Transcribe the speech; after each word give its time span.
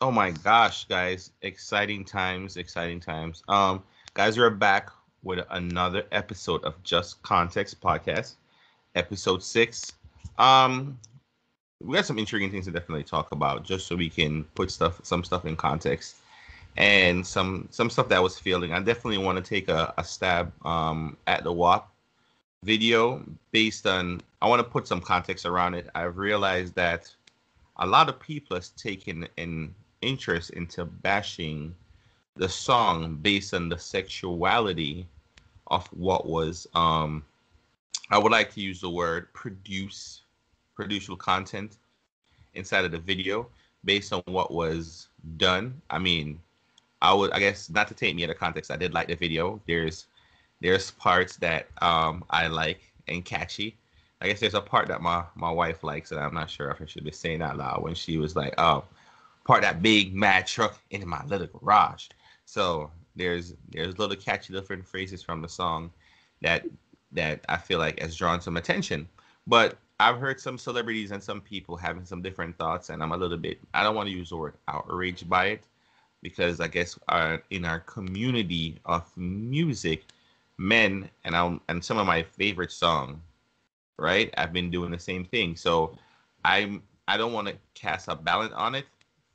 Oh 0.00 0.10
my 0.10 0.32
gosh, 0.32 0.86
guys. 0.86 1.30
Exciting 1.42 2.04
times, 2.04 2.56
exciting 2.56 2.98
times. 2.98 3.44
Um, 3.46 3.82
guys, 4.14 4.36
we're 4.36 4.50
back 4.50 4.90
with 5.22 5.46
another 5.50 6.04
episode 6.10 6.64
of 6.64 6.82
Just 6.82 7.22
Context 7.22 7.80
Podcast, 7.80 8.34
episode 8.96 9.40
six. 9.40 9.92
Um, 10.36 10.98
we 11.80 11.94
got 11.94 12.06
some 12.06 12.18
intriguing 12.18 12.50
things 12.50 12.64
to 12.64 12.72
definitely 12.72 13.04
talk 13.04 13.30
about, 13.30 13.62
just 13.62 13.86
so 13.86 13.94
we 13.94 14.10
can 14.10 14.42
put 14.56 14.72
stuff, 14.72 15.00
some 15.04 15.22
stuff 15.22 15.46
in 15.46 15.54
context, 15.54 16.16
and 16.76 17.24
some 17.24 17.68
some 17.70 17.88
stuff 17.88 18.08
that 18.08 18.22
was 18.22 18.36
feeling. 18.36 18.72
I 18.72 18.80
definitely 18.80 19.18
want 19.18 19.42
to 19.42 19.48
take 19.48 19.68
a, 19.68 19.94
a 19.96 20.02
stab 20.02 20.52
um 20.66 21.16
at 21.28 21.44
the 21.44 21.52
WAP 21.52 21.88
video 22.64 23.24
based 23.52 23.86
on. 23.86 24.22
I 24.42 24.48
want 24.48 24.58
to 24.58 24.68
put 24.68 24.88
some 24.88 25.00
context 25.00 25.46
around 25.46 25.74
it. 25.74 25.88
I've 25.94 26.18
realized 26.18 26.74
that 26.74 27.14
a 27.76 27.86
lot 27.86 28.08
of 28.08 28.18
people 28.18 28.56
has 28.56 28.70
taken 28.70 29.28
an 29.38 29.74
interest 30.04 30.50
into 30.50 30.84
bashing 30.84 31.74
the 32.36 32.48
song 32.48 33.16
based 33.22 33.54
on 33.54 33.68
the 33.68 33.78
sexuality 33.78 35.06
of 35.68 35.86
what 35.88 36.26
was 36.26 36.66
um 36.74 37.24
I 38.10 38.18
would 38.18 38.32
like 38.32 38.52
to 38.54 38.60
use 38.60 38.80
the 38.80 38.90
word 38.90 39.32
produce 39.32 40.22
producial 40.74 41.16
content 41.16 41.78
inside 42.54 42.84
of 42.84 42.92
the 42.92 42.98
video 42.98 43.48
based 43.84 44.12
on 44.12 44.22
what 44.26 44.52
was 44.52 45.08
done. 45.36 45.80
I 45.90 45.98
mean, 45.98 46.40
I 47.02 47.12
would 47.14 47.32
I 47.32 47.38
guess 47.38 47.70
not 47.70 47.88
to 47.88 47.94
take 47.94 48.14
me 48.14 48.24
out 48.24 48.30
of 48.30 48.38
context, 48.38 48.70
I 48.70 48.76
did 48.76 48.94
like 48.94 49.08
the 49.08 49.14
video. 49.14 49.60
There's 49.66 50.06
there's 50.60 50.90
parts 50.92 51.36
that 51.38 51.68
um 51.82 52.24
I 52.30 52.48
like 52.48 52.80
and 53.08 53.24
catchy. 53.24 53.76
I 54.20 54.28
guess 54.28 54.40
there's 54.40 54.54
a 54.54 54.60
part 54.60 54.88
that 54.88 55.02
my 55.02 55.24
my 55.34 55.50
wife 55.50 55.84
likes 55.84 56.10
that 56.10 56.18
I'm 56.18 56.34
not 56.34 56.50
sure 56.50 56.70
if 56.70 56.80
I 56.80 56.86
should 56.86 57.04
be 57.04 57.10
saying 57.10 57.42
out 57.42 57.58
loud 57.58 57.82
when 57.82 57.94
she 57.94 58.18
was 58.18 58.36
like, 58.36 58.54
"Oh, 58.58 58.84
part 59.44 59.62
that 59.62 59.82
big 59.82 60.14
mad 60.14 60.46
truck 60.46 60.80
into 60.90 61.06
my 61.06 61.24
little 61.26 61.48
garage." 61.48 62.08
So 62.46 62.90
there's 63.16 63.54
there's 63.70 63.98
little 63.98 64.16
catchy 64.16 64.52
different 64.52 64.86
phrases 64.86 65.22
from 65.22 65.42
the 65.42 65.48
song 65.48 65.90
that 66.42 66.64
that 67.12 67.44
I 67.48 67.56
feel 67.56 67.78
like 67.78 68.00
has 68.00 68.16
drawn 68.16 68.40
some 68.40 68.56
attention. 68.56 69.08
But 69.46 69.78
I've 70.00 70.18
heard 70.18 70.40
some 70.40 70.58
celebrities 70.58 71.12
and 71.12 71.22
some 71.22 71.40
people 71.40 71.76
having 71.76 72.04
some 72.04 72.22
different 72.22 72.58
thoughts, 72.58 72.90
and 72.90 73.02
I'm 73.02 73.12
a 73.12 73.16
little 73.16 73.38
bit 73.38 73.58
I 73.74 73.82
don't 73.82 73.94
want 73.94 74.08
to 74.08 74.14
use 74.14 74.30
the 74.30 74.36
word 74.36 74.54
outraged 74.68 75.28
by 75.28 75.46
it 75.46 75.64
because 76.22 76.58
I 76.60 76.68
guess 76.68 76.98
our, 77.08 77.42
in 77.50 77.64
our 77.66 77.80
community 77.80 78.80
of 78.86 79.04
music, 79.16 80.04
men 80.58 81.10
and 81.24 81.36
I'm 81.36 81.60
and 81.68 81.84
some 81.84 81.98
of 81.98 82.06
my 82.06 82.22
favorite 82.22 82.72
song, 82.72 83.20
right? 83.98 84.32
I've 84.36 84.52
been 84.52 84.70
doing 84.70 84.90
the 84.90 84.98
same 84.98 85.24
thing. 85.24 85.56
So 85.56 85.96
I'm 86.44 86.82
I 87.06 87.16
don't 87.16 87.32
want 87.32 87.48
to 87.48 87.56
cast 87.74 88.08
a 88.08 88.16
balance 88.16 88.54
on 88.54 88.74
it 88.74 88.86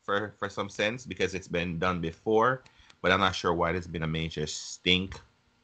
for 0.09 0.33
for 0.39 0.49
some 0.49 0.69
sense 0.69 1.05
because 1.05 1.35
it's 1.35 1.47
been 1.47 1.77
done 1.77 2.01
before, 2.01 2.63
but 3.03 3.11
I'm 3.11 3.19
not 3.19 3.35
sure 3.35 3.53
why 3.53 3.71
there's 3.71 3.85
been 3.85 4.01
a 4.01 4.07
major 4.07 4.47
stink 4.47 5.19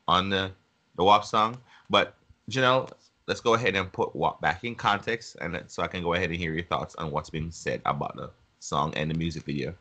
on 0.08 0.30
the 0.30 0.52
the 0.98 1.04
WAP 1.04 1.26
song. 1.26 1.58
But 1.90 2.14
Janelle, 2.52 2.92
let's 3.26 3.42
go 3.42 3.56
ahead 3.56 3.76
and 3.76 3.92
put 3.92 4.16
WAP 4.16 4.40
back 4.42 4.64
in 4.64 4.76
context, 4.76 5.38
and 5.42 5.60
so 5.66 5.82
I 5.82 5.88
can 5.88 6.04
go 6.04 6.14
ahead 6.14 6.30
and 6.30 6.38
hear 6.38 6.54
your 6.54 6.64
thoughts 6.64 6.94
on 6.96 7.10
what's 7.10 7.32
been 7.32 7.52
said 7.52 7.82
about 7.86 8.16
the 8.16 8.30
song 8.60 8.94
and 8.96 9.10
the 9.10 9.16
music 9.16 9.44
video 9.46 9.74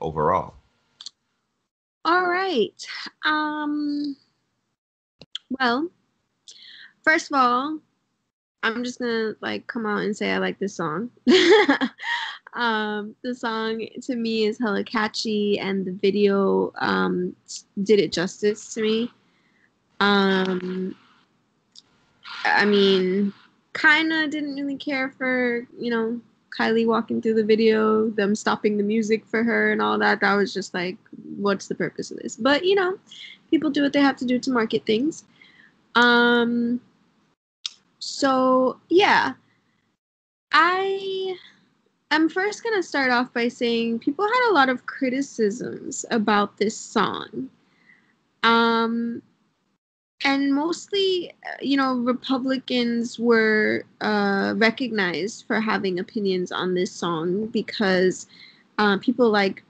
overall. 0.00 0.54
All 2.04 2.26
right. 2.26 2.84
Um. 3.24 4.16
Well, 5.60 5.90
first 7.04 7.30
of 7.30 7.38
all, 7.38 7.78
I'm 8.64 8.82
just 8.82 8.98
gonna 8.98 9.34
like 9.40 9.68
come 9.68 9.86
out 9.86 10.02
and 10.02 10.16
say 10.16 10.32
I 10.32 10.38
like 10.38 10.58
this 10.58 10.74
song. 10.74 11.10
um, 12.54 13.14
the 13.22 13.34
song 13.34 13.86
to 14.02 14.16
me 14.16 14.44
is 14.44 14.58
hella 14.58 14.84
catchy, 14.84 15.58
and 15.58 15.84
the 15.84 15.92
video 15.92 16.72
um, 16.78 17.34
did 17.82 18.00
it 18.00 18.12
justice 18.12 18.74
to 18.74 18.82
me. 18.82 19.10
Um, 20.00 20.94
I 22.44 22.64
mean, 22.64 23.32
kind 23.72 24.12
of 24.12 24.30
didn't 24.30 24.56
really 24.56 24.76
care 24.76 25.10
for 25.10 25.66
you 25.78 25.90
know 25.90 26.20
Kylie 26.58 26.86
walking 26.86 27.20
through 27.22 27.34
the 27.34 27.44
video, 27.44 28.10
them 28.10 28.34
stopping 28.34 28.76
the 28.76 28.82
music 28.82 29.26
for 29.26 29.42
her, 29.44 29.72
and 29.72 29.82
all 29.82 29.98
that. 29.98 30.20
That 30.20 30.34
was 30.34 30.52
just 30.52 30.74
like, 30.74 30.96
what's 31.36 31.68
the 31.68 31.74
purpose 31.74 32.10
of 32.10 32.18
this? 32.18 32.36
But 32.36 32.64
you 32.64 32.74
know, 32.74 32.98
people 33.50 33.70
do 33.70 33.82
what 33.82 33.92
they 33.92 34.00
have 34.00 34.16
to 34.16 34.24
do 34.24 34.38
to 34.38 34.50
market 34.50 34.84
things. 34.86 35.24
Um, 35.94 36.80
so, 37.98 38.78
yeah. 38.88 39.34
I 40.52 41.36
am 42.10 42.28
first 42.28 42.62
going 42.62 42.76
to 42.76 42.82
start 42.82 43.10
off 43.10 43.32
by 43.32 43.48
saying 43.48 43.98
people 43.98 44.26
had 44.26 44.50
a 44.50 44.54
lot 44.54 44.68
of 44.68 44.86
criticisms 44.86 46.04
about 46.10 46.56
this 46.56 46.76
song. 46.76 47.50
Um, 48.42 49.22
and 50.24 50.52
mostly, 50.52 51.32
you 51.60 51.76
know, 51.76 51.94
Republicans 51.94 53.18
were 53.18 53.84
uh, 54.00 54.54
recognized 54.56 55.44
for 55.46 55.60
having 55.60 55.98
opinions 55.98 56.50
on 56.50 56.74
this 56.74 56.90
song 56.90 57.46
because 57.46 58.26
uh, 58.78 58.98
people 58.98 59.30
like 59.30 59.62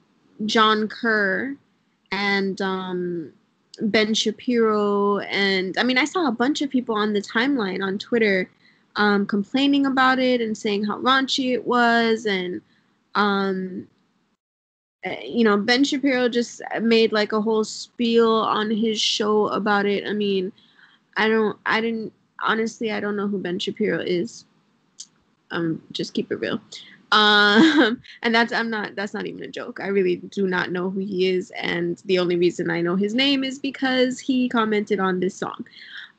John 0.46 0.88
Kerr 0.88 1.54
and 2.12 2.60
um, 2.62 3.32
Ben 3.80 4.14
Shapiro, 4.14 5.18
and 5.18 5.76
I 5.76 5.82
mean, 5.82 5.98
I 5.98 6.04
saw 6.04 6.26
a 6.26 6.32
bunch 6.32 6.62
of 6.62 6.70
people 6.70 6.94
on 6.94 7.12
the 7.12 7.20
timeline 7.20 7.82
on 7.82 7.98
Twitter 7.98 8.48
um, 8.98 9.26
complaining 9.26 9.86
about 9.86 10.18
it 10.18 10.42
and 10.42 10.58
saying 10.58 10.84
how 10.84 10.98
raunchy 11.00 11.54
it 11.54 11.66
was, 11.66 12.26
and 12.26 12.60
um, 13.14 13.88
eh, 15.04 15.22
you 15.24 15.44
know, 15.44 15.56
Ben 15.56 15.84
Shapiro 15.84 16.28
just 16.28 16.60
made 16.82 17.12
like 17.12 17.32
a 17.32 17.40
whole 17.40 17.64
spiel 17.64 18.30
on 18.30 18.70
his 18.70 19.00
show 19.00 19.48
about 19.48 19.86
it. 19.86 20.06
I 20.06 20.12
mean, 20.12 20.52
I 21.16 21.28
don't, 21.28 21.56
I 21.64 21.80
didn't 21.80 22.12
honestly, 22.42 22.92
I 22.92 23.00
don't 23.00 23.16
know 23.16 23.28
who 23.28 23.38
Ben 23.38 23.58
Shapiro 23.58 24.00
is. 24.00 24.44
Um, 25.50 25.80
just 25.92 26.12
keep 26.12 26.30
it 26.30 26.36
real. 26.36 26.60
Um, 27.12 28.02
and 28.22 28.34
that's 28.34 28.52
I'm 28.52 28.68
not 28.68 28.96
that's 28.96 29.14
not 29.14 29.26
even 29.26 29.42
a 29.44 29.48
joke. 29.48 29.80
I 29.80 29.86
really 29.88 30.16
do 30.16 30.46
not 30.46 30.72
know 30.72 30.90
who 30.90 31.00
he 31.00 31.28
is, 31.28 31.50
and 31.52 32.02
the 32.04 32.18
only 32.18 32.36
reason 32.36 32.70
I 32.70 32.80
know 32.82 32.96
his 32.96 33.14
name 33.14 33.44
is 33.44 33.58
because 33.58 34.18
he 34.18 34.48
commented 34.48 35.00
on 35.00 35.20
this 35.20 35.36
song. 35.36 35.64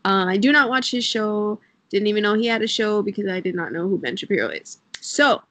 Uh, 0.05 0.25
I 0.27 0.37
do 0.37 0.51
not 0.51 0.69
watch 0.69 0.91
his 0.91 1.03
show. 1.05 1.59
Didn't 1.89 2.07
even 2.07 2.23
know 2.23 2.35
he 2.35 2.47
had 2.47 2.61
a 2.61 2.67
show 2.67 3.01
because 3.01 3.27
I 3.27 3.39
did 3.39 3.55
not 3.55 3.71
know 3.71 3.87
who 3.87 3.97
Ben 3.97 4.15
Shapiro 4.15 4.49
is. 4.49 4.77
So, 5.01 5.41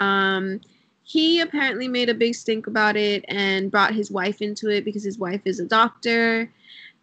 um, 0.00 0.60
he 1.02 1.40
apparently 1.40 1.86
made 1.86 2.08
a 2.08 2.14
big 2.14 2.34
stink 2.34 2.66
about 2.66 2.96
it 2.96 3.24
and 3.28 3.70
brought 3.70 3.94
his 3.94 4.10
wife 4.10 4.42
into 4.42 4.68
it 4.68 4.84
because 4.84 5.04
his 5.04 5.18
wife 5.18 5.42
is 5.44 5.60
a 5.60 5.64
doctor 5.64 6.50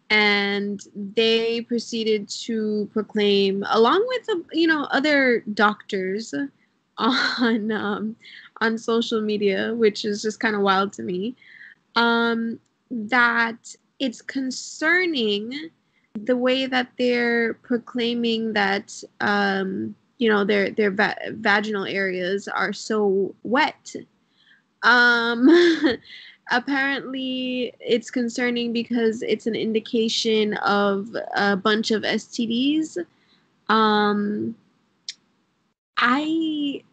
and 0.09 0.81
they 1.15 1.61
proceeded 1.61 2.27
to 2.27 2.89
proclaim 2.91 3.63
along 3.69 4.05
with 4.07 4.45
you 4.51 4.67
know 4.67 4.83
other 4.91 5.39
doctors 5.53 6.33
on 6.97 7.71
um, 7.71 8.15
on 8.61 8.77
social 8.77 9.21
media, 9.21 9.73
which 9.73 10.05
is 10.05 10.21
just 10.21 10.39
kind 10.39 10.55
of 10.55 10.61
wild 10.61 10.93
to 10.93 11.01
me, 11.01 11.35
um, 11.95 12.59
that 12.91 13.75
it's 13.99 14.21
concerning 14.21 15.69
the 16.16 16.38
way 16.38 16.66
that 16.66 16.90
they're 16.97 17.56
proclaiming 17.56 18.53
that 18.53 19.03
um, 19.19 19.96
you 20.18 20.29
know 20.29 20.44
their 20.44 20.69
their 20.72 20.91
va- 20.91 21.18
vaginal 21.31 21.85
areas 21.85 22.47
are 22.47 22.74
so 22.74 23.34
wet. 23.44 23.96
Um, 24.84 25.50
apparently, 26.51 27.74
it's 27.79 28.12
concerning 28.12 28.74
because 28.74 29.22
it's 29.24 29.47
an 29.47 29.56
indication 29.56 30.53
of 30.57 31.09
a 31.35 31.56
bunch 31.57 31.91
of 31.91 32.03
STDs. 32.03 32.97
Um, 33.69 34.56
I 35.97 36.84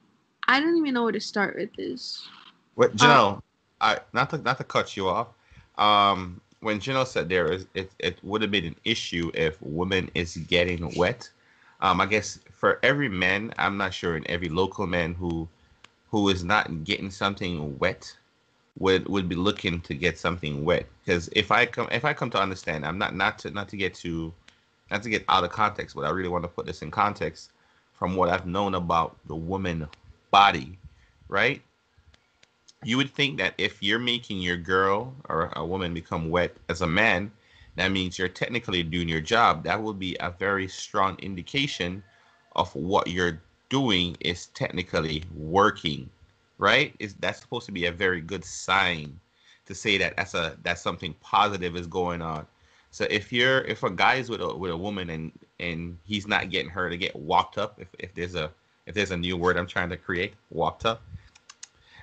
I 0.49 0.61
don't 0.61 0.79
even 0.79 0.95
know 0.95 1.05
where 1.05 1.13
to 1.13 1.21
start 1.21 1.57
with 1.57 1.75
this. 1.75 2.27
What 2.75 2.97
Janelle? 2.97 3.34
Um, 3.34 3.43
I 3.83 3.99
not 4.13 4.31
to 4.31 4.39
not 4.39 4.57
to 4.59 4.65
cut 4.65 4.97
you 4.97 5.09
off. 5.09 5.28
Um, 5.77 6.41
when 6.60 6.78
Janelle 6.78 7.07
said 7.07 7.28
there 7.28 7.51
is 7.53 7.66
it, 7.74 7.91
it 7.98 8.18
would 8.22 8.42
have 8.42 8.51
been 8.51 8.66
an 8.66 8.77
issue 8.84 9.30
if 9.34 9.60
women 9.62 10.10
is 10.15 10.36
getting 10.36 10.95
wet. 10.95 11.28
Um, 11.80 12.01
I 12.01 12.07
guess 12.07 12.39
for 12.53 12.78
every 12.83 13.09
man, 13.09 13.54
I'm 13.59 13.77
not 13.77 13.95
sure, 13.95 14.16
in 14.16 14.28
every 14.30 14.48
local 14.48 14.86
man 14.86 15.15
who 15.15 15.48
who 16.10 16.28
is 16.28 16.45
not 16.45 16.84
getting 16.84 17.10
something 17.10 17.78
wet 17.78 18.15
would 18.78 19.09
would 19.09 19.28
be 19.28 19.36
looking 19.36 19.80
to 19.83 19.95
get 19.95 20.18
something 20.18 20.65
wet. 20.65 20.86
Because 21.04 21.28
if 21.33 21.51
I 21.51 21.66
come 21.66 21.89
if 21.91 22.04
I 22.04 22.12
come 22.12 22.30
to 22.30 22.41
understand, 22.41 22.84
I'm 22.84 22.98
not 22.98 23.15
not 23.15 23.39
to 23.41 23.51
not 23.51 23.68
to 23.71 23.77
get 23.77 23.95
to 23.97 24.33
not 24.91 25.03
to 25.03 25.09
get 25.10 25.24
out 25.28 25.45
of 25.45 25.51
context, 25.51 25.97
but 25.97 26.04
I 26.04 26.10
really 26.10 26.28
want 26.28 26.45
to 26.45 26.48
put 26.48 26.66
this 26.66 26.83
in 26.83 26.91
context 26.91 27.51
from 27.95 28.16
what 28.16 28.28
I've 28.28 28.47
known 28.47 28.74
about 28.74 29.16
the 29.27 29.36
woman 29.36 29.86
body, 30.30 30.78
right? 31.28 31.63
You 32.82 32.97
would 32.97 33.10
think 33.10 33.38
that 33.38 33.54
if 33.59 33.82
you're 33.82 33.98
making 33.98 34.38
your 34.38 34.56
girl 34.56 35.15
or 35.28 35.53
a 35.54 35.65
woman 35.65 35.92
become 35.92 36.30
wet 36.30 36.56
as 36.68 36.80
a 36.80 36.86
man, 36.86 37.30
that 37.77 37.92
means 37.92 38.18
you're 38.18 38.28
technically 38.28 38.82
doing 38.82 39.09
your 39.09 39.21
job. 39.21 39.65
That 39.65 39.82
would 39.82 39.98
be 39.98 40.16
a 40.21 40.30
very 40.30 40.66
strong 40.66 41.18
indication 41.18 42.03
of 42.56 42.74
what 42.74 43.06
you're 43.09 43.41
doing 43.68 44.16
is 44.21 44.47
technically 44.47 45.24
working, 45.34 46.09
right? 46.59 46.94
Is 46.98 47.15
that's 47.21 47.41
supposed 47.41 47.66
to 47.66 47.72
be 47.72 47.86
a 47.86 47.92
very 47.92 48.21
good 48.21 48.44
sign 48.44 49.21
to 49.66 49.74
say 49.74 49.98
that 49.98 50.16
that's 50.16 50.34
a 50.34 50.56
that's 50.62 50.80
something 50.80 51.15
positive 51.21 51.77
is 51.77 51.86
going 51.86 52.22
on. 52.22 52.47
So 52.91 53.06
if 53.10 53.32
you're 53.32 53.60
if 53.62 53.82
a 53.82 53.91
guy 53.91 54.15
is 54.15 54.30
with 54.30 54.41
a 54.41 54.56
with 54.56 54.71
a 54.71 54.77
woman 54.77 55.10
and 55.10 55.32
and 55.60 55.98
he's 56.04 56.27
not 56.27 56.50
getting 56.50 56.71
her 56.71 56.91
to 56.91 56.97
get 56.97 57.15
walked 57.15 57.59
up, 57.59 57.78
if, 57.78 57.88
if 57.98 58.15
there's 58.15 58.34
a 58.34 58.50
if 58.86 58.94
there's 58.94 59.12
a 59.12 59.16
new 59.16 59.36
word 59.36 59.56
I'm 59.56 59.66
trying 59.66 59.91
to 59.91 59.97
create, 59.97 60.34
walked 60.50 60.86
up, 60.86 61.03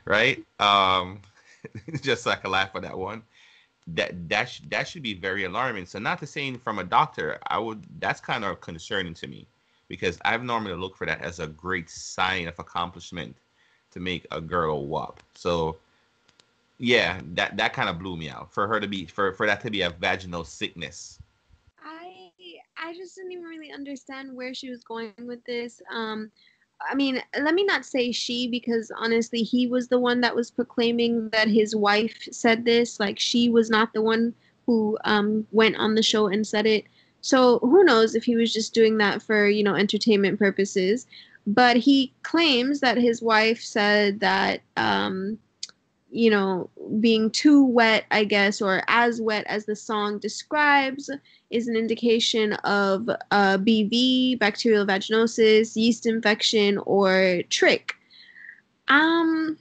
right? 0.08 0.44
Um, 0.60 1.22
just 2.02 2.24
so 2.24 2.32
I 2.32 2.36
can 2.36 2.52
laugh 2.52 2.76
at 2.76 2.84
that 2.84 2.98
one. 2.98 3.24
That 3.88 4.30
that 4.30 4.46
sh- 4.50 4.62
that 4.70 4.88
should 4.88 5.04
be 5.04 5.14
very 5.14 5.46
alarming. 5.46 5.86
So 5.86 6.00
not 6.00 6.20
to 6.20 6.28
say 6.28 6.54
from 6.56 6.80
a 6.80 6.84
doctor, 6.84 7.40
I 7.48 7.60
would 7.60 7.84
that's 8.00 8.20
kind 8.20 8.44
of 8.44 8.60
concerning 8.62 9.14
to 9.16 9.28
me 9.28 9.48
because 9.88 10.20
I've 10.26 10.44
normally 10.44 10.76
looked 10.76 10.98
for 10.98 11.06
that 11.06 11.22
as 11.22 11.40
a 11.40 11.48
great 11.48 11.90
sign 11.90 12.48
of 12.48 12.60
accomplishment 12.60 13.36
to 13.92 14.00
make 14.00 14.26
a 14.32 14.42
girl 14.42 14.86
whop. 14.88 15.22
So 15.36 15.78
yeah, 16.80 17.22
that 17.36 17.58
that 17.58 17.74
kind 17.74 17.90
of 17.90 18.00
blew 18.00 18.18
me 18.18 18.30
out 18.30 18.54
for 18.54 18.68
her 18.68 18.80
to 18.80 18.88
be 18.88 19.06
for 19.06 19.34
for 19.34 19.46
that 19.46 19.62
to 19.62 19.72
be 19.72 19.82
a 19.82 19.90
vaginal 19.90 20.44
sickness. 20.44 21.20
I 21.84 22.32
I 22.78 22.94
just 22.94 23.16
didn't 23.16 23.32
even 23.32 23.46
really 23.46 23.72
understand 23.72 24.36
where 24.36 24.54
she 24.54 24.70
was 24.70 24.84
going 24.84 25.14
with 25.20 25.44
this. 25.46 25.82
Um, 25.92 26.32
I 26.80 26.96
mean, 26.96 27.22
let 27.40 27.54
me 27.56 27.64
not 27.64 27.86
say 27.86 28.12
she 28.12 28.48
because 28.48 28.92
honestly, 28.98 29.42
he 29.42 29.68
was 29.68 29.88
the 29.88 30.00
one 30.00 30.22
that 30.22 30.36
was 30.36 30.52
proclaiming 30.52 31.30
that 31.30 31.48
his 31.48 31.76
wife 31.76 32.28
said 32.32 32.66
this. 32.66 33.00
Like 33.00 33.20
she 33.20 33.50
was 33.50 33.70
not 33.70 33.94
the 33.94 34.02
one 34.02 34.34
who 34.66 34.98
um 35.06 35.48
went 35.52 35.78
on 35.78 35.96
the 35.96 36.04
show 36.04 36.28
and 36.28 36.46
said 36.46 36.66
it. 36.66 36.86
So 37.22 37.60
who 37.60 37.84
knows 37.84 38.16
if 38.16 38.24
he 38.24 38.36
was 38.36 38.54
just 38.54 38.74
doing 38.74 38.98
that 39.00 39.22
for 39.22 39.48
you 39.48 39.64
know 39.64 39.76
entertainment 39.76 40.40
purposes. 40.40 41.08
But 41.48 41.78
he 41.78 42.14
claims 42.24 42.82
that 42.82 42.98
his 42.98 43.22
wife 43.22 43.62
said 43.62 44.20
that 44.20 44.62
um 44.76 45.40
you 46.18 46.32
know, 46.32 46.68
being 47.00 47.30
too 47.30 47.64
wet, 47.64 48.06
I 48.10 48.24
guess, 48.24 48.60
or 48.60 48.82
as 48.88 49.22
wet 49.22 49.46
as 49.46 49.68
the 49.68 49.76
song 49.76 50.18
describes, 50.18 51.12
is 51.52 51.68
an 51.68 51.76
indication 51.76 52.54
of 52.54 53.08
uh, 53.08 53.60
BV, 53.60 54.40
bacterial 54.40 54.84
vaginosis, 54.84 55.76
yeast 55.76 56.08
infection, 56.08 56.80
or 56.80 57.44
trich. 57.52 57.92
Um, 58.88 59.60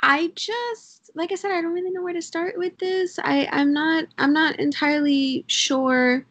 I 0.00 0.32
just, 0.34 1.12
like 1.14 1.30
I 1.30 1.36
said, 1.36 1.52
I 1.52 1.62
don't 1.62 1.72
really 1.72 1.92
know 1.92 2.02
where 2.02 2.12
to 2.12 2.20
start 2.20 2.58
with 2.58 2.76
this. 2.78 3.20
I, 3.22 3.48
I'm 3.52 3.72
not, 3.72 4.06
I'm 4.18 4.32
not 4.32 4.58
entirely 4.58 5.44
sure 5.46 6.26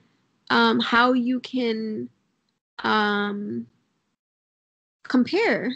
um, 0.50 0.82
how 0.82 1.14
you 1.14 1.40
can 1.40 2.10
um, 2.84 3.66
compare 5.04 5.72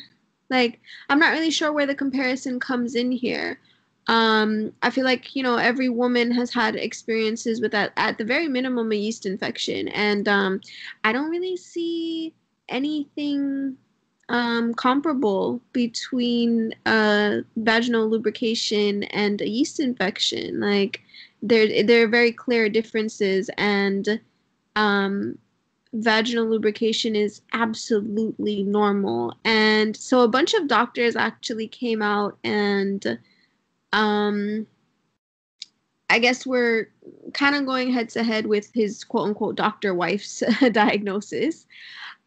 like, 0.53 0.79
I'm 1.09 1.19
not 1.19 1.33
really 1.33 1.51
sure 1.51 1.73
where 1.73 1.85
the 1.85 1.95
comparison 1.95 2.59
comes 2.59 2.95
in 2.95 3.11
here. 3.11 3.59
Um, 4.07 4.73
I 4.81 4.89
feel 4.89 5.05
like, 5.05 5.35
you 5.35 5.43
know, 5.43 5.55
every 5.55 5.89
woman 5.89 6.31
has 6.31 6.53
had 6.53 6.75
experiences 6.75 7.61
with 7.61 7.71
that, 7.71 7.93
at 7.95 8.17
the 8.17 8.25
very 8.25 8.47
minimum, 8.47 8.91
a 8.91 8.95
yeast 8.95 9.25
infection. 9.25 9.87
And 9.89 10.27
um, 10.27 10.61
I 11.03 11.13
don't 11.13 11.31
really 11.31 11.57
see 11.57 12.33
anything 12.67 13.77
um, 14.29 14.73
comparable 14.73 15.61
between 15.71 16.73
uh, 16.85 17.37
vaginal 17.55 18.09
lubrication 18.09 19.03
and 19.03 19.41
a 19.41 19.47
yeast 19.47 19.79
infection. 19.79 20.59
Like, 20.59 21.01
there, 21.41 21.83
there 21.83 22.03
are 22.03 22.09
very 22.19 22.33
clear 22.33 22.69
differences. 22.69 23.49
And 23.57 24.19
um, 24.75 25.37
vaginal 25.93 26.45
lubrication 26.45 27.15
is 27.15 27.41
absolutely 27.53 28.63
normal. 28.63 29.35
And 29.45 29.95
so 29.95 30.21
a 30.21 30.27
bunch 30.27 30.53
of 30.53 30.67
doctors 30.67 31.15
actually 31.15 31.67
came 31.67 32.01
out 32.01 32.37
and 32.43 33.19
um 33.91 34.67
I 36.09 36.19
guess 36.19 36.45
we're 36.45 36.89
kind 37.33 37.55
of 37.55 37.65
going 37.65 37.91
head 37.91 38.09
to 38.09 38.23
head 38.23 38.45
with 38.45 38.71
his 38.73 39.03
quote 39.03 39.29
unquote 39.29 39.55
doctor 39.55 39.93
wife's 39.93 40.43
diagnosis. 40.71 41.65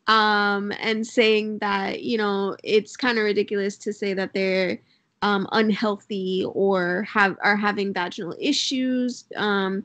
Um, 0.09 0.73
and 0.81 1.05
saying 1.05 1.59
that, 1.59 2.03
you 2.03 2.17
know, 2.17 2.57
it's 2.63 2.97
kind 2.97 3.19
of 3.19 3.25
ridiculous 3.25 3.77
to 3.79 3.93
say 3.93 4.15
that 4.15 4.35
they're 4.35 4.79
um, 5.23 5.49
unhealthy 5.51 6.45
or 6.53 7.03
have 7.03 7.37
are 7.43 7.57
having 7.57 7.93
vaginal 7.93 8.35
issues. 8.39 9.25
Um, 9.35 9.85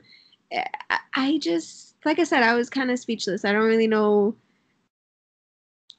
I 1.16 1.38
just 1.38 1.91
like 2.04 2.18
I 2.18 2.24
said, 2.24 2.42
I 2.42 2.54
was 2.54 2.70
kind 2.70 2.90
of 2.90 2.98
speechless. 2.98 3.44
I 3.44 3.52
don't 3.52 3.66
really 3.66 3.86
know. 3.86 4.34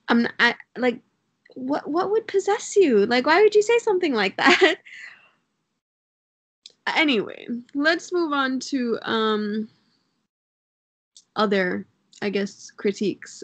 I'm 0.09 0.23
not, 0.23 0.33
I 0.39 0.55
like 0.77 0.99
what 1.55 1.89
what 1.89 2.11
would 2.11 2.27
possess 2.27 2.75
you? 2.75 3.05
Like 3.05 3.25
why 3.25 3.41
would 3.41 3.55
you 3.55 3.61
say 3.61 3.77
something 3.79 4.13
like 4.13 4.37
that? 4.37 4.77
anyway, 6.95 7.47
let's 7.73 8.11
move 8.11 8.33
on 8.33 8.59
to 8.59 8.99
um 9.03 9.69
other 11.35 11.85
I 12.21 12.29
guess 12.29 12.71
critiques 12.71 13.43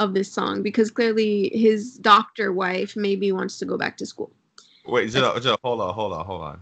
of 0.00 0.14
this 0.14 0.32
song 0.32 0.62
because 0.62 0.90
clearly 0.90 1.50
his 1.54 1.98
doctor 1.98 2.52
wife 2.52 2.96
maybe 2.96 3.32
wants 3.32 3.58
to 3.58 3.64
go 3.64 3.78
back 3.78 3.96
to 3.98 4.06
school. 4.06 4.30
Wait, 4.86 5.10
just, 5.10 5.42
just 5.42 5.58
hold 5.62 5.80
on, 5.80 5.94
hold 5.94 6.12
on, 6.12 6.26
hold 6.26 6.42
on. 6.42 6.60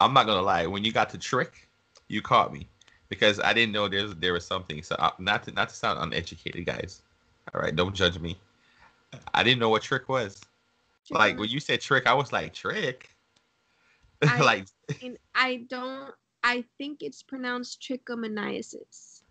I'm 0.00 0.12
not 0.12 0.26
gonna 0.26 0.42
lie. 0.42 0.66
When 0.66 0.84
you 0.84 0.92
got 0.92 1.10
the 1.10 1.18
trick, 1.18 1.68
you 2.08 2.20
caught 2.20 2.52
me 2.52 2.68
because 3.08 3.40
I 3.40 3.52
didn't 3.52 3.72
know 3.72 3.88
there 3.88 4.02
was, 4.04 4.14
there 4.16 4.32
was 4.32 4.46
something. 4.46 4.82
So 4.82 4.96
uh, 4.98 5.10
not 5.18 5.44
to 5.44 5.52
not 5.52 5.68
to 5.68 5.74
sound 5.74 5.98
uneducated, 6.00 6.66
guys. 6.66 7.02
All 7.54 7.60
right, 7.60 7.74
don't 7.74 7.94
judge 7.94 8.18
me. 8.18 8.36
I 9.32 9.42
didn't 9.42 9.60
know 9.60 9.68
what 9.68 9.82
trick 9.82 10.08
was. 10.08 10.40
Like 11.10 11.38
when 11.38 11.50
you 11.50 11.60
said 11.60 11.80
trick, 11.80 12.06
I 12.06 12.14
was 12.14 12.32
like 12.32 12.54
trick. 12.54 13.10
I, 14.22 14.40
like 14.40 14.66
I 15.34 15.64
don't. 15.68 16.12
I 16.42 16.64
think 16.78 17.02
it's 17.02 17.22
pronounced 17.22 17.80
trichomoniasis. 17.80 19.22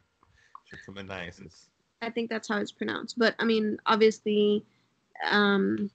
Trichomoniasis. 0.72 1.66
I 2.02 2.10
think 2.10 2.30
that's 2.30 2.48
how 2.48 2.58
it's 2.58 2.72
pronounced. 2.72 3.18
But 3.18 3.36
I 3.40 3.46
mean, 3.46 3.78
obviously, 3.86 4.64
um, 5.30 5.90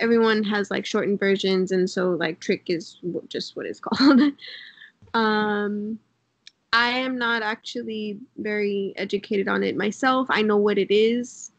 everyone 0.00 0.42
has 0.44 0.70
like 0.70 0.84
shortened 0.84 1.18
versions, 1.18 1.72
and 1.72 1.88
so 1.88 2.10
like 2.10 2.40
trick 2.40 2.64
is 2.66 2.98
just 3.28 3.56
what 3.56 3.66
it's 3.66 3.80
called. 3.80 4.32
um, 5.14 5.98
I 6.72 6.88
am 6.90 7.16
not 7.16 7.42
actually 7.42 8.18
very 8.36 8.92
educated 8.96 9.48
on 9.48 9.62
it 9.62 9.76
myself. 9.76 10.26
I 10.30 10.42
know 10.42 10.56
what 10.56 10.78
it 10.78 10.92
is 10.92 11.52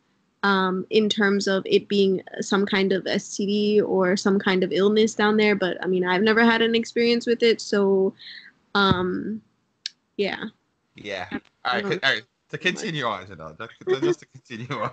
um, 0.43 0.85
in 0.89 1.09
terms 1.09 1.47
of 1.47 1.63
it 1.65 1.87
being 1.87 2.21
some 2.41 2.65
kind 2.65 2.93
of 2.93 3.03
STD 3.05 3.83
or 3.83 4.15
some 4.15 4.39
kind 4.39 4.63
of 4.63 4.71
illness 4.71 5.15
down 5.15 5.37
there, 5.37 5.55
but 5.55 5.77
I 5.83 5.87
mean, 5.87 6.05
I've 6.05 6.21
never 6.21 6.43
had 6.43 6.61
an 6.61 6.75
experience 6.75 7.25
with 7.25 7.41
it. 7.43 7.59
So, 7.61 8.13
um, 8.75 9.41
yeah. 10.17 10.45
Yeah. 10.95 11.27
All 11.65 11.81
right. 11.81 11.85
All 11.85 11.99
right. 12.03 12.23
To 12.49 12.57
continue 12.57 13.03
on, 13.05 13.25
Janelle, 13.25 13.57
just, 13.57 14.03
just 14.03 14.19
to 14.19 14.25
continue 14.33 14.81
on. 14.81 14.91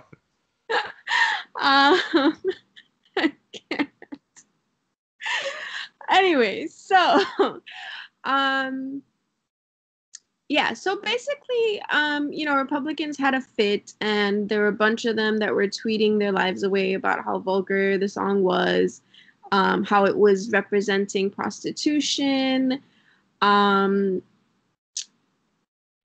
um, 1.61 2.35
I 3.17 3.31
can't. 3.69 3.89
Anyway, 6.09 6.67
so, 6.67 7.21
um, 8.23 9.01
yeah 10.49 10.73
so 10.73 10.99
basically 11.01 11.81
um, 11.89 12.31
you 12.31 12.45
know 12.45 12.55
republicans 12.55 13.17
had 13.17 13.33
a 13.33 13.41
fit 13.41 13.93
and 14.01 14.47
there 14.49 14.61
were 14.61 14.67
a 14.67 14.71
bunch 14.71 15.05
of 15.05 15.15
them 15.15 15.37
that 15.37 15.53
were 15.53 15.67
tweeting 15.67 16.19
their 16.19 16.31
lives 16.31 16.63
away 16.63 16.93
about 16.93 17.23
how 17.23 17.39
vulgar 17.39 17.97
the 17.97 18.07
song 18.07 18.43
was 18.43 19.01
um, 19.51 19.83
how 19.83 20.05
it 20.05 20.17
was 20.17 20.49
representing 20.49 21.29
prostitution. 21.29 22.81
Um, 23.41 24.21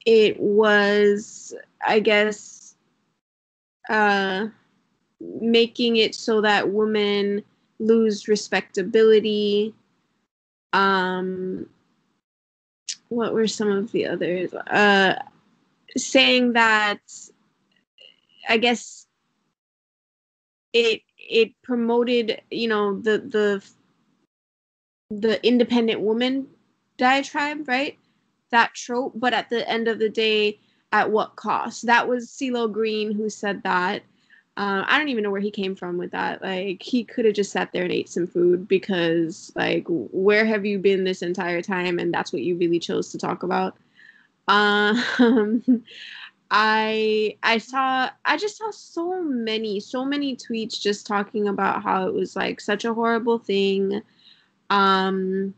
it 0.07 0.39
was 0.41 1.55
i 1.87 2.01
guess 2.01 2.75
uh, 3.91 4.47
making 5.21 5.97
it 5.97 6.15
so 6.15 6.41
that 6.41 6.71
women 6.71 7.43
lose 7.79 8.29
respectability. 8.29 9.75
Um, 10.73 11.67
what 13.11 13.35
were 13.35 13.47
some 13.47 13.69
of 13.71 13.93
the 13.93 14.07
others? 14.07 14.55
Uh, 14.55 15.17
saying 15.97 16.55
that 16.55 17.01
I 18.49 18.57
guess 18.57 19.07
it 20.73 21.03
it 21.19 21.53
promoted 21.63 22.41
you 22.51 22.69
know 22.69 23.01
the 23.01 23.19
the 23.19 23.65
the 25.11 25.45
independent 25.47 26.01
woman 26.01 26.47
diatribe, 26.97 27.67
right? 27.69 27.99
That 28.51 28.75
trope, 28.75 29.13
but 29.17 29.35
at 29.35 29.51
the 29.51 29.69
end 29.69 29.89
of 29.89 29.99
the 29.99 30.09
day, 30.09 30.61
at 30.93 31.11
what 31.11 31.37
cost? 31.37 31.87
That 31.87 32.09
was 32.09 32.29
CeeLo 32.29 32.73
Green 32.73 33.13
who 33.13 33.29
said 33.29 33.63
that. 33.65 34.03
Uh, 34.61 34.85
I 34.87 34.99
don't 34.99 35.09
even 35.09 35.25
know 35.25 35.31
where 35.31 35.41
he 35.41 35.51
came 35.51 35.75
from 35.75 35.97
with 35.97 36.11
that. 36.11 36.43
Like 36.43 36.83
he 36.83 37.03
could 37.03 37.25
have 37.25 37.33
just 37.33 37.51
sat 37.51 37.73
there 37.73 37.83
and 37.83 37.91
ate 37.91 38.11
some 38.11 38.27
food 38.27 38.69
because 38.69 39.51
like 39.57 39.87
where 39.89 40.45
have 40.45 40.67
you 40.67 40.79
been 40.79 41.03
this 41.03 41.23
entire 41.23 41.63
time? 41.63 41.99
And 41.99 42.13
that's 42.13 42.31
what 42.31 42.43
you 42.43 42.59
really 42.59 42.79
chose 42.79 43.11
to 43.13 43.19
talk 43.19 43.43
about. 43.43 43.79
Um, 44.49 45.03
I 46.51 47.39
I 47.43 47.57
saw 47.57 48.11
I 48.27 48.37
just 48.37 48.59
saw 48.59 48.71
so 48.71 49.23
many 49.23 49.81
so 49.81 50.05
many 50.05 50.37
tweets 50.37 50.79
just 50.79 51.07
talking 51.07 51.49
about 51.49 51.83
how 51.83 52.07
it 52.07 52.13
was 52.13 52.37
like 52.37 52.61
such 52.61 52.85
a 52.85 52.93
horrible 52.93 53.39
thing. 53.39 54.03
Um 54.69 55.55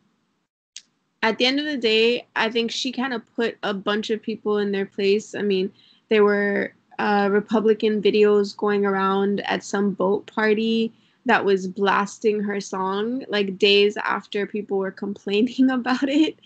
at 1.24 1.38
the 1.38 1.46
end 1.46 1.58
of 1.58 1.66
the 1.66 1.76
day, 1.76 2.28
I 2.36 2.50
think 2.50 2.70
she 2.70 2.92
kind 2.92 3.14
of 3.14 3.22
put 3.34 3.56
a 3.64 3.74
bunch 3.74 4.10
of 4.10 4.22
people 4.22 4.58
in 4.58 4.70
their 4.70 4.86
place. 4.86 5.34
I 5.34 5.42
mean, 5.42 5.72
there 6.08 6.22
were 6.22 6.72
uh, 7.02 7.28
Republican 7.28 8.00
videos 8.00 8.56
going 8.56 8.86
around 8.86 9.40
at 9.40 9.64
some 9.64 9.90
boat 9.90 10.24
party 10.26 10.92
that 11.26 11.44
was 11.44 11.66
blasting 11.66 12.40
her 12.40 12.60
song 12.60 13.24
like 13.28 13.58
days 13.58 13.96
after 13.96 14.46
people 14.46 14.78
were 14.78 14.90
complaining 15.04 15.68
about 15.68 16.08
it. 16.08 16.38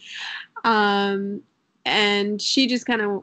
Um, 0.64 1.42
and 1.84 2.40
she 2.40 2.66
just 2.66 2.86
kind 2.86 3.02
of 3.02 3.22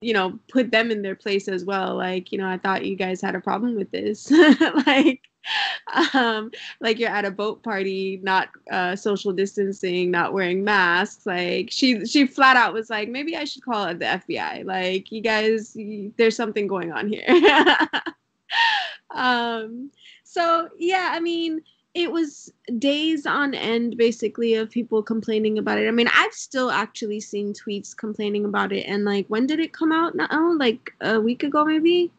you 0.00 0.14
know 0.14 0.38
put 0.48 0.70
them 0.70 0.90
in 0.90 1.02
their 1.02 1.14
place 1.14 1.46
as 1.46 1.62
well 1.62 1.94
like 1.94 2.32
you 2.32 2.38
know 2.38 2.48
i 2.48 2.56
thought 2.56 2.86
you 2.86 2.96
guys 2.96 3.20
had 3.20 3.34
a 3.34 3.40
problem 3.40 3.74
with 3.74 3.90
this 3.90 4.30
like 4.86 5.20
um 6.14 6.50
like 6.80 6.98
you're 6.98 7.10
at 7.10 7.24
a 7.24 7.30
boat 7.30 7.62
party 7.62 8.20
not 8.22 8.48
uh 8.70 8.94
social 8.94 9.32
distancing 9.32 10.10
not 10.10 10.32
wearing 10.32 10.62
masks 10.62 11.26
like 11.26 11.68
she 11.70 12.04
she 12.04 12.26
flat 12.26 12.56
out 12.56 12.74
was 12.74 12.90
like 12.90 13.08
maybe 13.08 13.36
i 13.36 13.44
should 13.44 13.62
call 13.62 13.86
it 13.86 13.98
the 13.98 14.04
fbi 14.04 14.64
like 14.64 15.10
you 15.10 15.20
guys 15.20 15.76
there's 16.16 16.36
something 16.36 16.66
going 16.66 16.92
on 16.92 17.08
here 17.08 17.24
um 19.10 19.90
so 20.24 20.68
yeah 20.78 21.10
i 21.12 21.20
mean 21.20 21.62
it 21.94 22.10
was 22.10 22.52
days 22.78 23.26
on 23.26 23.52
end 23.54 23.96
basically 23.96 24.54
of 24.54 24.70
people 24.70 25.02
complaining 25.02 25.58
about 25.58 25.78
it. 25.78 25.88
I 25.88 25.90
mean, 25.90 26.08
I've 26.14 26.32
still 26.32 26.70
actually 26.70 27.18
seen 27.20 27.52
tweets 27.52 27.96
complaining 27.96 28.44
about 28.44 28.72
it 28.72 28.82
and 28.82 29.04
like 29.04 29.26
when 29.26 29.46
did 29.46 29.58
it 29.58 29.72
come 29.72 29.90
out 29.90 30.14
now? 30.14 30.56
Like 30.56 30.92
a 31.00 31.20
week 31.20 31.42
ago 31.42 31.64
maybe? 31.64 32.12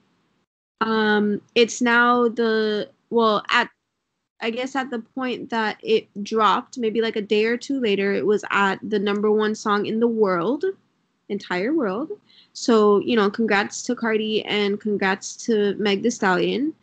Um 0.82 1.42
it's 1.56 1.82
now 1.82 2.28
the 2.28 2.90
well 3.12 3.44
at 3.52 3.70
I 4.42 4.50
guess 4.50 4.76
at 4.76 4.90
the 4.90 5.00
point 5.00 5.52
that 5.52 5.78
it 5.84 6.08
dropped, 6.24 6.80
maybe 6.80 7.00
like 7.00 7.16
a 7.16 7.22
day 7.22 7.46
or 7.46 7.58
two 7.58 7.80
later, 7.80 8.12
it 8.12 8.26
was 8.26 8.44
at 8.50 8.78
the 8.82 8.98
number 8.98 9.32
one 9.32 9.54
song 9.54 9.86
in 9.86 10.00
the 10.00 10.08
world, 10.08 10.66
entire 11.30 11.74
world. 11.74 12.10
So, 12.54 13.00
you 13.00 13.16
know, 13.16 13.30
congrats 13.30 13.84
to 13.84 13.96
Cardi 13.96 14.44
and 14.46 14.80
congrats 14.80 15.36
to 15.46 15.76
Meg 15.76 16.02
Thee 16.02 16.10
Stallion. 16.10 16.74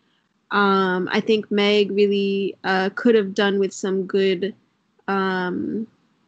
Um, 0.53 1.09
I 1.11 1.21
think 1.21 1.51
Meg 1.51 1.91
really 1.91 2.57
uh, 2.63 2.91
could 2.95 3.17
have 3.17 3.35
done 3.35 3.59
with 3.59 3.73
some 3.73 4.07
good 4.07 4.55
um, 5.09 5.87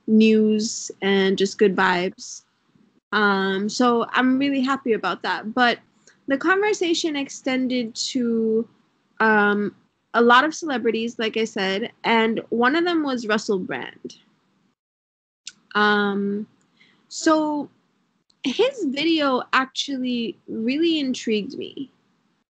news 0.09 0.91
and 1.01 1.39
just 1.39 1.59
good 1.59 1.77
vibes. 1.77 2.43
Um, 3.13 3.69
so 3.69 4.07
I'm 4.11 4.39
really 4.39 4.61
happy 4.61 4.95
about 4.95 5.23
that. 5.23 5.55
But 5.55 5.79
the 6.27 6.37
conversation 6.37 7.15
extended 7.15 7.95
to 7.95 8.69
um, 9.21 9.75
a 10.15 10.23
lot 10.23 10.45
of 10.45 10.55
celebrities, 10.55 11.19
like 11.19 11.37
I 11.37 11.45
said, 11.45 11.93
and 12.05 12.41
one 12.51 12.77
of 12.77 12.85
them 12.85 13.03
was 13.03 13.27
Russell 13.27 13.59
Brand. 13.59 14.17
Um, 15.75 16.47
so 17.09 17.69
his 18.43 18.87
video 18.89 19.43
actually 19.53 20.39
really 20.49 20.99
intrigued 20.99 21.57
me. 21.57 21.91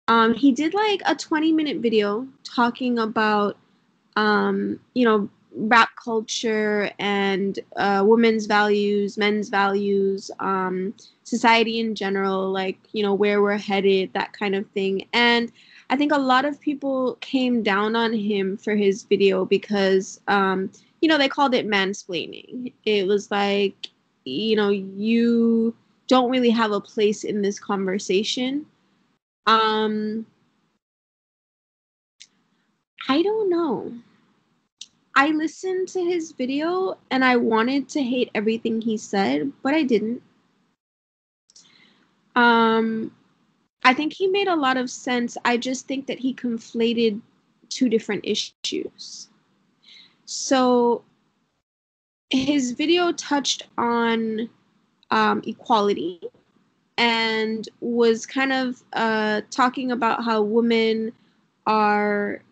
Um, 0.09 0.35
he 0.35 0.53
did 0.53 0.75
like 0.75 1.03
a 1.07 1.15
20 1.15 1.53
minute 1.53 1.79
video 1.79 2.27
talking 2.45 2.99
about, 2.99 3.57
um, 4.17 4.81
you 4.95 5.05
know, 5.05 5.29
rap 5.53 5.91
culture 6.03 6.91
and 6.99 7.59
uh, 7.77 8.03
women's 8.07 8.47
values, 8.47 9.19
men's 9.19 9.49
values, 9.49 10.31
um, 10.41 10.95
society 11.25 11.81
in 11.81 11.95
general, 11.95 12.51
like, 12.51 12.79
you 12.93 13.03
know, 13.03 13.15
where 13.15 13.43
we're 13.43 13.59
headed, 13.59 14.13
that 14.15 14.33
kind 14.33 14.55
of 14.55 14.69
thing. 14.71 15.07
And 15.13 15.53
I 15.91 15.97
think 15.97 16.13
a 16.13 16.19
lot 16.19 16.45
of 16.45 16.61
people 16.61 17.17
came 17.21 17.65
down 17.65 17.97
on 17.97 18.13
him 18.13 18.57
for 18.57 18.77
his 18.77 19.03
video 19.03 19.45
because, 19.45 20.21
um, 20.29 20.71
you 21.01 21.09
know, 21.09 21.19
they 21.19 21.29
called 21.29 21.53
it 21.53 21.67
mansplaining. 21.67 22.73
It 22.85 23.09
was 23.09 23.29
like, 23.33 23.89
you 24.25 24.55
know, 24.55 24.71
you 24.71 25.75
don't 26.07 26.31
really 26.31 26.51
have 26.51 26.71
a 26.71 26.81
place 26.81 27.25
in 27.25 27.43
this 27.43 27.59
conversation. 27.59 28.67
Um, 29.49 30.27
I 33.09 33.23
don't 33.23 33.51
know. 33.51 33.93
I 35.17 35.31
listened 35.31 35.89
to 35.89 36.05
his 36.05 36.31
video 36.31 36.99
and 37.11 37.25
I 37.25 37.37
wanted 37.37 37.89
to 37.91 38.03
hate 38.03 38.31
everything 38.33 38.81
he 38.81 38.97
said, 38.97 39.53
but 39.61 39.75
I 39.75 39.83
didn't. 39.83 40.23
Um, 42.37 43.11
I 43.83 43.95
think 43.95 44.13
he 44.13 44.27
made 44.27 44.49
a 44.49 44.57
lot 44.57 44.77
of 44.77 44.91
sense. 44.91 45.37
I 45.45 45.57
just 45.57 45.87
think 45.87 46.07
that 46.07 46.19
he 46.19 46.35
conflated 46.35 47.21
two 47.69 47.89
different 47.89 48.25
issues. 48.25 49.29
So 50.27 51.03
his 52.31 52.73
video 52.73 53.13
touched 53.13 53.67
on 53.79 54.49
um, 55.11 55.43
equality 55.47 56.21
and 56.97 57.69
was 57.81 58.27
kind 58.27 58.53
of 58.53 58.83
uh, 58.93 59.41
talking 59.51 59.91
about 59.91 60.23
how 60.25 60.43
women 60.43 61.13
are, 61.67 62.43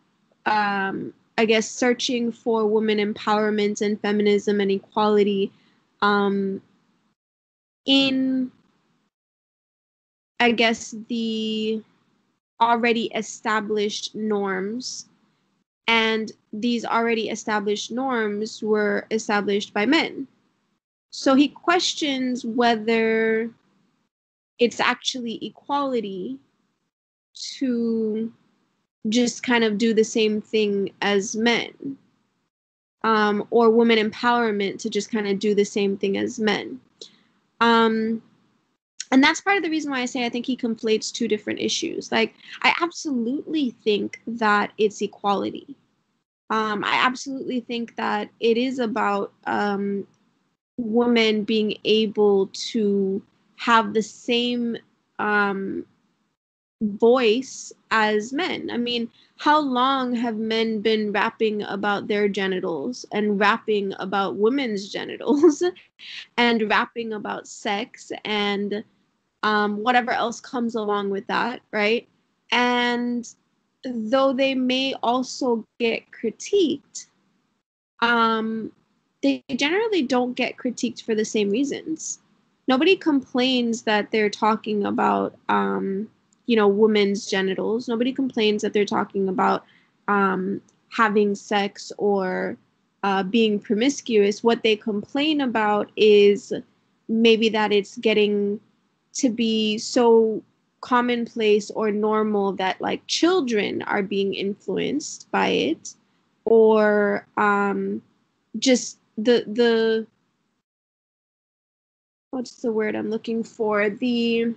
um, 0.47 1.13
I 1.37 1.45
guess, 1.45 1.69
searching 1.69 2.33
for 2.33 2.67
women 2.67 2.99
empowerment 2.99 3.83
and 3.83 4.01
feminism 4.01 4.61
and 4.61 4.71
equality 4.71 5.53
um, 6.01 6.63
in, 7.85 8.51
I 10.41 10.53
guess, 10.53 10.95
the 11.09 11.83
already 12.61 13.07
established 13.15 14.15
norms. 14.15 15.07
And 15.87 16.33
these 16.53 16.85
already 16.85 17.31
established 17.31 17.91
norms 17.91 18.63
were 18.63 19.07
established 19.11 19.73
by 19.73 19.87
men. 19.87 20.27
So 21.11 21.35
he 21.35 21.49
questions 21.49 22.45
whether 22.45 23.51
it's 24.59 24.81
actually 24.81 25.45
equality 25.45 26.39
to 27.59 28.33
just 29.09 29.43
kind 29.43 29.65
of 29.65 29.79
do 29.79 29.95
the 29.95 30.05
same 30.05 30.41
thing 30.41 30.91
as 31.01 31.37
men 31.37 31.97
um, 33.05 33.47
or 33.51 33.71
women 33.71 33.99
empowerment 33.99 34.79
to 34.81 34.91
just 34.91 35.11
kind 35.11 35.29
of 35.29 35.39
do 35.39 35.55
the 35.55 35.65
same 35.65 35.97
thing 35.97 36.19
as 36.19 36.39
men 36.39 36.81
um, 37.61 38.23
and 39.11 39.23
that's 39.23 39.41
part 39.41 39.57
of 39.57 39.63
the 39.63 39.71
reason 39.71 39.91
why 39.91 40.01
i 40.01 40.05
say 40.05 40.25
i 40.25 40.29
think 40.29 40.47
he 40.47 40.57
conflates 40.57 41.13
two 41.13 41.29
different 41.29 41.61
issues 41.61 42.11
like 42.13 42.35
i 42.63 42.75
absolutely 42.81 43.71
think 43.85 44.21
that 44.27 44.73
it's 44.79 45.01
equality 45.03 45.77
um, 46.51 46.83
i 46.85 46.95
absolutely 46.95 47.61
think 47.61 47.95
that 47.97 48.31
it 48.41 48.57
is 48.57 48.79
about 48.79 49.33
um, 49.47 50.07
women 50.79 51.45
being 51.45 51.77
able 51.85 52.47
to 52.49 53.23
have 53.57 53.93
the 53.93 54.03
same 54.03 54.77
um, 55.19 55.85
voice 56.83 57.73
as 57.91 58.33
men. 58.33 58.71
I 58.71 58.77
mean, 58.77 59.11
how 59.39 59.59
long 59.59 60.15
have 60.15 60.37
men 60.37 60.81
been 60.81 61.13
rapping 61.13 61.63
about 61.63 62.07
their 62.07 62.29
genitals 62.29 63.05
and 63.13 63.39
rapping 63.39 63.95
about 63.99 64.37
women's 64.37 64.89
genitals 64.89 65.63
and 66.37 66.71
rapping 66.71 67.13
about 67.13 67.49
sex 67.49 68.13
and 68.25 68.85
um, 69.43 69.83
whatever 69.83 70.11
else 70.11 70.41
comes 70.41 70.75
along 70.75 71.11
with 71.11 71.27
that, 71.27 71.61
right? 71.73 72.09
And 72.51 73.29
though 73.85 74.33
they 74.33 74.55
may 74.55 74.95
also 75.03 75.65
get 75.79 76.05
critiqued, 76.11 77.07
um, 78.01 78.73
they 79.23 79.43
generally 79.57 80.03
don't 80.03 80.35
get 80.35 80.57
critiqued 80.57 81.03
for 81.03 81.15
the 81.15 81.25
same 81.25 81.51
reasons. 81.51 82.19
Nobody 82.67 82.97
complains 82.97 83.83
that 83.83 84.11
they're 84.11 84.31
talking 84.31 84.85
about 84.85 85.37
um, 85.49 86.09
you 86.47 86.57
know 86.57 86.69
women's 86.69 87.27
genitals. 87.27 87.89
Nobody 87.89 88.13
complains 88.13 88.63
that 88.63 88.73
they're 88.73 88.85
talking 88.85 89.29
about 89.29 89.65
um, 90.09 90.61
having 90.91 91.35
sex 91.35 91.93
or 91.99 92.57
uh, 93.03 93.23
being 93.23 93.59
promiscuous. 93.59 94.43
What 94.43 94.63
they 94.63 94.77
complain 94.77 95.41
about 95.41 95.91
is 95.97 96.53
maybe 97.09 97.49
that 97.51 97.73
it's 97.73 97.97
getting 97.99 98.61
to 99.19 99.31
be 99.31 99.79
so 99.79 100.43
commonplace 100.81 101.71
or 101.71 101.91
normal 101.91 102.53
that 102.53 102.81
like 102.81 103.07
children 103.07 103.83
are 103.83 104.03
being 104.03 104.35
influenced 104.35 105.31
by 105.31 105.49
it 105.49 105.95
or 106.45 107.27
um, 107.37 108.01
just 108.59 108.99
the 109.17 109.45
the 109.47 110.07
what's 112.31 112.63
the 112.63 112.73
word 112.73 112.95
I'm 112.95 113.11
looking 113.11 113.43
for? 113.43 113.91
The 113.91 114.55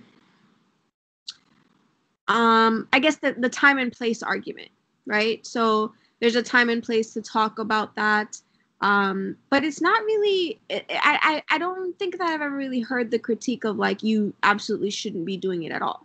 um 2.28 2.88
I 2.92 2.98
guess 3.00 3.16
the, 3.16 3.34
the 3.36 3.48
time 3.48 3.78
and 3.78 3.92
place 3.92 4.22
argument, 4.22 4.70
right? 5.06 5.44
So 5.46 5.92
there's 6.20 6.36
a 6.36 6.42
time 6.42 6.68
and 6.68 6.82
place 6.82 7.12
to 7.14 7.22
talk 7.22 7.58
about 7.58 7.96
that. 7.96 8.40
Um, 8.82 9.36
but 9.48 9.62
it's 9.64 9.80
not 9.80 10.02
really. 10.02 10.60
I, 10.70 10.82
I 10.90 11.42
I 11.54 11.58
don't 11.58 11.96
think 11.98 12.18
that 12.18 12.28
I've 12.28 12.40
ever 12.40 12.56
really 12.56 12.80
heard 12.80 13.12
the 13.12 13.18
critique 13.18 13.64
of 13.64 13.76
like 13.76 14.02
you 14.02 14.34
absolutely 14.42 14.90
shouldn't 14.90 15.24
be 15.24 15.36
doing 15.36 15.62
it 15.62 15.70
at 15.70 15.82
all. 15.82 16.04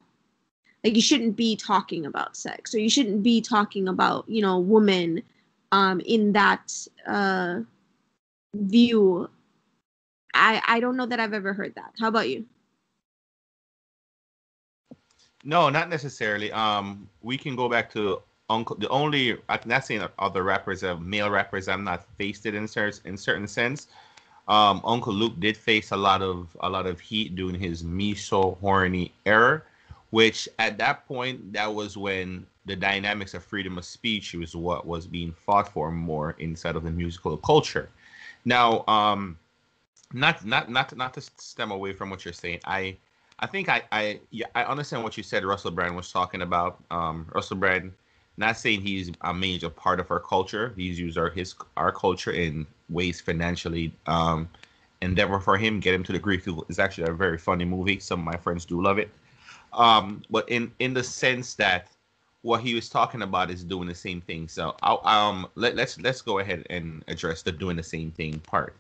Like 0.84 0.96
you 0.96 1.02
shouldn't 1.02 1.36
be 1.36 1.56
talking 1.56 2.06
about 2.06 2.38
sex, 2.38 2.76
or 2.76 2.80
you 2.80 2.90
shouldn't 2.90 3.24
be 3.24 3.42
talking 3.42 3.88
about 3.88 4.30
you 4.30 4.44
know 4.44 4.60
women 4.60 5.24
um, 5.72 6.00
in 6.02 6.34
that 6.34 6.72
uh, 7.08 7.62
view. 8.54 9.28
I 10.36 10.62
I 10.68 10.80
don't 10.80 10.96
know 10.96 11.08
that 11.08 11.20
I've 11.20 11.34
ever 11.34 11.54
heard 11.54 11.74
that. 11.76 11.94
How 12.00 12.10
about 12.10 12.30
you? 12.30 12.46
No, 15.44 15.70
not 15.70 15.90
necessarily. 15.90 16.52
Um, 16.52 17.10
we 17.24 17.38
can 17.38 17.56
go 17.56 17.68
back 17.70 17.92
to 17.94 18.22
Uncle. 18.50 18.76
The 18.78 18.90
only 18.90 19.38
I'm 19.50 19.60
not 19.66 19.86
saying 19.86 20.04
other 20.20 20.44
rappers, 20.44 20.84
uh, 20.84 20.96
male 20.98 21.30
rappers, 21.30 21.68
I'm 21.68 21.84
not 21.84 22.06
faced 22.18 22.46
it 22.46 22.56
in 22.56 22.68
certain 22.68 23.02
in 23.06 23.18
certain 23.18 23.48
sense. 23.48 23.88
Um, 24.48 24.82
Uncle 24.86 25.14
Luke 25.14 25.40
did 25.40 25.58
face 25.58 25.92
a 25.92 25.98
lot 25.98 26.22
of 26.22 26.56
a 26.62 26.70
lot 26.70 26.86
of 26.86 27.00
heat 27.00 27.36
during 27.36 27.60
his 27.60 27.84
me 27.84 28.16
so 28.16 28.58
horny 28.62 29.14
era, 29.26 29.62
which 30.12 30.48
at 30.60 30.78
that 30.78 31.06
point 31.08 31.52
that 31.54 31.74
was 31.74 31.98
when 31.98 32.46
the 32.66 32.76
dynamics 32.76 33.34
of 33.34 33.44
freedom 33.44 33.78
of 33.78 33.86
speech 33.86 34.34
was 34.34 34.56
what 34.56 34.86
was 34.86 35.08
being 35.08 35.32
fought 35.32 35.72
for 35.72 35.92
more 35.92 36.36
inside 36.40 36.76
of 36.76 36.84
the 36.84 36.92
musical 36.92 37.38
culture. 37.38 37.90
Now, 38.46 38.86
um, 38.88 39.38
not 40.14 40.46
not 40.46 40.70
not 40.70 40.96
not 40.96 41.14
to 41.16 41.22
stem 41.22 41.72
away 41.72 41.92
from 41.94 42.10
what 42.10 42.24
you're 42.24 42.34
saying, 42.34 42.60
I 42.66 42.96
I 43.40 43.48
think 43.48 43.68
I 43.68 43.84
I 43.92 44.20
yeah, 44.32 44.48
I 44.56 44.64
understand 44.64 45.04
what 45.04 45.18
you 45.18 45.24
said. 45.24 45.44
Russell 45.44 45.72
Brand 45.72 45.96
was 45.96 46.12
talking 46.12 46.42
about. 46.42 46.82
Um, 46.90 47.28
Russell 47.34 47.58
Brand, 47.58 47.92
not 48.38 48.58
saying 48.58 48.82
he's 48.82 49.12
a 49.22 49.34
major 49.34 49.70
part 49.70 50.00
of 50.00 50.12
our 50.12 50.20
culture. 50.20 50.74
He's 50.76 51.00
used 51.00 51.18
our 51.18 51.30
his 51.30 51.56
our 51.76 51.92
culture 51.92 52.32
in 52.32 52.68
ways 52.90 53.20
financially. 53.20 53.94
Um, 54.06 54.48
endeavor 55.02 55.40
for 55.40 55.58
him 55.58 55.80
get 55.80 55.94
him 55.94 56.04
to 56.04 56.12
the 56.12 56.20
Greek 56.20 56.44
is 56.70 56.80
actually 56.80 57.10
a 57.10 57.14
very 57.14 57.38
funny 57.38 57.66
movie. 57.66 58.00
Some 58.00 58.20
of 58.20 58.26
my 58.26 58.38
friends 58.38 58.66
do 58.66 58.82
love 58.82 58.98
it. 59.00 59.10
Um, 59.74 60.24
but 60.30 60.48
in 60.50 60.72
in 60.80 60.94
the 60.94 61.04
sense 61.04 61.56
that 61.56 61.90
what 62.42 62.62
he 62.62 62.74
was 62.76 62.90
talking 62.90 63.24
about 63.24 63.52
is 63.52 63.64
doing 63.64 63.88
the 63.88 63.96
same 63.96 64.22
thing. 64.22 64.48
So 64.48 64.76
I'll, 64.82 65.02
um 65.04 65.48
let, 65.56 65.76
let's 65.76 66.00
let's 66.00 66.22
go 66.22 66.40
ahead 66.40 66.66
and 66.70 67.04
address 67.08 67.42
the 67.42 67.52
doing 67.52 67.76
the 67.76 67.84
same 67.84 68.12
thing 68.12 68.40
part. 68.40 68.76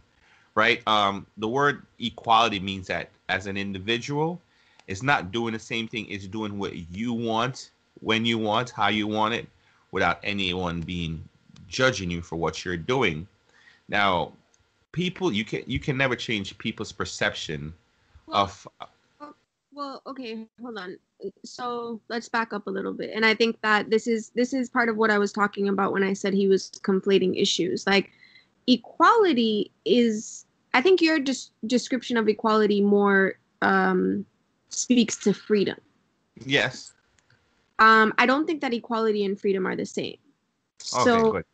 Right? 0.55 0.81
Um, 0.87 1.27
the 1.37 1.47
word 1.47 1.85
equality 1.99 2.59
means 2.59 2.87
that 2.87 3.09
as 3.29 3.45
an 3.45 3.57
individual, 3.57 4.41
it's 4.87 5.03
not 5.03 5.31
doing 5.31 5.53
the 5.53 5.59
same 5.59 5.87
thing. 5.87 6.07
It's 6.09 6.27
doing 6.27 6.57
what 6.57 6.73
you 6.91 7.13
want, 7.13 7.71
when 8.01 8.25
you 8.25 8.37
want, 8.37 8.69
how 8.69 8.87
you 8.87 9.07
want 9.07 9.33
it, 9.33 9.47
without 9.91 10.19
anyone 10.23 10.81
being 10.81 11.23
judging 11.67 12.09
you 12.09 12.21
for 12.21 12.35
what 12.35 12.63
you're 12.63 12.77
doing. 12.77 13.27
Now, 13.89 14.33
people, 14.91 15.31
you 15.31 15.45
can 15.45 15.63
you 15.67 15.79
can 15.79 15.97
never 15.97 16.15
change 16.15 16.57
people's 16.57 16.91
perception 16.91 17.73
well, 18.25 18.43
of. 18.43 18.67
Uh, 18.81 18.85
well, 19.73 20.01
okay, 20.07 20.47
hold 20.61 20.77
on. 20.77 20.97
So 21.43 21.99
let's 22.09 22.29
back 22.29 22.53
up 22.53 22.67
a 22.67 22.69
little 22.69 22.93
bit, 22.93 23.11
and 23.13 23.25
I 23.25 23.33
think 23.33 23.61
that 23.61 23.89
this 23.89 24.07
is 24.07 24.29
this 24.35 24.53
is 24.53 24.69
part 24.69 24.89
of 24.89 24.97
what 24.97 25.11
I 25.11 25.17
was 25.17 25.31
talking 25.31 25.67
about 25.67 25.93
when 25.93 26.03
I 26.03 26.13
said 26.13 26.33
he 26.33 26.47
was 26.47 26.71
conflating 26.83 27.39
issues. 27.39 27.85
Like 27.87 28.11
equality 28.67 29.71
is, 29.85 30.45
I 30.73 30.81
think 30.81 31.01
your 31.01 31.19
des- 31.19 31.49
description 31.65 32.17
of 32.17 32.27
equality 32.27 32.81
more 32.81 33.39
um, 33.61 34.25
speaks 34.69 35.17
to 35.17 35.33
freedom. 35.33 35.77
Yes. 36.45 36.93
Um, 37.79 38.13
I 38.17 38.25
don't 38.25 38.45
think 38.45 38.61
that 38.61 38.73
equality 38.73 39.23
and 39.23 39.39
freedom 39.39 39.65
are 39.67 39.75
the 39.75 39.85
same. 39.85 40.17
Okay, 40.93 41.03
so, 41.03 41.31
good. 41.31 41.45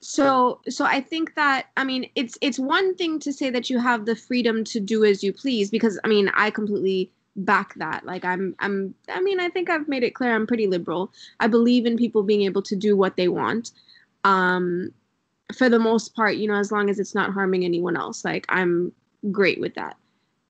so, 0.00 0.60
so 0.68 0.84
I 0.84 1.00
think 1.00 1.34
that 1.34 1.66
I 1.76 1.84
mean 1.84 2.10
it's 2.14 2.36
it's 2.40 2.58
one 2.58 2.94
thing 2.94 3.18
to 3.20 3.32
say 3.32 3.50
that 3.50 3.70
you 3.70 3.78
have 3.78 4.06
the 4.06 4.16
freedom 4.16 4.64
to 4.64 4.80
do 4.80 5.04
as 5.04 5.22
you 5.22 5.32
please 5.32 5.70
because 5.70 5.98
I 6.04 6.08
mean 6.08 6.30
I 6.34 6.50
completely 6.50 7.10
back 7.36 7.74
that. 7.74 8.04
Like 8.04 8.24
I'm 8.24 8.54
I'm 8.58 8.94
I 9.08 9.20
mean 9.20 9.40
I 9.40 9.48
think 9.48 9.70
I've 9.70 9.88
made 9.88 10.02
it 10.02 10.14
clear 10.14 10.34
I'm 10.34 10.46
pretty 10.46 10.66
liberal. 10.66 11.12
I 11.40 11.46
believe 11.46 11.86
in 11.86 11.96
people 11.96 12.22
being 12.22 12.42
able 12.42 12.62
to 12.62 12.76
do 12.76 12.96
what 12.96 13.16
they 13.16 13.28
want. 13.28 13.72
Um, 14.24 14.92
for 15.56 15.70
the 15.70 15.78
most 15.78 16.14
part, 16.14 16.36
you 16.36 16.46
know, 16.46 16.56
as 16.56 16.70
long 16.70 16.90
as 16.90 16.98
it's 16.98 17.14
not 17.14 17.32
harming 17.32 17.64
anyone 17.64 17.96
else, 17.96 18.24
like 18.24 18.44
I'm 18.50 18.92
great 19.30 19.60
with 19.60 19.74
that 19.74 19.96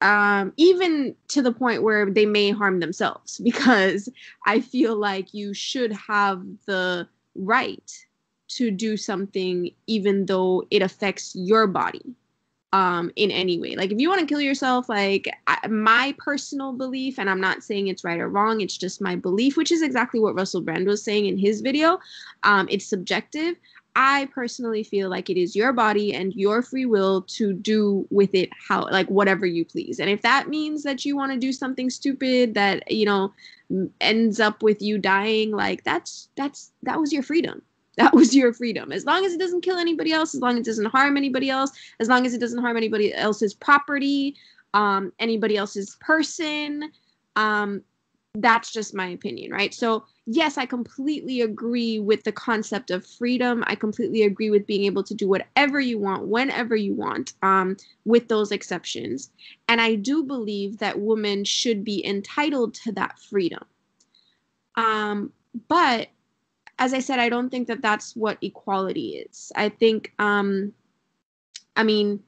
um, 0.01 0.53
even 0.57 1.15
to 1.29 1.43
the 1.43 1.53
point 1.53 1.83
where 1.83 2.11
they 2.11 2.27
may 2.27 2.51
harm 2.51 2.81
themselves, 2.81 3.39
because 3.45 4.09
I 4.47 4.61
feel 4.61 4.97
like 4.97 5.35
you 5.35 5.55
should 5.55 5.93
have 5.93 6.43
the 6.67 7.09
right 7.35 8.07
to 8.49 8.71
do 8.71 8.97
something 8.97 9.71
even 9.87 10.27
though 10.27 10.67
it 10.71 10.83
affects 10.83 11.35
your 11.37 11.67
body 11.67 12.03
um 12.73 13.11
in 13.17 13.31
any 13.31 13.59
way. 13.59 13.77
Like 13.77 13.93
if 13.93 13.99
you 13.99 14.09
want 14.09 14.21
to 14.21 14.27
kill 14.27 14.41
yourself 14.41 14.89
like 14.89 15.29
I, 15.47 15.67
my 15.69 16.15
personal 16.19 16.73
belief 16.73 17.19
and 17.19 17.31
i'm 17.31 17.41
not 17.41 17.63
saying 17.63 17.89
it's 17.89 18.05
right 18.05 18.21
or 18.21 18.29
wrong 18.29 18.61
it's 18.61 18.77
just 18.77 19.01
my 19.01 19.17
belief 19.17 19.57
which 19.57 19.73
is 19.73 19.81
exactly 19.81 20.21
what 20.21 20.35
russell 20.35 20.61
brand 20.61 20.87
was 20.87 21.03
saying 21.03 21.27
in 21.27 21.39
his 21.39 21.63
video 21.63 21.99
um 22.43 22.69
it's 22.71 22.85
subjective 22.85 23.57
I 24.01 24.29
personally 24.33 24.85
feel 24.85 25.11
like 25.11 25.29
it 25.29 25.37
is 25.37 25.57
your 25.57 25.73
body 25.73 26.15
and 26.15 26.33
your 26.35 26.63
free 26.63 26.87
will 26.87 27.23
to 27.23 27.53
do 27.53 28.07
with 28.11 28.33
it 28.33 28.49
how 28.69 28.85
like 28.93 29.09
whatever 29.09 29.45
you 29.45 29.65
please. 29.65 29.99
And 29.99 30.09
if 30.09 30.23
that 30.23 30.49
means 30.49 30.85
that 30.85 31.05
you 31.05 31.17
want 31.17 31.33
to 31.33 31.39
do 31.39 31.53
something 31.53 31.91
stupid 31.91 32.55
that, 32.55 32.89
you 32.93 33.05
know, 33.05 33.33
ends 34.01 34.39
up 34.39 34.63
with 34.63 34.81
you 34.81 34.99
dying, 34.99 35.51
like 35.51 35.83
that's 35.83 36.29
that's 36.37 36.71
that 36.85 37.01
was 37.01 37.13
your 37.13 37.25
freedom. 37.25 37.61
That 37.99 38.15
was 38.15 38.33
your 38.33 38.53
freedom. 38.53 38.93
As 38.93 39.05
long 39.05 39.25
as 39.25 39.33
it 39.33 39.41
doesn't 39.41 39.63
kill 39.63 39.77
anybody 39.77 40.13
else, 40.13 40.33
as 40.33 40.41
long 40.41 40.53
as 40.53 40.61
it 40.61 40.71
doesn't 40.71 40.85
harm 40.85 41.17
anybody 41.17 41.51
else, 41.51 41.73
as 41.99 42.09
long 42.09 42.25
as 42.27 42.33
it 42.33 42.39
doesn't 42.39 42.61
harm 42.61 42.77
anybody 42.77 43.13
else's 43.13 43.55
property, 43.55 44.37
um, 44.73 45.13
anybody 45.19 45.57
else's 45.57 45.97
person, 46.01 46.93
um, 47.35 47.83
that's 48.35 48.71
just 48.73 48.95
my 48.95 49.09
opinion, 49.09 49.51
right? 49.51 49.75
So, 49.75 50.05
yes, 50.27 50.59
I 50.59 50.67
completely 50.67 51.41
agree 51.41 51.99
with 51.99 52.25
the 52.25 52.33
concept 52.33 52.91
of 52.91 53.07
freedom. 53.07 53.65
I 53.67 53.75
completely 53.75 54.23
agree 54.23 54.51
with 54.51 54.67
being 54.67 54.85
able 54.85 55.03
to 55.05 55.15
do 55.15 55.29
whatever 55.29 55.81
you 55.81 55.99
want, 55.99 56.27
whenever 56.27 56.77
you 56.77 56.95
want, 56.95 57.33
um, 57.43 57.77
with 58.05 58.29
those 58.29 58.53
exceptions. 58.53 59.31
And 59.69 59.81
I 59.81 59.95
do 59.95 60.23
believe 60.23 60.79
that 60.79 61.01
women 61.01 61.45
should 61.45 61.85
be 61.85 62.05
entitled 62.07 62.75
to 62.75 62.93
that 62.93 63.19
freedom. 63.19 63.65
Um, 64.77 65.33
but 65.69 66.09
as 66.79 66.95
I 66.95 67.01
said, 67.01 67.19
I 67.19 67.29
don't 67.29 67.51
think 67.51 67.67
that 67.69 67.83
that's 67.83 68.15
what 68.15 68.39
equality 68.41 69.17
is. 69.17 69.51
I 69.57 69.69
think, 69.69 70.13
um, 70.19 70.73
I 71.75 71.83
mean, 71.83 72.23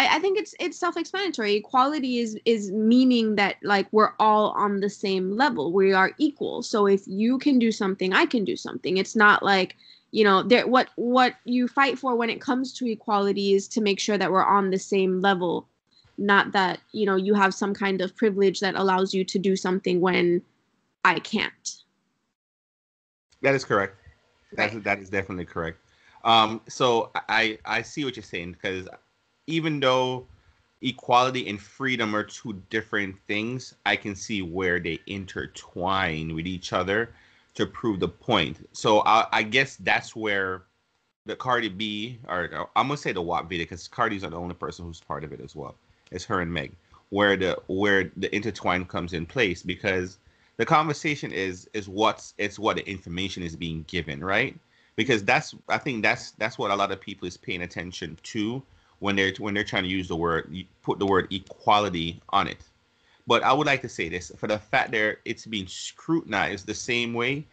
I, 0.00 0.16
I 0.16 0.18
think 0.18 0.38
it's 0.38 0.54
it's 0.58 0.78
self-explanatory. 0.78 1.56
Equality 1.56 2.20
is 2.20 2.38
is 2.46 2.72
meaning 2.72 3.36
that 3.36 3.56
like 3.62 3.86
we're 3.92 4.14
all 4.18 4.52
on 4.52 4.80
the 4.80 4.88
same 4.88 5.36
level. 5.36 5.72
We 5.72 5.92
are 5.92 6.12
equal. 6.16 6.62
So 6.62 6.86
if 6.86 7.06
you 7.06 7.38
can 7.38 7.58
do 7.58 7.70
something, 7.70 8.14
I 8.14 8.24
can 8.24 8.44
do 8.44 8.56
something. 8.56 8.96
It's 8.96 9.14
not 9.14 9.42
like 9.42 9.76
you 10.10 10.24
know 10.24 10.42
there 10.42 10.66
what 10.66 10.88
what 10.96 11.34
you 11.44 11.68
fight 11.68 11.98
for 11.98 12.16
when 12.16 12.30
it 12.30 12.40
comes 12.40 12.72
to 12.78 12.90
equality 12.90 13.52
is 13.52 13.68
to 13.68 13.82
make 13.82 14.00
sure 14.00 14.16
that 14.16 14.32
we're 14.32 14.44
on 14.44 14.70
the 14.70 14.78
same 14.78 15.20
level 15.20 15.68
not 16.18 16.52
that 16.52 16.80
you 16.92 17.06
know 17.06 17.16
you 17.16 17.32
have 17.32 17.54
some 17.54 17.72
kind 17.72 18.00
of 18.00 18.16
privilege 18.16 18.58
that 18.60 18.74
allows 18.74 19.14
you 19.14 19.24
to 19.24 19.38
do 19.38 19.54
something 19.54 20.00
when 20.00 20.42
i 21.04 21.16
can't 21.20 21.84
that 23.40 23.54
is 23.54 23.64
correct 23.64 23.94
right. 24.56 24.72
that, 24.72 24.82
that 24.82 24.98
is 24.98 25.08
definitely 25.10 25.44
correct 25.44 25.78
um 26.24 26.60
so 26.68 27.12
i 27.28 27.56
i 27.64 27.80
see 27.80 28.04
what 28.04 28.16
you're 28.16 28.24
saying 28.24 28.50
because 28.50 28.88
even 29.50 29.80
though 29.80 30.26
equality 30.82 31.48
and 31.48 31.60
freedom 31.60 32.14
are 32.14 32.24
two 32.24 32.54
different 32.70 33.16
things, 33.26 33.74
I 33.84 33.96
can 33.96 34.14
see 34.14 34.42
where 34.42 34.80
they 34.80 34.98
intertwine 35.06 36.34
with 36.34 36.46
each 36.46 36.72
other 36.72 37.10
to 37.54 37.66
prove 37.66 38.00
the 38.00 38.08
point. 38.08 38.68
So 38.72 39.00
I, 39.00 39.26
I 39.32 39.42
guess 39.42 39.76
that's 39.76 40.16
where 40.16 40.62
the 41.26 41.36
Cardi 41.36 41.68
B, 41.68 42.18
or 42.28 42.68
I'm 42.76 42.88
gonna 42.88 42.96
say 42.96 43.12
the 43.12 43.20
WAP 43.20 43.48
video, 43.48 43.64
because 43.64 43.88
Cardi's 43.88 44.22
not 44.22 44.30
the 44.30 44.38
only 44.38 44.54
person 44.54 44.84
who's 44.84 45.00
part 45.00 45.24
of 45.24 45.32
it 45.32 45.40
as 45.40 45.54
well. 45.54 45.74
It's 46.10 46.24
her 46.24 46.40
and 46.40 46.52
Meg, 46.52 46.72
where 47.10 47.36
the 47.36 47.60
where 47.66 48.10
the 48.16 48.34
intertwine 48.34 48.86
comes 48.86 49.12
in 49.12 49.26
place 49.26 49.62
because 49.62 50.18
the 50.56 50.66
conversation 50.66 51.32
is 51.32 51.68
is 51.74 51.88
what's 51.88 52.34
it's 52.38 52.58
what 52.58 52.76
the 52.76 52.88
information 52.88 53.42
is 53.42 53.54
being 53.54 53.84
given, 53.86 54.24
right? 54.24 54.58
Because 54.96 55.22
that's 55.22 55.54
I 55.68 55.78
think 55.78 56.02
that's 56.02 56.32
that's 56.32 56.58
what 56.58 56.70
a 56.70 56.76
lot 56.76 56.90
of 56.90 57.00
people 57.00 57.28
is 57.28 57.36
paying 57.36 57.62
attention 57.62 58.18
to 58.22 58.62
when 59.00 59.16
they're 59.16 59.32
when 59.38 59.52
they're 59.52 59.64
trying 59.64 59.82
to 59.82 59.88
use 59.88 60.08
the 60.08 60.16
word 60.16 60.54
put 60.82 60.98
the 60.98 61.06
word 61.06 61.26
equality 61.32 62.20
on 62.30 62.46
it. 62.46 62.58
But 63.26 63.42
I 63.42 63.52
would 63.52 63.66
like 63.66 63.82
to 63.82 63.88
say 63.88 64.08
this 64.08 64.32
for 64.36 64.46
the 64.46 64.58
fact 64.58 64.92
that 64.92 65.18
it's 65.24 65.46
being 65.46 65.66
scrutinized 65.66 66.66
the 66.66 66.74
same 66.74 67.12
way 67.12 67.46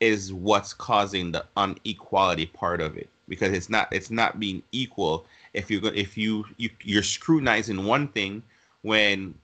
is 0.00 0.32
what's 0.32 0.72
causing 0.72 1.32
the 1.32 1.44
unequality 1.56 2.46
part 2.46 2.80
of 2.80 2.96
it 2.96 3.08
because 3.28 3.52
it's 3.52 3.68
not 3.68 3.88
it's 3.92 4.10
not 4.10 4.38
being 4.38 4.62
equal 4.72 5.26
if 5.54 5.70
you're 5.70 5.92
if 5.94 6.16
you, 6.16 6.44
you 6.56 6.70
you're 6.82 7.02
scrutinizing 7.02 7.84
one 7.84 8.08
thing 8.08 8.42
when 8.82 9.34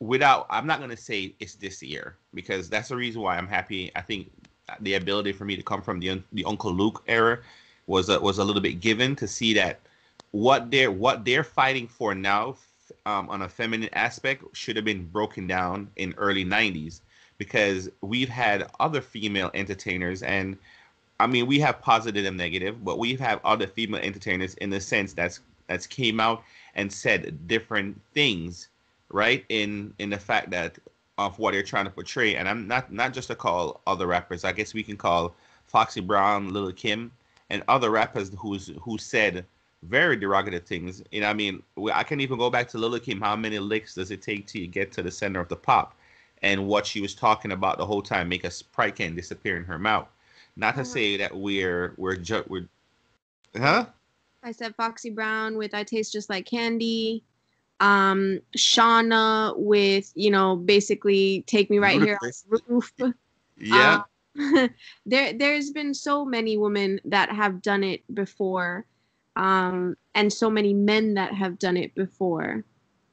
without 0.00 0.46
I'm 0.50 0.66
not 0.66 0.80
gonna 0.80 0.96
say 0.96 1.34
it's 1.40 1.54
this 1.54 1.82
year 1.82 2.16
because 2.32 2.68
that's 2.68 2.88
the 2.88 2.96
reason 2.96 3.22
why 3.22 3.36
I'm 3.36 3.48
happy. 3.48 3.90
I 3.96 4.00
think 4.00 4.30
the 4.80 4.94
ability 4.94 5.32
for 5.32 5.44
me 5.44 5.56
to 5.56 5.62
come 5.62 5.82
from 5.82 6.00
the 6.00 6.22
the 6.32 6.44
Uncle 6.44 6.72
Luke 6.72 7.02
era 7.06 7.38
was 7.86 8.08
a, 8.08 8.18
was 8.20 8.38
a 8.38 8.44
little 8.44 8.62
bit 8.62 8.80
given 8.80 9.14
to 9.16 9.28
see 9.28 9.52
that 9.54 9.80
what 10.34 10.68
they're 10.68 10.90
what 10.90 11.24
they're 11.24 11.44
fighting 11.44 11.86
for 11.86 12.12
now 12.12 12.56
um, 13.06 13.30
on 13.30 13.42
a 13.42 13.48
feminine 13.48 13.88
aspect 13.92 14.42
should 14.52 14.74
have 14.74 14.84
been 14.84 15.06
broken 15.06 15.46
down 15.46 15.88
in 15.94 16.12
early 16.16 16.44
90s 16.44 17.02
because 17.38 17.88
we've 18.00 18.28
had 18.28 18.68
other 18.80 19.00
female 19.00 19.48
entertainers 19.54 20.24
and 20.24 20.58
I 21.20 21.28
mean 21.28 21.46
we 21.46 21.60
have 21.60 21.80
positive 21.80 22.24
and 22.24 22.36
negative, 22.36 22.84
but 22.84 22.98
we've 22.98 23.20
had 23.20 23.40
other 23.44 23.68
female 23.68 24.00
entertainers 24.00 24.54
in 24.54 24.70
the 24.70 24.80
sense 24.80 25.12
that's 25.12 25.38
that's 25.68 25.86
came 25.86 26.18
out 26.18 26.42
and 26.74 26.92
said 26.92 27.46
different 27.46 28.00
things, 28.12 28.70
right? 29.10 29.44
In 29.50 29.94
in 30.00 30.10
the 30.10 30.18
fact 30.18 30.50
that 30.50 30.76
of 31.16 31.38
what 31.38 31.52
they're 31.52 31.62
trying 31.62 31.84
to 31.84 31.92
portray. 31.92 32.34
And 32.34 32.48
I'm 32.48 32.66
not 32.66 32.92
not 32.92 33.12
just 33.12 33.28
to 33.28 33.36
call 33.36 33.82
other 33.86 34.08
rappers. 34.08 34.42
I 34.44 34.50
guess 34.50 34.74
we 34.74 34.82
can 34.82 34.96
call 34.96 35.36
Foxy 35.68 36.00
Brown, 36.00 36.52
Lil 36.52 36.72
Kim, 36.72 37.12
and 37.50 37.62
other 37.68 37.90
rappers 37.90 38.32
who's 38.36 38.72
who 38.80 38.98
said 38.98 39.46
very 39.88 40.16
derogative 40.16 40.64
things. 40.64 41.02
You 41.10 41.20
know, 41.20 41.28
I 41.28 41.34
mean, 41.34 41.62
I 41.92 42.02
can 42.02 42.20
even 42.20 42.38
go 42.38 42.50
back 42.50 42.68
to 42.68 42.78
Lil 42.78 42.98
Kim. 42.98 43.20
How 43.20 43.36
many 43.36 43.58
licks 43.58 43.94
does 43.94 44.10
it 44.10 44.22
take 44.22 44.46
to 44.48 44.66
get 44.66 44.92
to 44.92 45.02
the 45.02 45.10
center 45.10 45.40
of 45.40 45.48
the 45.48 45.56
pop? 45.56 45.96
And 46.42 46.66
what 46.66 46.86
she 46.86 47.00
was 47.00 47.14
talking 47.14 47.52
about 47.52 47.78
the 47.78 47.86
whole 47.86 48.02
time, 48.02 48.28
make 48.28 48.44
a 48.44 48.50
sprite 48.50 48.96
can 48.96 49.14
disappear 49.14 49.56
in 49.56 49.64
her 49.64 49.78
mouth. 49.78 50.08
Not 50.56 50.72
to 50.72 50.82
uh-huh. 50.82 50.84
say 50.84 51.16
that 51.16 51.34
we're 51.34 51.94
we're 51.96 52.16
ju- 52.16 52.44
we're, 52.48 52.68
huh? 53.56 53.86
I 54.42 54.52
said 54.52 54.74
Foxy 54.76 55.10
Brown 55.10 55.56
with 55.56 55.74
"I 55.74 55.84
Taste 55.84 56.12
Just 56.12 56.30
Like 56.30 56.46
Candy." 56.46 57.24
Um, 57.80 58.40
Shawnna 58.56 59.54
with 59.56 60.12
you 60.14 60.30
know 60.30 60.56
basically 60.56 61.44
"Take 61.46 61.70
Me 61.70 61.78
Right 61.78 62.00
Here" 62.00 62.18
on 62.22 62.30
the 62.50 62.60
roof. 62.68 62.92
Yeah. 63.56 64.02
Um, 64.36 64.70
there, 65.06 65.32
there's 65.32 65.70
been 65.70 65.94
so 65.94 66.24
many 66.24 66.56
women 66.56 67.00
that 67.04 67.30
have 67.30 67.62
done 67.62 67.84
it 67.84 68.02
before 68.12 68.84
um, 69.36 69.96
and 70.14 70.32
so 70.32 70.48
many 70.50 70.72
men 70.72 71.14
that 71.14 71.34
have 71.34 71.58
done 71.58 71.76
it 71.76 71.94
before. 71.94 72.64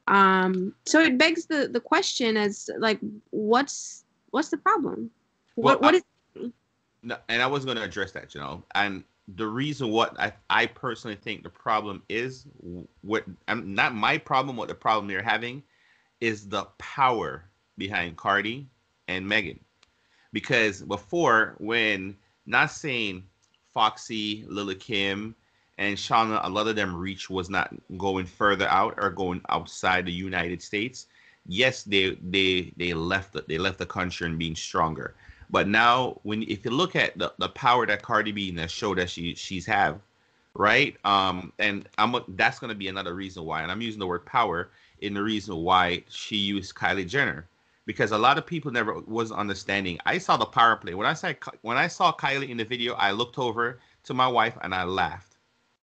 Um, 0.07 0.73
so 0.85 0.99
it 0.99 1.17
begs 1.17 1.45
the, 1.45 1.69
the 1.71 1.79
question 1.79 2.37
as 2.37 2.69
like, 2.79 2.99
what's 3.29 4.03
what's 4.31 4.49
the 4.49 4.57
problem? 4.57 5.09
What 5.55 5.81
well, 5.81 5.93
what 5.93 5.95
I, 5.95 5.97
is? 5.97 6.51
No, 7.03 7.17
and 7.29 7.41
I 7.41 7.47
was 7.47 7.65
going 7.65 7.77
to 7.77 7.83
address 7.83 8.11
that, 8.11 8.35
you 8.35 8.41
know, 8.41 8.63
and 8.75 9.03
the 9.35 9.47
reason 9.47 9.89
what 9.89 10.19
I, 10.19 10.33
I 10.49 10.65
personally 10.65 11.15
think 11.15 11.43
the 11.43 11.49
problem 11.49 12.03
is 12.09 12.45
what 13.01 13.25
I'm 13.47 13.73
not 13.73 13.95
my 13.95 14.17
problem. 14.17 14.57
What 14.57 14.67
the 14.67 14.75
problem 14.75 15.07
they're 15.07 15.23
having 15.23 15.63
is 16.19 16.47
the 16.47 16.65
power 16.77 17.45
behind 17.77 18.17
Cardi 18.17 18.67
and 19.07 19.27
Megan, 19.27 19.59
because 20.33 20.81
before 20.81 21.55
when 21.59 22.17
not 22.45 22.71
saying 22.71 23.23
Foxy, 23.73 24.43
Lil 24.47 24.75
Kim, 24.75 25.35
and 25.81 25.97
Shawnna, 25.97 26.39
a 26.43 26.49
lot 26.49 26.67
of 26.67 26.75
them 26.75 26.95
reach 26.95 27.27
was 27.27 27.49
not 27.49 27.73
going 27.97 28.27
further 28.27 28.67
out 28.67 28.93
or 28.99 29.09
going 29.09 29.41
outside 29.49 30.05
the 30.05 30.11
United 30.11 30.61
States. 30.61 31.07
Yes, 31.47 31.81
they 31.81 32.19
they 32.21 32.71
they 32.77 32.93
left 32.93 33.33
the, 33.33 33.43
they 33.47 33.57
left 33.57 33.79
the 33.79 33.87
country 33.87 34.27
and 34.27 34.37
being 34.37 34.55
stronger. 34.55 35.15
But 35.49 35.67
now, 35.67 36.19
when 36.21 36.43
if 36.43 36.63
you 36.65 36.69
look 36.69 36.95
at 36.95 37.17
the, 37.17 37.33
the 37.39 37.49
power 37.49 37.87
that 37.87 38.03
Cardi 38.03 38.31
B 38.31 38.49
and 38.49 38.59
the 38.59 38.67
show 38.67 38.93
that 38.93 39.09
she 39.09 39.33
she's 39.33 39.65
have, 39.65 39.99
right? 40.53 40.95
Um, 41.03 41.51
and 41.57 41.89
I'm 41.97 42.15
that's 42.27 42.59
gonna 42.59 42.75
be 42.75 42.87
another 42.87 43.15
reason 43.15 43.43
why, 43.43 43.63
and 43.63 43.71
I'm 43.71 43.81
using 43.81 43.99
the 43.99 44.07
word 44.07 44.23
power 44.23 44.69
in 44.99 45.15
the 45.15 45.23
reason 45.23 45.55
why 45.55 46.03
she 46.09 46.35
used 46.35 46.75
Kylie 46.75 47.07
Jenner 47.07 47.47
because 47.87 48.11
a 48.11 48.17
lot 48.19 48.37
of 48.37 48.45
people 48.45 48.71
never 48.71 48.99
was 48.99 49.31
understanding. 49.31 49.97
I 50.05 50.19
saw 50.19 50.37
the 50.37 50.45
power 50.45 50.75
play 50.75 50.93
when 50.93 51.07
I 51.07 51.15
saw 51.15 51.33
when 51.63 51.77
I 51.77 51.87
saw 51.87 52.13
Kylie 52.13 52.49
in 52.49 52.57
the 52.57 52.65
video. 52.65 52.93
I 52.93 53.09
looked 53.09 53.39
over 53.39 53.79
to 54.03 54.13
my 54.13 54.27
wife 54.27 54.55
and 54.61 54.75
I 54.75 54.83
laughed 54.83 55.30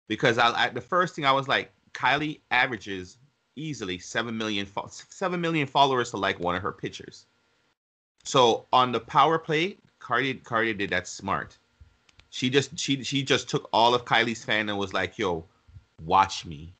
because 0.09 0.38
I, 0.38 0.67
I, 0.67 0.69
the 0.71 0.81
first 0.81 1.14
thing 1.14 1.25
I 1.25 1.33
was 1.33 1.49
like, 1.49 1.73
Kylie 1.93 2.40
averages 2.51 3.19
easily 3.57 3.99
seven 3.99 4.37
million 4.37 4.67
fo- 4.67 4.88
seven 4.88 5.40
million 5.40 5.67
followers 5.67 6.11
to 6.11 6.17
like 6.17 6.40
one 6.40 6.57
of 6.57 6.62
her 6.62 6.73
pictures. 6.73 7.27
So 8.25 8.67
on 8.73 8.93
the 8.93 9.01
power 9.01 9.38
play, 9.38 9.77
Cardi 9.99 10.35
Cardi 10.35 10.75
did 10.75 10.90
that 10.90 11.07
smart. 11.07 11.57
She 12.31 12.51
just 12.51 12.79
she 12.79 13.03
she 13.05 13.23
just 13.23 13.49
took 13.49 13.69
all 13.73 13.95
of 13.95 14.05
Kylie's 14.05 14.45
fan 14.45 14.69
and 14.69 14.79
was 14.79 14.93
like, 14.93 15.19
"Yo, 15.19 15.45
watch 16.05 16.45
me." 16.45 16.75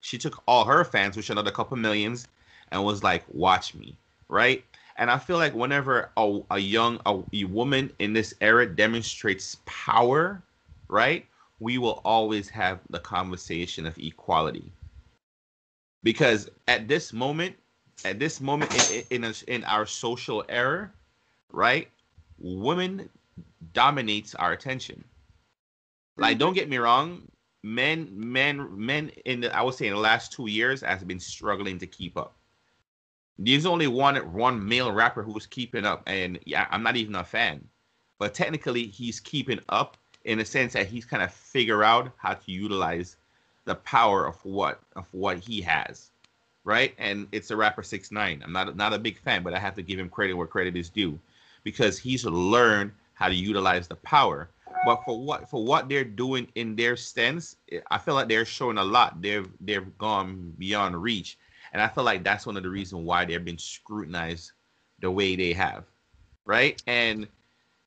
She 0.00 0.18
took 0.18 0.42
all 0.46 0.64
her 0.66 0.84
fans, 0.84 1.16
which 1.16 1.30
another 1.30 1.50
couple 1.50 1.76
millions, 1.78 2.28
and 2.70 2.84
was 2.84 3.02
like, 3.02 3.24
"Watch 3.32 3.74
me," 3.74 3.96
right? 4.28 4.64
And 4.96 5.10
I 5.10 5.18
feel 5.18 5.38
like 5.38 5.54
whenever 5.54 6.10
a, 6.16 6.40
a 6.50 6.58
young 6.58 7.00
a, 7.06 7.20
a 7.32 7.44
woman 7.44 7.90
in 7.98 8.12
this 8.12 8.34
era 8.40 8.66
demonstrates 8.66 9.56
power, 9.64 10.42
right? 10.88 11.26
We 11.64 11.78
will 11.78 12.02
always 12.04 12.50
have 12.50 12.80
the 12.90 13.00
conversation 13.00 13.86
of 13.86 13.98
equality. 13.98 14.70
Because 16.02 16.50
at 16.68 16.88
this 16.88 17.12
moment, 17.12 17.56
at 18.04 18.18
this 18.18 18.38
moment 18.40 18.72
in 18.72 18.84
in, 19.10 19.34
in 19.48 19.64
our 19.64 19.86
social 19.86 20.44
era, 20.50 20.92
right, 21.50 21.90
women 22.38 23.08
dominates 23.72 24.34
our 24.34 24.52
attention. 24.52 25.04
Like, 26.18 26.38
don't 26.38 26.54
get 26.54 26.68
me 26.68 26.76
wrong, 26.76 27.28
men, 27.62 28.08
men, 28.12 28.68
men 28.78 29.08
in 29.24 29.40
the 29.40 29.56
I 29.56 29.62
would 29.62 29.74
say 29.74 29.86
in 29.88 29.94
the 29.94 30.00
last 30.00 30.32
two 30.32 30.48
years 30.48 30.82
has 30.82 31.02
been 31.02 31.20
struggling 31.20 31.78
to 31.78 31.86
keep 31.86 32.18
up. 32.18 32.36
There's 33.38 33.66
only 33.66 33.88
one 33.88 34.16
one 34.34 34.68
male 34.68 34.92
rapper 34.92 35.22
who's 35.22 35.46
keeping 35.46 35.86
up, 35.86 36.02
and 36.06 36.38
yeah, 36.46 36.68
I'm 36.70 36.82
not 36.82 36.96
even 36.96 37.14
a 37.14 37.24
fan, 37.24 37.70
but 38.18 38.34
technically 38.34 38.86
he's 38.88 39.18
keeping 39.20 39.60
up 39.70 39.96
in 40.24 40.40
a 40.40 40.44
sense 40.44 40.72
that 40.72 40.86
he's 40.86 41.04
kind 41.04 41.22
of 41.22 41.32
figure 41.32 41.84
out 41.84 42.10
how 42.16 42.34
to 42.34 42.52
utilize 42.52 43.16
the 43.64 43.74
power 43.76 44.26
of 44.26 44.36
what 44.44 44.80
of 44.96 45.06
what 45.12 45.38
he 45.38 45.60
has, 45.60 46.10
right? 46.64 46.94
And 46.98 47.26
it's 47.32 47.50
a 47.50 47.56
rapper 47.56 47.82
six 47.82 48.10
nine. 48.10 48.42
I'm 48.44 48.52
not 48.52 48.76
not 48.76 48.92
a 48.92 48.98
big 48.98 49.18
fan, 49.18 49.42
but 49.42 49.54
I 49.54 49.58
have 49.58 49.74
to 49.76 49.82
give 49.82 49.98
him 49.98 50.08
credit 50.08 50.34
where 50.34 50.46
credit 50.46 50.76
is 50.76 50.88
due, 50.88 51.18
because 51.62 51.98
he's 51.98 52.24
learned 52.24 52.92
how 53.14 53.28
to 53.28 53.34
utilize 53.34 53.88
the 53.88 53.96
power. 53.96 54.50
But 54.84 55.02
for 55.04 55.18
what 55.18 55.48
for 55.48 55.64
what 55.64 55.88
they're 55.88 56.04
doing 56.04 56.48
in 56.56 56.76
their 56.76 56.96
stance, 56.96 57.56
eh, 57.72 57.80
I 57.90 57.98
feel 57.98 58.14
like 58.14 58.28
they're 58.28 58.44
showing 58.44 58.78
a 58.78 58.84
lot. 58.84 59.22
They've 59.22 59.48
they've 59.60 59.96
gone 59.98 60.54
beyond 60.58 61.00
reach, 61.02 61.38
and 61.72 61.80
I 61.80 61.88
feel 61.88 62.04
like 62.04 62.22
that's 62.22 62.44
one 62.46 62.56
of 62.56 62.62
the 62.62 62.70
reasons 62.70 63.02
why 63.02 63.24
they've 63.24 63.44
been 63.44 63.58
scrutinized 63.58 64.52
the 65.00 65.10
way 65.10 65.36
they 65.36 65.52
have, 65.54 65.84
right? 66.44 66.82
And 66.86 67.28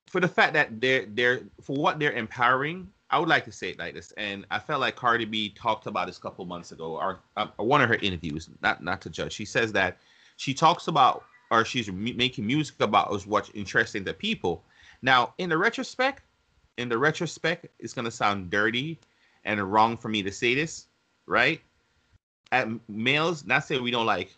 for 0.07 0.19
the 0.19 0.27
fact 0.27 0.53
that 0.53 0.81
they're 0.81 1.05
they're 1.05 1.41
for 1.61 1.75
what 1.75 1.99
they're 1.99 2.13
empowering, 2.13 2.89
I 3.09 3.19
would 3.19 3.29
like 3.29 3.45
to 3.45 3.51
say 3.51 3.69
it 3.69 3.79
like 3.79 3.93
this, 3.93 4.13
and 4.17 4.45
I 4.51 4.59
felt 4.59 4.81
like 4.81 4.95
Cardi 4.95 5.25
B 5.25 5.49
talked 5.49 5.85
about 5.85 6.07
this 6.07 6.17
a 6.17 6.21
couple 6.21 6.45
months 6.45 6.71
ago, 6.71 6.97
or 6.97 7.19
uh, 7.35 7.47
one 7.57 7.81
of 7.81 7.89
her 7.89 7.95
interviews. 7.95 8.49
Not 8.61 8.83
not 8.83 9.01
to 9.01 9.09
judge. 9.09 9.33
She 9.33 9.45
says 9.45 9.71
that 9.73 9.97
she 10.37 10.53
talks 10.53 10.87
about, 10.87 11.25
or 11.51 11.65
she's 11.65 11.91
making 11.91 12.45
music 12.45 12.79
about 12.81 13.13
is 13.13 13.27
what's 13.27 13.49
interesting 13.51 14.05
to 14.05 14.13
people. 14.13 14.63
Now, 15.01 15.33
in 15.37 15.49
the 15.49 15.57
retrospect, 15.57 16.23
in 16.77 16.89
the 16.89 16.97
retrospect, 16.97 17.67
it's 17.79 17.93
gonna 17.93 18.11
sound 18.11 18.49
dirty 18.49 18.99
and 19.43 19.61
wrong 19.71 19.97
for 19.97 20.09
me 20.09 20.23
to 20.23 20.31
say 20.31 20.55
this, 20.55 20.87
right? 21.25 21.61
At 22.51 22.67
males, 22.89 23.45
not 23.45 23.65
saying 23.65 23.83
we 23.83 23.91
don't 23.91 24.05
like 24.05 24.33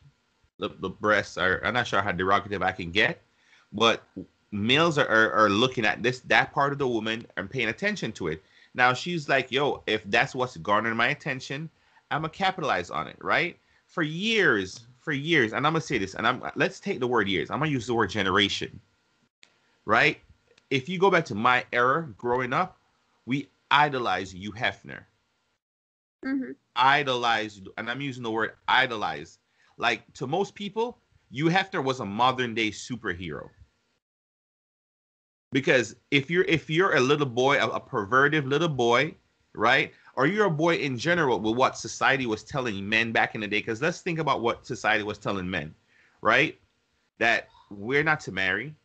the, 0.58 0.70
the 0.80 0.90
breasts, 0.90 1.38
or 1.38 1.62
I'm 1.64 1.74
not 1.74 1.88
sure 1.88 2.02
how 2.02 2.12
derogative 2.12 2.64
I 2.64 2.72
can 2.72 2.92
get, 2.92 3.22
but 3.72 4.04
males 4.52 4.98
are, 4.98 5.08
are, 5.08 5.32
are 5.32 5.50
looking 5.50 5.86
at 5.86 6.02
this 6.02 6.20
that 6.22 6.52
part 6.54 6.72
of 6.72 6.80
the 6.80 6.88
woman 6.88 7.26
and 7.38 7.50
paying 7.50 7.70
attention 7.70 8.12
to 8.14 8.28
it. 8.28 8.44
Now 8.74 8.94
she's 8.94 9.30
like, 9.30 9.52
yo, 9.52 9.84
if 9.88 10.04
that's 10.06 10.36
what's 10.36 10.58
garnering 10.58 10.96
my 10.98 11.08
attention, 11.08 11.70
I'm 12.12 12.22
gonna 12.22 12.30
capitalize 12.30 12.90
on 12.90 13.08
it, 13.08 13.18
right? 13.20 13.58
For 13.88 14.04
years, 14.04 14.82
for 15.00 15.12
years, 15.12 15.54
and 15.54 15.66
I'm 15.66 15.74
gonna 15.74 15.82
say 15.82 15.98
this, 15.98 16.16
and 16.16 16.26
I'm 16.28 16.44
let's 16.56 16.80
take 16.80 17.00
the 17.00 17.08
word 17.08 17.28
years. 17.28 17.50
I'm 17.50 17.60
gonna 17.60 17.72
use 17.72 17.88
the 17.88 17.94
word 17.94 18.10
generation, 18.10 18.80
right? 19.86 20.20
If 20.70 20.88
you 20.88 21.00
go 21.00 21.10
back 21.10 21.26
to 21.26 21.36
my 21.36 21.66
era 21.74 22.08
growing 22.18 22.54
up, 22.54 22.78
we 23.26 23.50
idolize 23.72 24.32
Hugh 24.32 24.52
Hefner. 24.52 25.04
Mm-hmm. 26.26 26.52
Idolize, 26.76 27.62
and 27.78 27.90
I'm 27.90 28.02
using 28.02 28.24
the 28.24 28.32
word 28.32 28.54
idolize. 28.68 29.40
Like 29.78 30.12
to 30.16 30.28
most 30.28 30.56
people, 30.56 30.98
Hugh 31.32 31.46
Hefner 31.46 31.84
was 31.84 32.00
a 32.00 32.06
modern 32.06 32.54
day 32.54 32.70
superhero 32.70 33.50
because 35.52 35.96
if 36.12 36.30
you're 36.30 36.46
if 36.46 36.70
you're 36.70 36.96
a 36.96 37.00
little 37.00 37.26
boy 37.26 37.58
a, 37.58 37.68
a 37.68 37.80
perverted 37.80 38.48
little 38.48 38.70
boy 38.70 39.14
right? 39.54 39.94
Or 40.16 40.28
you're 40.28 40.46
a 40.46 40.52
boy 40.52 40.76
in 40.76 40.98
general 40.98 41.40
with 41.40 41.56
what 41.56 41.78
society 41.78 42.26
was 42.26 42.44
telling 42.44 42.88
men 42.88 43.12
back 43.12 43.36
in 43.36 43.42
the 43.42 43.48
day. 43.48 43.60
Because 43.60 43.82
let's 43.82 44.02
think 44.02 44.20
about 44.20 44.42
what 44.42 44.66
society 44.66 45.04
was 45.04 45.18
telling 45.18 45.50
men 45.50 45.74
right? 46.22 46.60
That 47.18 47.48
we're 47.70 48.04
not 48.04 48.20
to 48.22 48.32
marry. 48.32 48.76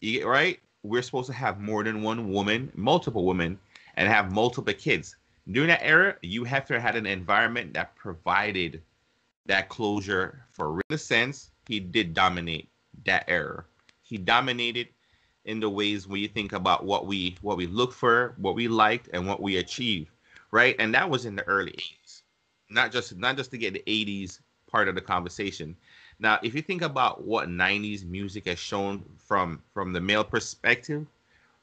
You 0.00 0.20
get 0.20 0.26
right? 0.26 0.60
We're 0.82 1.02
supposed 1.02 1.26
to 1.26 1.32
have 1.32 1.60
more 1.60 1.84
than 1.84 2.02
one 2.02 2.30
woman 2.30 2.72
multiple 2.74 3.24
women 3.24 3.58
and 3.96 4.08
have 4.08 4.32
multiple 4.32 4.74
kids. 4.74 5.16
During 5.50 5.68
that 5.68 5.82
era 5.82 6.16
you 6.22 6.44
have 6.44 6.66
to 6.66 6.80
have 6.80 6.94
an 6.94 7.06
environment 7.06 7.74
that 7.74 7.94
provided 7.96 8.82
that 9.46 9.68
closure 9.68 10.44
for 10.50 10.80
real 10.88 10.98
sense. 10.98 11.50
He 11.66 11.80
did 11.80 12.14
dominate 12.14 12.68
that 13.04 13.24
era. 13.28 13.64
He 14.02 14.16
dominated 14.16 14.88
in 15.48 15.60
the 15.60 15.70
ways 15.70 16.06
we 16.06 16.28
think 16.28 16.52
about 16.52 16.84
what 16.84 17.06
we 17.06 17.36
what 17.42 17.56
we 17.56 17.66
look 17.66 17.92
for, 17.92 18.34
what 18.38 18.54
we 18.54 18.68
liked, 18.68 19.08
and 19.14 19.26
what 19.26 19.42
we 19.42 19.58
achieve. 19.58 20.08
right? 20.52 20.76
And 20.78 20.94
that 20.94 21.10
was 21.10 21.26
in 21.26 21.36
the 21.36 21.44
early 21.48 21.72
80s. 21.72 22.22
Not 22.70 22.92
just 22.92 23.16
not 23.16 23.36
just 23.36 23.50
to 23.52 23.58
get 23.58 23.74
the 23.74 23.84
80s 23.86 24.40
part 24.70 24.88
of 24.88 24.94
the 24.94 25.00
conversation. 25.00 25.76
Now, 26.20 26.38
if 26.42 26.54
you 26.54 26.62
think 26.62 26.82
about 26.82 27.24
what 27.24 27.48
90s 27.48 28.04
music 28.06 28.46
has 28.46 28.58
shown 28.58 29.04
from 29.18 29.62
from 29.74 29.92
the 29.92 30.00
male 30.00 30.24
perspective, 30.24 31.06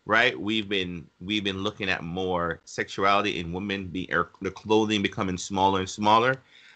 right? 0.06 0.40
We've 0.40 0.70
been 0.70 1.08
we've 1.22 1.44
been 1.44 1.64
looking 1.64 1.90
at 1.90 2.04
more 2.04 2.62
sexuality 2.66 3.40
in 3.40 3.54
women 3.54 3.88
being 3.88 4.10
the 4.42 4.52
clothing 4.52 5.02
becoming 5.04 5.38
smaller 5.38 5.82
and 5.82 5.90
smaller. 5.90 6.36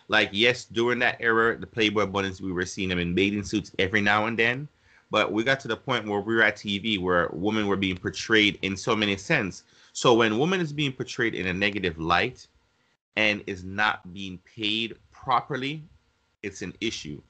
Like 0.10 0.30
yes, 0.32 0.66
during 0.66 1.00
that 1.00 1.18
era, 1.20 1.58
the 1.58 1.68
Playboy 1.68 2.08
bunnies 2.08 2.42
we 2.42 2.52
were 2.52 2.66
seeing 2.66 2.90
them 2.90 3.00
in 3.00 3.16
bathing 3.16 3.44
suits 3.44 3.72
every 3.80 4.02
now 4.02 4.26
and 4.28 4.38
then, 4.38 4.68
but 5.12 5.32
we 5.32 5.44
got 5.44 5.60
to 5.62 5.68
the 5.68 5.78
point 5.78 6.08
where 6.08 6.22
we 6.22 6.36
were 6.36 6.44
at 6.44 6.58
TV 6.58 7.00
where 7.00 7.30
women 7.34 7.68
were 7.68 7.78
being 7.78 7.98
portrayed 7.98 8.60
in 8.62 8.78
so 8.78 8.96
many 8.96 9.18
sense. 9.18 9.64
So 9.94 10.14
when 10.16 10.38
woman 10.38 10.62
is 10.62 10.74
being 10.74 10.94
portrayed 10.94 11.36
in 11.36 11.48
a 11.48 11.54
negative 11.54 12.00
light 12.00 12.48
and 13.16 13.44
is 13.48 13.64
not 13.64 14.14
being 14.14 14.40
paid 14.40 14.96
properly, 15.12 15.84
it's 16.44 16.62
an 16.62 16.74
issue. 16.82 17.22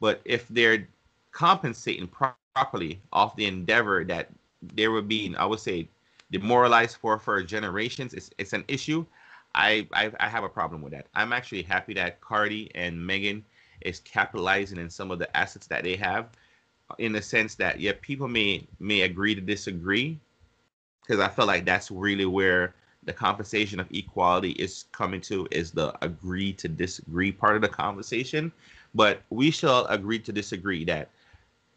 But 0.00 0.20
if 0.24 0.48
they're 0.48 0.88
compensating 1.32 2.06
pro- 2.08 2.32
properly 2.54 3.00
off 3.12 3.36
the 3.36 3.46
endeavor 3.46 4.04
that 4.04 4.30
they 4.74 4.88
were 4.88 5.02
being, 5.02 5.36
I 5.36 5.46
would 5.46 5.60
say, 5.60 5.88
demoralized 6.30 6.96
for 6.98 7.18
for 7.18 7.42
generations, 7.42 8.14
it's 8.14 8.30
it's 8.38 8.52
an 8.52 8.64
issue. 8.68 9.06
I, 9.54 9.86
I 9.92 10.12
I 10.20 10.28
have 10.28 10.44
a 10.44 10.48
problem 10.48 10.82
with 10.82 10.92
that. 10.92 11.06
I'm 11.14 11.32
actually 11.32 11.62
happy 11.62 11.94
that 11.94 12.20
Cardi 12.20 12.70
and 12.74 13.04
Megan 13.06 13.44
is 13.82 14.00
capitalizing 14.00 14.78
in 14.78 14.90
some 14.90 15.10
of 15.10 15.18
the 15.18 15.34
assets 15.36 15.66
that 15.68 15.84
they 15.84 15.96
have 15.96 16.30
in 16.98 17.12
the 17.12 17.22
sense 17.22 17.54
that 17.56 17.80
yeah, 17.80 17.92
people 18.00 18.28
may 18.28 18.66
may 18.80 19.02
agree 19.02 19.34
to 19.34 19.40
disagree, 19.40 20.18
because 21.02 21.20
I 21.20 21.28
feel 21.28 21.46
like 21.46 21.64
that's 21.64 21.90
really 21.90 22.26
where 22.26 22.74
the 23.04 23.12
conversation 23.12 23.80
of 23.80 23.88
equality 23.92 24.52
is 24.52 24.84
coming 24.92 25.20
to 25.22 25.48
is 25.50 25.72
the 25.72 25.92
agree 26.04 26.52
to 26.54 26.68
disagree 26.68 27.32
part 27.32 27.56
of 27.56 27.62
the 27.62 27.68
conversation. 27.68 28.52
But 28.94 29.22
we 29.30 29.50
shall 29.50 29.86
agree 29.86 30.18
to 30.20 30.32
disagree 30.32 30.84
that 30.84 31.08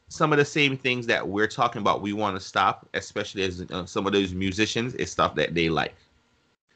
some 0.07 0.31
of 0.31 0.37
the 0.37 0.45
same 0.45 0.77
things 0.77 1.07
that 1.07 1.27
we're 1.27 1.47
talking 1.47 1.81
about 1.81 2.01
we 2.01 2.13
want 2.13 2.35
to 2.35 2.39
stop, 2.39 2.87
especially 2.93 3.43
as 3.43 3.65
uh, 3.71 3.85
some 3.85 4.05
of 4.05 4.13
those 4.13 4.33
musicians, 4.33 4.93
is 4.95 5.11
stuff 5.11 5.33
that 5.35 5.55
they 5.55 5.69
like, 5.69 5.95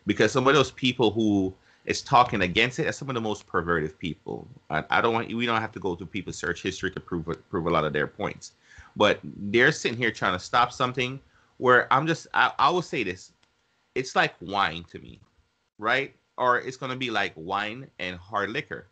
because 0.08 0.32
some 0.32 0.48
of 0.48 0.56
those 0.56 0.72
people 0.72 1.12
who 1.12 1.54
is 1.90 2.04
talking 2.04 2.44
against 2.44 2.78
it 2.78 2.86
as 2.86 2.96
some 2.96 3.10
of 3.10 3.16
the 3.16 3.22
most 3.22 3.48
perverted 3.48 3.98
people. 3.98 4.48
I, 4.70 4.84
I 4.92 5.02
don't 5.02 5.12
want 5.12 5.34
we 5.34 5.48
don't 5.48 5.60
have 5.60 5.72
to 5.72 5.80
go 5.80 5.96
through 5.96 6.08
people's 6.08 6.38
search 6.38 6.62
history 6.62 6.92
to 6.92 7.00
prove 7.00 7.26
prove 7.50 7.66
a 7.66 7.70
lot 7.70 7.84
of 7.84 7.92
their 7.94 8.08
points, 8.08 8.54
but 8.96 9.20
they're 9.24 9.72
sitting 9.72 9.98
here 9.98 10.12
trying 10.12 10.34
to 10.34 10.40
stop 10.40 10.72
something 10.72 11.20
where 11.58 11.92
I'm 11.92 12.06
just 12.06 12.28
I, 12.34 12.54
I 12.60 12.70
will 12.70 12.84
say 12.84 13.04
this, 13.04 13.34
it's 13.96 14.16
like 14.16 14.36
wine 14.40 14.86
to 14.92 15.00
me, 15.00 15.20
right? 15.80 16.16
Or 16.38 16.60
it's 16.60 16.78
gonna 16.78 16.96
be 16.96 17.10
like 17.10 17.34
wine 17.36 17.88
and 17.98 18.16
hard 18.18 18.52
liquor. 18.52 18.88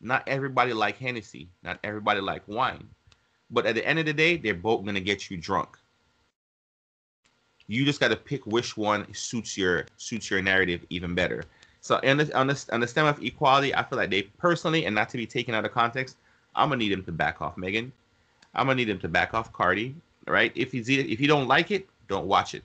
Not 0.00 0.22
everybody 0.28 0.72
like 0.72 0.98
Hennessy, 0.98 1.48
not 1.64 1.80
everybody 1.82 2.20
like 2.20 2.46
wine, 2.46 2.88
but 3.50 3.66
at 3.66 3.74
the 3.74 3.84
end 3.84 3.98
of 3.98 4.06
the 4.06 4.12
day, 4.12 4.36
they're 4.36 4.54
both 4.54 4.84
gonna 4.84 5.00
get 5.00 5.30
you 5.30 5.36
drunk. 5.36 5.76
You 7.66 7.84
just 7.84 7.98
got 7.98 8.08
to 8.08 8.16
pick 8.16 8.46
which 8.46 8.76
one 8.76 9.12
suits 9.12 9.58
your 9.58 9.86
suits 9.96 10.30
your 10.30 10.40
narrative 10.40 10.86
even 10.88 11.16
better. 11.16 11.42
So 11.86 12.00
on 12.02 12.16
the, 12.16 12.36
on 12.36 12.48
the 12.48 12.64
on 12.72 12.80
the 12.80 12.88
stem 12.88 13.06
of 13.06 13.22
equality, 13.22 13.72
I 13.72 13.84
feel 13.84 13.96
like 13.96 14.10
they 14.10 14.22
personally, 14.22 14.86
and 14.86 14.94
not 14.94 15.08
to 15.10 15.16
be 15.16 15.24
taken 15.24 15.54
out 15.54 15.64
of 15.64 15.70
context, 15.70 16.16
I'm 16.56 16.68
gonna 16.70 16.80
need 16.80 16.90
him 16.90 17.04
to 17.04 17.12
back 17.12 17.40
off 17.40 17.56
Megan. 17.56 17.92
I'm 18.56 18.66
gonna 18.66 18.74
need 18.74 18.88
him 18.88 18.98
to 18.98 19.08
back 19.08 19.34
off 19.34 19.52
Cardi. 19.52 19.94
Right? 20.26 20.50
If 20.56 20.72
he's 20.72 20.88
if 20.88 21.20
you 21.20 21.28
don't 21.28 21.46
like 21.46 21.70
it, 21.70 21.88
don't 22.08 22.26
watch 22.26 22.54
it. 22.54 22.64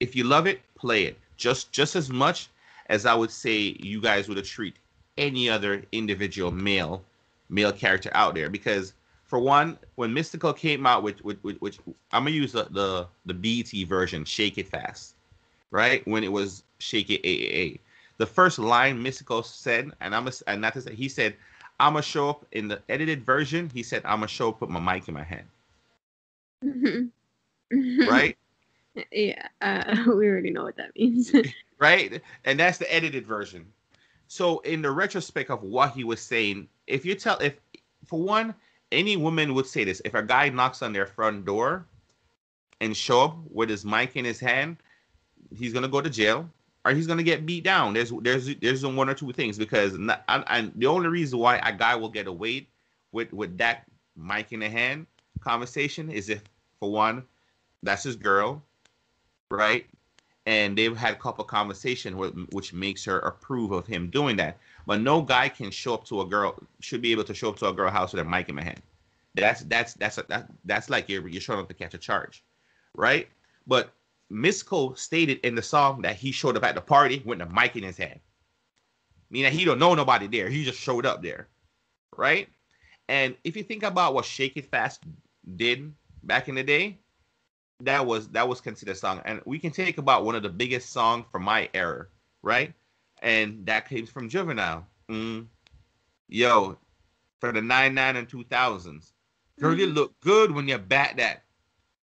If 0.00 0.16
you 0.16 0.24
love 0.24 0.46
it, 0.46 0.62
play 0.76 1.04
it. 1.04 1.18
Just 1.36 1.72
just 1.72 1.94
as 1.94 2.08
much 2.08 2.48
as 2.86 3.04
I 3.04 3.12
would 3.12 3.30
say 3.30 3.76
you 3.78 4.00
guys 4.00 4.28
would 4.28 4.42
treat 4.46 4.76
any 5.18 5.50
other 5.50 5.82
individual 5.92 6.50
male 6.50 7.02
male 7.50 7.72
character 7.72 8.10
out 8.14 8.34
there. 8.34 8.48
Because 8.48 8.94
for 9.26 9.38
one, 9.38 9.76
when 9.96 10.10
Mystikal 10.14 10.56
came 10.56 10.86
out 10.86 11.02
with 11.02 11.22
with, 11.22 11.36
with 11.44 11.58
which 11.58 11.78
I'm 12.12 12.24
gonna 12.24 12.30
use 12.30 12.52
the, 12.52 12.64
the 12.70 13.06
the 13.26 13.34
BET 13.34 13.86
version, 13.86 14.24
Shake 14.24 14.56
It 14.56 14.68
Fast, 14.68 15.16
right? 15.70 16.06
When 16.08 16.24
it 16.24 16.32
was 16.32 16.62
Shake 16.84 17.10
It 17.10 17.22
AAA. 17.24 17.80
The 18.18 18.26
first 18.26 18.58
line 18.58 19.02
Mystikal 19.02 19.44
said, 19.44 19.90
and 20.00 20.14
I'm 20.14 20.28
a, 20.28 20.32
and 20.46 20.60
not 20.60 20.74
to 20.74 20.82
say 20.82 20.94
he 20.94 21.08
said, 21.08 21.34
I'm 21.80 21.94
gonna 21.94 22.02
show 22.02 22.30
up 22.30 22.46
in 22.52 22.68
the 22.68 22.80
edited 22.88 23.24
version. 23.24 23.70
He 23.74 23.82
said, 23.82 24.02
I'm 24.04 24.18
gonna 24.18 24.28
show 24.28 24.50
up, 24.50 24.60
put 24.60 24.70
my 24.70 24.80
mic 24.80 25.08
in 25.08 25.14
my 25.14 25.24
hand. 25.24 25.46
Mm-hmm. 26.64 28.08
right? 28.08 28.36
Yeah, 29.10 29.48
uh, 29.60 30.04
we 30.06 30.28
already 30.28 30.52
know 30.52 30.62
what 30.62 30.76
that 30.76 30.94
means. 30.96 31.32
right, 31.80 32.22
and 32.44 32.60
that's 32.60 32.78
the 32.78 32.94
edited 32.94 33.26
version. 33.26 33.66
So, 34.28 34.60
in 34.60 34.82
the 34.82 34.90
retrospect 34.92 35.50
of 35.50 35.64
what 35.64 35.90
he 35.90 36.04
was 36.04 36.20
saying, 36.20 36.68
if 36.86 37.04
you 37.04 37.16
tell, 37.16 37.36
if 37.38 37.56
for 38.06 38.22
one, 38.22 38.54
any 38.92 39.16
woman 39.16 39.52
would 39.54 39.66
say 39.66 39.82
this: 39.82 40.00
if 40.04 40.14
a 40.14 40.22
guy 40.22 40.48
knocks 40.48 40.80
on 40.80 40.92
their 40.92 41.06
front 41.06 41.44
door 41.44 41.84
and 42.80 42.96
show 42.96 43.24
up 43.24 43.36
with 43.50 43.68
his 43.68 43.84
mic 43.84 44.14
in 44.14 44.24
his 44.24 44.38
hand, 44.38 44.76
he's 45.52 45.72
gonna 45.72 45.88
go 45.88 46.00
to 46.00 46.08
jail 46.08 46.48
or 46.84 46.92
he's 46.92 47.06
gonna 47.06 47.22
get 47.22 47.46
beat 47.46 47.64
down. 47.64 47.94
There's 47.94 48.12
there's 48.20 48.54
there's 48.56 48.84
one 48.84 49.08
or 49.08 49.14
two 49.14 49.32
things 49.32 49.58
because 49.58 49.94
and 49.94 50.72
the 50.74 50.86
only 50.86 51.08
reason 51.08 51.38
why 51.38 51.56
a 51.56 51.72
guy 51.72 51.96
will 51.96 52.10
get 52.10 52.26
away 52.26 52.68
with 53.12 53.32
with 53.32 53.58
that 53.58 53.84
mic 54.16 54.52
in 54.52 54.60
the 54.60 54.68
hand 54.68 55.06
conversation 55.40 56.10
is 56.10 56.28
if 56.28 56.42
for 56.80 56.90
one, 56.90 57.24
that's 57.82 58.02
his 58.02 58.16
girl, 58.16 58.62
right? 59.50 59.86
And 60.46 60.76
they've 60.76 60.96
had 60.96 61.14
a 61.14 61.16
couple 61.16 61.44
conversation 61.44 62.16
with, 62.18 62.34
which 62.52 62.72
makes 62.72 63.04
her 63.04 63.18
approve 63.20 63.70
of 63.70 63.86
him 63.86 64.10
doing 64.10 64.36
that. 64.36 64.58
But 64.86 65.00
no 65.00 65.22
guy 65.22 65.48
can 65.48 65.70
show 65.70 65.94
up 65.94 66.04
to 66.06 66.20
a 66.20 66.26
girl 66.26 66.56
should 66.80 67.00
be 67.00 67.12
able 67.12 67.24
to 67.24 67.34
show 67.34 67.48
up 67.48 67.56
to 67.58 67.68
a 67.68 67.72
girl 67.72 67.90
house 67.90 68.12
with 68.12 68.20
a 68.20 68.28
mic 68.28 68.48
in 68.48 68.54
my 68.54 68.64
hand. 68.64 68.82
That's 69.34 69.62
that's 69.62 69.94
that's 69.94 70.18
a, 70.18 70.24
that, 70.28 70.50
that's 70.64 70.90
like 70.90 71.08
you're 71.08 71.26
you're 71.26 71.40
showing 71.40 71.60
up 71.60 71.68
to 71.68 71.74
catch 71.74 71.94
a 71.94 71.98
charge, 71.98 72.44
right? 72.94 73.28
But 73.66 73.92
Mystikal 74.34 74.98
stated 74.98 75.38
in 75.44 75.54
the 75.54 75.62
song 75.62 76.02
that 76.02 76.16
he 76.16 76.32
showed 76.32 76.56
up 76.56 76.64
at 76.64 76.74
the 76.74 76.80
party 76.80 77.22
with 77.24 77.40
a 77.40 77.46
mic 77.46 77.76
in 77.76 77.84
his 77.84 77.96
hand. 77.96 78.20
Meaning 79.30 79.52
he 79.52 79.64
don't 79.64 79.78
know 79.78 79.94
nobody 79.94 80.26
there. 80.26 80.48
He 80.48 80.64
just 80.64 80.80
showed 80.80 81.06
up 81.06 81.22
there. 81.22 81.48
Right? 82.16 82.48
And 83.08 83.36
if 83.44 83.56
you 83.56 83.62
think 83.62 83.82
about 83.82 84.14
what 84.14 84.24
Shake 84.24 84.56
It 84.56 84.66
Fast 84.66 85.02
did 85.56 85.92
back 86.22 86.48
in 86.48 86.54
the 86.54 86.62
day, 86.62 86.98
that 87.80 88.06
was 88.06 88.28
that 88.28 88.48
was 88.48 88.60
considered 88.60 88.92
a 88.92 88.96
song. 88.96 89.20
And 89.24 89.40
we 89.44 89.58
can 89.58 89.70
take 89.70 89.98
about 89.98 90.24
one 90.24 90.34
of 90.34 90.42
the 90.42 90.48
biggest 90.48 90.90
songs 90.90 91.26
from 91.30 91.42
my 91.42 91.68
era, 91.74 92.06
right? 92.42 92.72
And 93.22 93.66
that 93.66 93.88
came 93.88 94.06
from 94.06 94.28
Juvenile. 94.28 94.86
Mm. 95.08 95.46
Yo, 96.28 96.78
for 97.40 97.52
the 97.52 97.60
99 97.60 98.16
and 98.16 98.28
2000s. 98.28 99.12
Girl, 99.60 99.78
you 99.78 99.86
mm-hmm. 99.86 99.94
look 99.94 100.20
good 100.20 100.50
when 100.50 100.66
you 100.66 100.78
bat 100.78 101.14
that. 101.18 101.44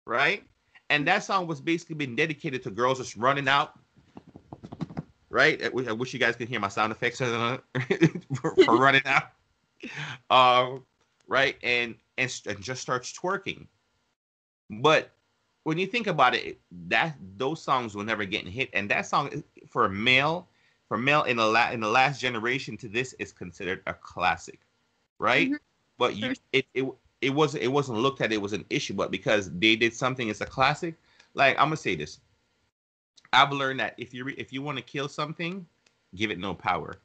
Right? 0.06 0.44
And 0.90 1.08
that 1.08 1.24
song 1.24 1.48
was 1.48 1.62
basically 1.62 1.96
been 1.96 2.16
dedicated 2.16 2.64
to 2.64 2.70
girls 2.70 3.00
just 3.00 3.16
running 3.16 3.48
out. 3.48 3.80
Right? 5.30 5.62
I 5.64 5.92
wish 5.92 6.14
you 6.14 6.20
guys 6.20 6.36
could 6.36 6.48
hear 6.48 6.60
my 6.60 6.70
sound 6.70 6.92
effects 6.92 7.18
for, 8.36 8.56
for 8.64 8.78
running 8.78 9.02
out. 9.06 9.32
Um, 10.30 10.86
right, 11.28 11.58
and, 11.62 11.96
and 12.18 12.42
and 12.48 12.62
just 12.62 12.82
starts 12.82 13.12
twerking. 13.12 13.68
But 14.70 15.12
when 15.64 15.78
you 15.78 15.88
think 15.88 16.08
about 16.08 16.36
it, 16.36 16.60
that 16.88 17.16
those 17.38 17.62
songs 17.62 17.96
were 17.96 18.04
never 18.04 18.24
getting 18.26 18.52
hit, 18.52 18.70
and 18.74 18.90
that 18.90 19.06
song 19.06 19.44
for 19.68 19.86
a 19.86 19.90
male, 19.90 20.48
for 20.88 20.98
male 20.98 21.24
in 21.24 21.38
the 21.38 21.46
la- 21.46 21.72
in 21.72 21.82
the 21.82 21.90
last 21.90 22.22
generation 22.22 22.78
to 22.78 22.88
this 22.88 23.14
is 23.20 23.34
considered 23.34 23.82
a 23.88 23.94
classic, 23.94 24.62
right? 25.20 25.48
Mm-hmm. 25.48 25.56
But 25.98 26.16
you, 26.16 26.34
it, 26.52 26.66
it 26.74 26.86
it 27.26 27.34
wasn't 27.34 27.64
it 27.64 27.68
wasn't 27.68 27.98
looked 27.98 28.22
at 28.22 28.32
it 28.32 28.42
was 28.42 28.54
an 28.54 28.66
issue, 28.70 28.94
but 28.94 29.10
because 29.10 29.52
they 29.58 29.76
did 29.76 29.94
something, 29.94 30.30
it's 30.30 30.42
a 30.42 30.46
classic. 30.46 30.96
Like 31.34 31.58
I'm 31.58 31.66
gonna 31.66 31.78
say 31.78 31.96
this, 31.96 32.20
I've 33.34 33.52
learned 33.52 33.80
that 33.80 33.96
if 33.98 34.14
you 34.14 34.28
if 34.38 34.54
you 34.54 34.62
want 34.62 34.78
to 34.78 34.84
kill 34.84 35.08
something, 35.08 35.66
give 36.16 36.30
it 36.30 36.40
no 36.40 36.54
power. 36.54 36.98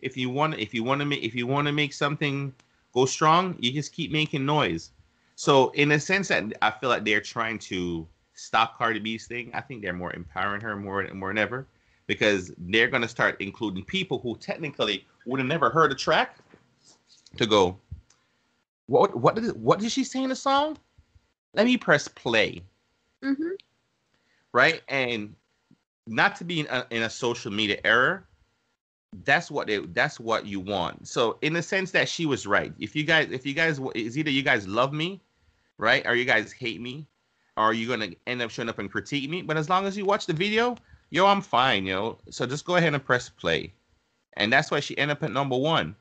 If 0.00 0.16
you 0.16 0.30
want 0.30 0.58
if 0.58 0.72
you 0.72 0.84
want 0.84 1.00
to 1.00 1.04
make 1.04 1.22
if 1.22 1.34
you 1.34 1.46
want 1.46 1.66
to 1.66 1.72
make 1.72 1.92
something 1.92 2.54
go 2.92 3.04
strong, 3.04 3.56
you 3.58 3.72
just 3.72 3.92
keep 3.92 4.12
making 4.12 4.46
noise. 4.46 4.92
So 5.34 5.70
in 5.70 5.90
a 5.90 5.98
sense 5.98 6.28
that 6.28 6.44
I 6.62 6.70
feel 6.70 6.88
like 6.88 7.04
they're 7.04 7.20
trying 7.20 7.58
to 7.70 8.06
stop 8.34 8.78
Cardi 8.78 9.00
B's 9.00 9.26
thing, 9.26 9.50
I 9.54 9.60
think 9.60 9.82
they're 9.82 9.92
more 9.92 10.12
empowering 10.12 10.60
her 10.60 10.76
more 10.76 11.00
and 11.00 11.18
more 11.18 11.30
than 11.30 11.38
ever 11.38 11.66
because 12.06 12.52
they're 12.58 12.88
gonna 12.88 13.08
start 13.08 13.40
including 13.40 13.84
people 13.84 14.20
who 14.20 14.36
technically 14.36 15.04
would 15.26 15.40
have 15.40 15.48
never 15.48 15.68
heard 15.68 15.90
a 15.90 15.96
track 15.96 16.36
to 17.36 17.46
go, 17.46 17.76
what 18.86 19.16
what 19.16 19.36
did 19.36 19.60
what 19.60 19.80
did 19.80 19.90
she 19.90 20.04
say 20.04 20.22
in 20.22 20.28
the 20.28 20.36
song? 20.36 20.76
Let 21.54 21.66
me 21.66 21.76
press 21.76 22.08
play. 22.08 22.62
Mm-hmm. 23.22 23.50
Right, 24.52 24.82
and 24.88 25.34
not 26.06 26.36
to 26.36 26.44
be 26.44 26.60
in 26.60 26.66
a, 26.66 26.86
in 26.90 27.02
a 27.02 27.10
social 27.10 27.50
media 27.50 27.78
error. 27.84 28.26
That's 29.24 29.50
what 29.50 29.68
they. 29.68 29.78
That's 29.78 30.18
what 30.18 30.46
you 30.46 30.60
want. 30.60 31.06
So, 31.06 31.38
in 31.42 31.52
the 31.52 31.62
sense 31.62 31.92
that 31.92 32.08
she 32.08 32.26
was 32.26 32.46
right. 32.46 32.72
If 32.78 32.96
you 32.96 33.04
guys, 33.04 33.28
if 33.30 33.46
you 33.46 33.54
guys, 33.54 33.80
is 33.94 34.18
either 34.18 34.30
you 34.30 34.42
guys 34.42 34.66
love 34.66 34.92
me, 34.92 35.20
right, 35.78 36.04
or 36.06 36.14
you 36.16 36.24
guys 36.24 36.52
hate 36.52 36.80
me, 36.80 37.06
or 37.56 37.72
you 37.72 37.88
gonna 37.88 38.10
end 38.26 38.42
up 38.42 38.50
showing 38.50 38.68
up 38.68 38.80
and 38.80 38.90
critique 38.90 39.30
me. 39.30 39.42
But 39.42 39.56
as 39.56 39.68
long 39.68 39.86
as 39.86 39.96
you 39.96 40.04
watch 40.04 40.26
the 40.26 40.32
video, 40.32 40.76
yo, 41.10 41.26
I'm 41.26 41.40
fine, 41.40 41.86
yo. 41.86 42.18
So 42.30 42.44
just 42.44 42.64
go 42.64 42.76
ahead 42.76 42.92
and 42.92 43.04
press 43.04 43.28
play. 43.28 43.72
And 44.36 44.52
that's 44.52 44.70
why 44.70 44.80
she 44.80 44.98
ended 44.98 45.16
up 45.16 45.22
at 45.22 45.32
number 45.32 45.56
one. 45.56 45.94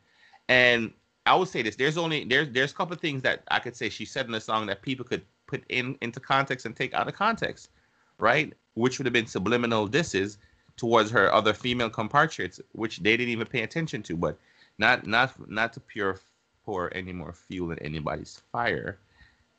And 0.49 0.91
I 1.25 1.35
would 1.35 1.47
say 1.47 1.61
this: 1.61 1.75
there's 1.75 1.97
only 1.97 2.25
there's 2.25 2.49
there's 2.49 2.71
a 2.71 2.75
couple 2.75 2.93
of 2.93 3.01
things 3.01 3.21
that 3.23 3.43
I 3.49 3.59
could 3.59 3.75
say 3.75 3.89
she 3.89 4.05
said 4.05 4.25
in 4.25 4.31
the 4.31 4.41
song 4.41 4.65
that 4.67 4.81
people 4.81 5.05
could 5.05 5.23
put 5.47 5.63
in 5.69 5.97
into 6.01 6.19
context 6.19 6.65
and 6.65 6.75
take 6.75 6.93
out 6.93 7.07
of 7.07 7.13
context, 7.13 7.69
right? 8.17 8.53
Which 8.73 8.97
would 8.97 9.05
have 9.05 9.13
been 9.13 9.27
subliminal 9.27 9.87
disses 9.87 10.37
towards 10.75 11.11
her 11.11 11.31
other 11.33 11.53
female 11.53 11.89
compatriots, 11.89 12.59
which 12.73 12.99
they 12.99 13.15
didn't 13.15 13.29
even 13.29 13.47
pay 13.47 13.61
attention 13.61 14.03
to. 14.03 14.17
But 14.17 14.37
not 14.77 15.07
not 15.07 15.49
not 15.49 15.73
to 15.73 15.79
pure 15.79 16.19
pour 16.65 16.93
any 16.95 17.13
more 17.13 17.33
fuel 17.33 17.71
in 17.71 17.79
anybody's 17.79 18.41
fire 18.51 18.97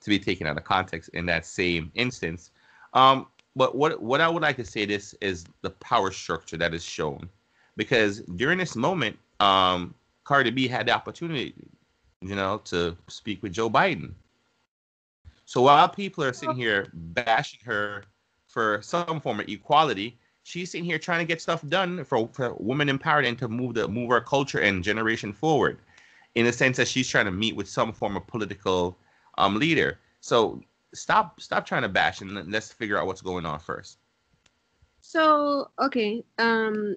to 0.01 0.11
be 0.11 0.19
taken 0.19 0.47
out 0.47 0.57
of 0.57 0.65
context 0.65 1.11
in 1.15 1.27
that 1.27 1.47
same 1.47 1.91
instance. 1.95 2.51
Um, 2.93 3.27
but 3.57 3.75
what 3.75 4.03
what 4.03 4.21
I 4.21 4.29
would 4.29 4.43
like 4.43 4.57
to 4.57 4.65
say 4.65 4.85
this 4.85 5.15
is 5.21 5.45
the 5.63 5.71
power 5.71 6.11
structure 6.11 6.57
that 6.59 6.75
is 6.75 6.85
shown, 6.85 7.29
because 7.77 8.21
during 8.37 8.59
this 8.59 8.77
moment, 8.77 9.19
um, 9.41 9.95
Cardi 10.25 10.51
B 10.51 10.67
had 10.67 10.87
the 10.87 10.93
opportunity, 10.93 11.55
you 12.21 12.35
know, 12.35 12.59
to 12.65 12.97
speak 13.09 13.43
with 13.43 13.53
Joe 13.53 13.71
Biden. 13.71 14.15
So 15.45 15.63
while 15.63 15.89
people 15.89 16.25
are 16.25 16.33
sitting 16.33 16.57
here 16.57 16.89
bashing 16.93 17.61
her 17.65 18.05
for 18.47 18.81
some 18.83 19.21
form 19.21 19.41
of 19.41 19.49
equality, 19.49 20.19
she's 20.43 20.71
sitting 20.71 20.85
here 20.85 20.99
trying 20.99 21.19
to 21.21 21.25
get 21.27 21.43
stuff 21.43 21.67
done 21.69 22.05
for, 22.05 22.29
for 22.33 22.55
women 22.59 22.89
empowered 22.89 23.27
and 23.27 23.39
to 23.39 23.49
move 23.49 23.75
the 23.75 23.87
move 23.87 24.11
our 24.11 24.21
culture 24.21 24.61
and 24.61 24.83
generation 24.83 25.33
forward, 25.33 25.79
in 26.35 26.47
the 26.47 26.53
sense 26.53 26.79
that 26.79 26.89
she's 26.89 27.09
trying 27.09 27.27
to 27.27 27.31
meet 27.31 27.55
with 27.55 27.69
some 27.69 27.93
form 27.93 28.17
of 28.17 28.27
political 28.27 28.97
um, 29.37 29.59
leader. 29.59 29.99
So 30.21 30.63
stop 30.95 31.41
stop 31.41 31.67
trying 31.67 31.83
to 31.83 31.89
bash 31.89 32.21
and 32.23 32.51
let's 32.51 32.73
figure 32.73 32.99
out 32.99 33.07
what's 33.07 33.21
going 33.21 33.45
on 33.45 33.59
first. 33.59 33.99
So 35.03 35.71
okay, 35.79 36.25
um, 36.39 36.97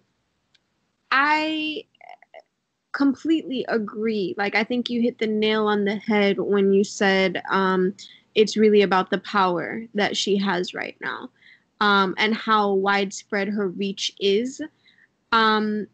I 1.11 1.83
completely 2.97 3.63
agree. 3.67 4.33
Like 4.37 4.55
I 4.55 4.63
think 4.63 4.89
you 4.89 5.01
hit 5.01 5.19
the 5.19 5.27
nail 5.27 5.67
on 5.67 5.85
the 5.85 5.97
head 5.97 6.39
when 6.39 6.73
you 6.73 6.83
said 6.83 7.43
um, 7.51 7.93
it's 8.33 8.57
really 8.57 8.81
about 8.81 9.11
the 9.11 9.19
power 9.19 9.83
that 9.93 10.17
she 10.17 10.35
has 10.37 10.73
right 10.73 10.97
now 10.99 11.29
um, 11.79 12.15
and 12.17 12.33
how 12.33 12.73
widespread 12.73 13.49
her 13.49 13.67
reach 13.67 14.11
is. 14.19 14.59
Um, 15.31 15.85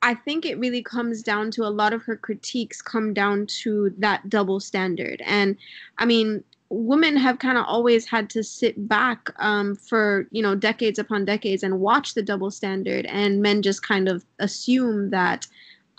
I 0.00 0.14
think 0.14 0.46
it 0.46 0.58
really 0.58 0.82
comes 0.82 1.22
down 1.22 1.50
to 1.52 1.64
a 1.64 1.76
lot 1.80 1.92
of 1.92 2.02
her 2.04 2.16
critiques 2.16 2.80
come 2.80 3.12
down 3.12 3.46
to 3.62 3.94
that 3.98 4.30
double 4.30 4.60
standard. 4.60 5.20
And 5.26 5.58
I 5.98 6.06
mean, 6.06 6.42
women 6.70 7.16
have 7.16 7.38
kind 7.38 7.58
of 7.58 7.66
always 7.66 8.06
had 8.06 8.30
to 8.30 8.42
sit 8.42 8.88
back 8.88 9.30
um, 9.40 9.76
for 9.76 10.26
you 10.30 10.40
know 10.40 10.54
decades 10.54 10.98
upon 10.98 11.26
decades 11.26 11.62
and 11.62 11.80
watch 11.80 12.14
the 12.14 12.22
double 12.22 12.50
standard, 12.50 13.04
and 13.06 13.42
men 13.42 13.60
just 13.60 13.82
kind 13.82 14.08
of 14.08 14.24
assume 14.38 15.10
that 15.10 15.46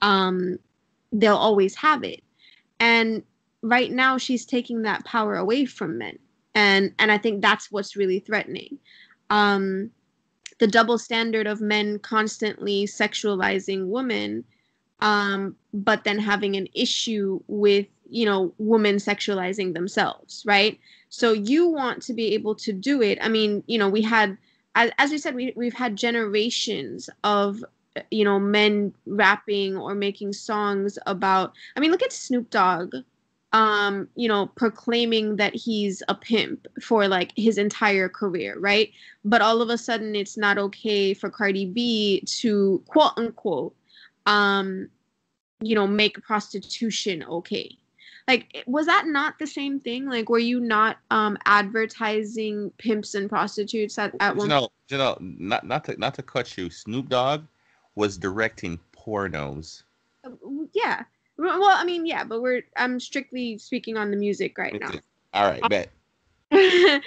um, 0.01 0.59
they'll 1.11 1.35
always 1.35 1.75
have 1.75 2.03
it. 2.03 2.23
And 2.79 3.23
right 3.61 3.91
now, 3.91 4.17
she's 4.17 4.45
taking 4.45 4.81
that 4.83 5.05
power 5.05 5.35
away 5.35 5.65
from 5.65 5.97
men, 5.97 6.19
and 6.53 6.93
and 6.99 7.11
I 7.11 7.17
think 7.17 7.41
that's 7.41 7.71
what's 7.71 7.95
really 7.95 8.19
threatening. 8.19 8.77
Um, 9.29 9.91
the 10.59 10.67
double 10.67 10.97
standard 10.97 11.47
of 11.47 11.61
men 11.61 11.99
constantly 11.99 12.85
sexualizing 12.85 13.87
women 13.87 14.43
um, 15.01 15.55
but 15.73 16.03
then 16.03 16.17
having 16.17 16.55
an 16.55 16.67
issue 16.73 17.39
with 17.47 17.87
you 18.09 18.25
know 18.25 18.53
women 18.59 18.97
sexualizing 18.97 19.73
themselves 19.73 20.43
right 20.45 20.79
so 21.09 21.33
you 21.33 21.67
want 21.67 22.01
to 22.03 22.13
be 22.13 22.33
able 22.35 22.53
to 22.53 22.71
do 22.71 23.01
it 23.01 23.17
i 23.19 23.27
mean 23.27 23.63
you 23.65 23.79
know 23.79 23.89
we 23.89 24.01
had 24.01 24.37
as, 24.75 25.09
we 25.09 25.17
said 25.17 25.33
we, 25.33 25.53
we've 25.55 25.73
had 25.73 25.95
generations 25.95 27.09
of 27.23 27.63
you 28.11 28.23
know 28.23 28.39
men 28.39 28.93
rapping 29.05 29.77
or 29.77 29.95
making 29.95 30.33
songs 30.33 30.99
about 31.05 31.53
i 31.75 31.79
mean 31.79 31.91
look 31.91 32.03
at 32.03 32.11
snoop 32.11 32.49
dogg 32.49 32.93
um, 33.55 34.09
you 34.15 34.27
know, 34.27 34.47
proclaiming 34.47 35.37
that 35.37 35.55
he's 35.55 36.03
a 36.09 36.13
pimp 36.13 36.67
for 36.81 37.07
like 37.07 37.31
his 37.37 37.57
entire 37.57 38.09
career, 38.09 38.59
right? 38.59 38.91
But 39.23 39.41
all 39.41 39.61
of 39.61 39.69
a 39.69 39.77
sudden, 39.77 40.13
it's 40.13 40.35
not 40.35 40.57
okay 40.57 41.13
for 41.13 41.29
Cardi 41.29 41.65
B 41.65 42.21
to 42.41 42.83
quote 42.87 43.13
unquote, 43.15 43.73
um, 44.25 44.89
you 45.61 45.73
know, 45.73 45.87
make 45.87 46.21
prostitution 46.21 47.23
okay. 47.23 47.77
Like, 48.27 48.61
was 48.67 48.87
that 48.87 49.05
not 49.07 49.39
the 49.39 49.47
same 49.47 49.79
thing? 49.79 50.05
Like, 50.05 50.27
were 50.27 50.37
you 50.37 50.59
not 50.59 50.97
um, 51.09 51.37
advertising 51.45 52.73
pimps 52.77 53.15
and 53.15 53.29
prostitutes 53.29 53.97
at, 53.97 54.13
at 54.19 54.35
one? 54.35 54.49
No, 54.49 54.67
you 54.89 54.97
know, 54.97 55.17
not 55.21 55.65
not 55.65 55.85
to 55.85 55.95
not 55.97 56.15
to 56.15 56.23
cut 56.23 56.57
you. 56.57 56.69
Snoop 56.69 57.07
Dogg 57.07 57.45
was 57.95 58.17
directing 58.17 58.79
pornos. 58.95 59.83
Uh, 60.25 60.29
yeah, 60.73 61.03
well, 61.37 61.63
I 61.63 61.83
mean, 61.83 62.05
yeah, 62.05 62.23
but 62.23 62.41
we're 62.41 62.63
I'm 62.75 62.99
strictly 62.99 63.57
speaking 63.57 63.97
on 63.97 64.11
the 64.11 64.17
music 64.17 64.57
right 64.57 64.77
now. 64.79 64.91
All 65.33 65.49
right, 65.49 65.61
bet. 65.69 65.89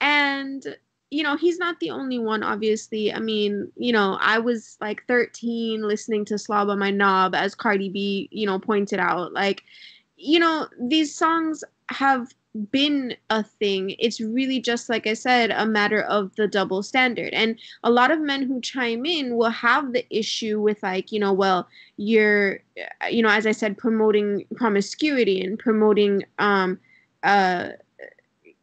and 0.00 0.76
you 1.10 1.24
know, 1.24 1.36
he's 1.36 1.58
not 1.58 1.80
the 1.80 1.90
only 1.90 2.18
one, 2.18 2.42
obviously. 2.42 3.12
I 3.12 3.18
mean, 3.18 3.70
you 3.76 3.92
know, 3.92 4.16
I 4.20 4.38
was 4.38 4.76
like 4.80 5.04
13 5.08 5.82
listening 5.82 6.24
to 6.26 6.38
Slob 6.38 6.68
on 6.68 6.78
My 6.78 6.90
Knob, 6.90 7.34
as 7.34 7.54
Cardi 7.54 7.88
B, 7.88 8.28
you 8.30 8.46
know, 8.46 8.60
pointed 8.60 9.00
out. 9.00 9.32
Like, 9.32 9.64
you 10.16 10.38
know, 10.38 10.68
these 10.80 11.12
songs 11.14 11.64
have 11.88 12.32
been 12.70 13.16
a 13.30 13.42
thing. 13.42 13.94
It's 13.98 14.20
really 14.20 14.60
just 14.60 14.88
like 14.88 15.06
I 15.06 15.14
said, 15.14 15.50
a 15.50 15.66
matter 15.66 16.02
of 16.02 16.34
the 16.36 16.48
double 16.48 16.82
standard. 16.82 17.32
And 17.32 17.58
a 17.84 17.90
lot 17.90 18.10
of 18.10 18.20
men 18.20 18.42
who 18.42 18.60
chime 18.60 19.06
in 19.06 19.36
will 19.36 19.50
have 19.50 19.92
the 19.92 20.04
issue 20.10 20.60
with 20.60 20.82
like, 20.82 21.12
you 21.12 21.20
know, 21.20 21.32
well, 21.32 21.68
you're 21.96 22.60
you 23.08 23.22
know, 23.22 23.28
as 23.28 23.46
I 23.46 23.52
said, 23.52 23.78
promoting 23.78 24.44
promiscuity 24.56 25.40
and 25.42 25.58
promoting 25.58 26.24
um 26.38 26.78
uh 27.22 27.70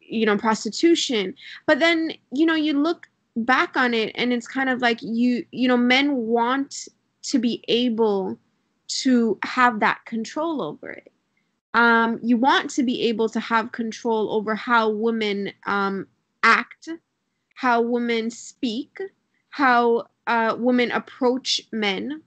you 0.01 0.25
know, 0.25 0.37
prostitution. 0.37 1.35
But 1.65 1.79
then, 1.79 2.13
you 2.31 2.45
know, 2.45 2.55
you 2.55 2.73
look 2.73 3.07
back 3.35 3.75
on 3.75 3.93
it 3.93 4.11
and 4.15 4.31
it's 4.31 4.47
kind 4.47 4.69
of 4.69 4.81
like 4.81 4.99
you 5.01 5.45
you 5.51 5.67
know, 5.67 5.77
men 5.77 6.15
want 6.17 6.87
to 7.23 7.39
be 7.39 7.63
able 7.67 8.37
to 8.87 9.37
have 9.43 9.79
that 9.79 9.99
control 10.05 10.61
over 10.61 10.89
it 10.91 11.11
um, 11.77 12.19
you 12.23 12.37
want 12.37 12.71
to 12.71 12.81
be 12.81 13.03
able 13.03 13.29
to 13.29 13.39
have 13.39 13.71
control 13.71 14.31
over 14.31 14.55
how 14.55 14.89
women 14.89 15.53
um, 15.67 16.07
act, 16.41 16.89
how 17.53 17.81
women 17.81 18.31
speak, 18.31 18.99
how 19.49 20.07
uh, 20.25 20.55
women 20.57 20.89
approach 20.89 21.61
men. 21.71 22.23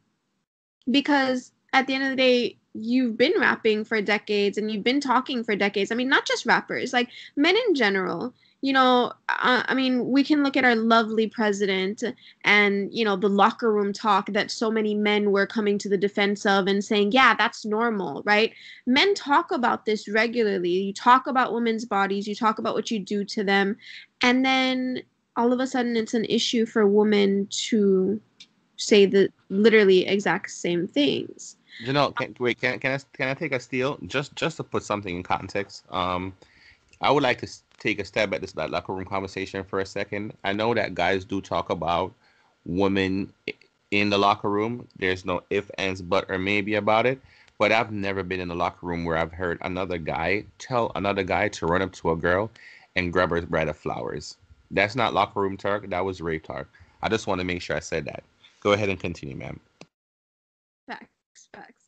Because 0.88 1.50
at 1.72 1.88
the 1.88 1.94
end 1.94 2.04
of 2.04 2.10
the 2.10 2.16
day, 2.16 2.58
you've 2.74 3.16
been 3.16 3.34
rapping 3.40 3.84
for 3.84 4.00
decades 4.00 4.56
and 4.56 4.70
you've 4.70 4.84
been 4.84 5.00
talking 5.00 5.42
for 5.42 5.56
decades. 5.56 5.90
I 5.90 5.96
mean, 5.96 6.08
not 6.08 6.26
just 6.26 6.46
rappers, 6.46 6.92
like 6.92 7.08
men 7.34 7.56
in 7.56 7.74
general 7.74 8.32
you 8.62 8.75
know, 8.75 9.12
uh, 9.29 9.62
I 9.66 9.75
mean, 9.75 10.11
we 10.11 10.23
can 10.23 10.42
look 10.42 10.57
at 10.57 10.64
our 10.64 10.77
lovely 10.77 11.27
president 11.27 12.03
and, 12.44 12.92
you 12.92 13.05
know, 13.05 13.16
the 13.16 13.29
locker 13.29 13.73
room 13.73 13.92
talk 13.92 14.27
that 14.33 14.51
so 14.51 14.70
many 14.70 14.94
men 14.94 15.31
were 15.31 15.46
coming 15.46 15.79
to 15.79 15.88
the 15.88 15.96
defense 15.96 16.44
of 16.44 16.66
and 16.66 16.85
saying, 16.85 17.12
yeah, 17.12 17.35
that's 17.35 17.64
normal, 17.64 18.23
right? 18.27 18.53
Men 18.87 19.14
talk 19.14 19.51
about 19.51 19.87
this 19.87 20.09
regularly. 20.09 20.68
You 20.68 20.92
talk 20.92 21.27
about 21.27 21.55
women's 21.55 21.87
bodies, 21.87 22.29
you 22.29 22.35
talk 22.35 22.59
about 22.59 22.75
what 22.75 22.90
you 22.90 22.99
do 22.99 23.25
to 23.25 23.42
them. 23.42 23.77
And 24.20 24.44
then 24.44 25.03
all 25.37 25.53
of 25.55 25.61
a 25.61 25.66
sudden 25.66 25.96
it's 25.96 26.14
an 26.14 26.27
issue 26.27 26.66
for 26.66 26.87
women 26.87 27.46
to 27.51 28.20
say 28.77 29.07
the 29.07 29.31
literally 29.49 30.07
exact 30.07 30.51
same 30.51 30.87
things. 30.87 31.57
You 31.83 31.94
know, 31.94 32.11
can, 32.11 32.37
wait, 32.38 32.61
can, 32.61 32.79
can 32.79 32.92
I 32.92 32.99
can 33.16 33.29
I 33.29 33.35
take 33.35 33.53
a 33.53 33.61
steal 33.61 33.96
just 34.07 34.37
just 34.37 34.59
to 34.59 34.64
put 34.64 34.83
something 34.83 35.16
in 35.16 35.23
context? 35.23 35.85
Um, 35.90 36.35
I 37.01 37.11
would 37.11 37.23
like 37.23 37.38
to 37.40 37.49
take 37.80 37.98
a 37.98 38.04
step 38.04 38.32
at 38.32 38.40
this 38.40 38.54
locker 38.54 38.92
room 38.92 39.04
conversation 39.04 39.64
for 39.64 39.80
a 39.80 39.86
second. 39.86 40.34
I 40.44 40.52
know 40.52 40.72
that 40.74 40.94
guys 40.94 41.24
do 41.24 41.40
talk 41.40 41.70
about 41.70 42.14
women 42.64 43.32
in 43.90 44.10
the 44.10 44.18
locker 44.18 44.50
room. 44.50 44.86
There's 44.98 45.24
no 45.24 45.42
if, 45.50 45.68
ands, 45.78 46.00
but, 46.00 46.30
or 46.30 46.38
maybe 46.38 46.76
about 46.76 47.06
it. 47.06 47.20
But 47.58 47.72
I've 47.72 47.90
never 47.90 48.22
been 48.22 48.40
in 48.40 48.48
the 48.48 48.54
locker 48.54 48.86
room 48.86 49.04
where 49.04 49.16
I've 49.16 49.32
heard 49.32 49.58
another 49.62 49.98
guy 49.98 50.44
tell 50.58 50.92
another 50.94 51.22
guy 51.24 51.48
to 51.48 51.66
run 51.66 51.83
up 51.83 51.92
to 51.94 52.12
a 52.12 52.16
girl 52.16 52.50
and 52.96 53.12
grab 53.12 53.31
her 53.31 53.42
bride 53.42 53.68
of 53.68 53.76
flowers. 53.76 54.37
That's 54.70 54.94
not 54.94 55.14
locker 55.14 55.40
room 55.40 55.56
talk. 55.56 55.88
That 55.88 56.04
was 56.04 56.20
rape 56.20 56.44
talk. 56.44 56.68
I 57.02 57.08
just 57.08 57.26
want 57.26 57.40
to 57.40 57.44
make 57.44 57.60
sure 57.60 57.76
I 57.76 57.81
said 57.81 58.04
that. 58.04 58.22
Go 58.60 58.72
ahead 58.72 58.88
and 58.88 59.00
continue, 59.00 59.37
ma'am. 59.37 59.58
Facts, 60.87 61.48
facts. 61.52 61.85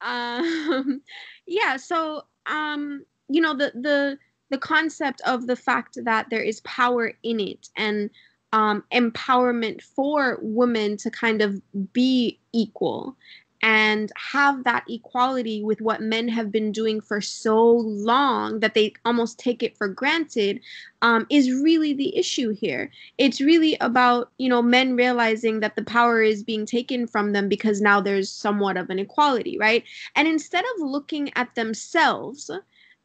Um, 0.00 1.02
yeah. 1.46 1.76
So, 1.76 2.24
um, 2.46 3.04
you 3.28 3.40
know, 3.40 3.54
the 3.54 3.72
the 3.74 4.18
the 4.50 4.58
concept 4.58 5.20
of 5.22 5.46
the 5.46 5.56
fact 5.56 5.98
that 6.04 6.30
there 6.30 6.42
is 6.42 6.60
power 6.60 7.12
in 7.22 7.40
it 7.40 7.68
and 7.76 8.10
um, 8.52 8.84
empowerment 8.92 9.82
for 9.82 10.38
women 10.40 10.96
to 10.98 11.10
kind 11.10 11.42
of 11.42 11.60
be 11.92 12.38
equal 12.52 13.16
and 13.64 14.12
have 14.14 14.62
that 14.64 14.84
equality 14.90 15.64
with 15.64 15.80
what 15.80 16.02
men 16.02 16.28
have 16.28 16.52
been 16.52 16.70
doing 16.70 17.00
for 17.00 17.18
so 17.22 17.64
long 17.66 18.60
that 18.60 18.74
they 18.74 18.92
almost 19.06 19.38
take 19.38 19.62
it 19.62 19.74
for 19.74 19.88
granted 19.88 20.60
um, 21.00 21.26
is 21.30 21.50
really 21.50 21.94
the 21.94 22.14
issue 22.14 22.50
here. 22.50 22.90
It's 23.16 23.40
really 23.40 23.78
about, 23.80 24.30
you 24.36 24.50
know, 24.50 24.60
men 24.60 24.96
realizing 24.96 25.60
that 25.60 25.76
the 25.76 25.82
power 25.82 26.20
is 26.22 26.42
being 26.42 26.66
taken 26.66 27.06
from 27.06 27.32
them 27.32 27.48
because 27.48 27.80
now 27.80 28.02
there's 28.02 28.30
somewhat 28.30 28.76
of 28.76 28.90
an 28.90 28.98
equality, 28.98 29.56
right? 29.56 29.82
And 30.14 30.28
instead 30.28 30.64
of 30.76 30.86
looking 30.86 31.32
at 31.34 31.54
themselves, 31.54 32.50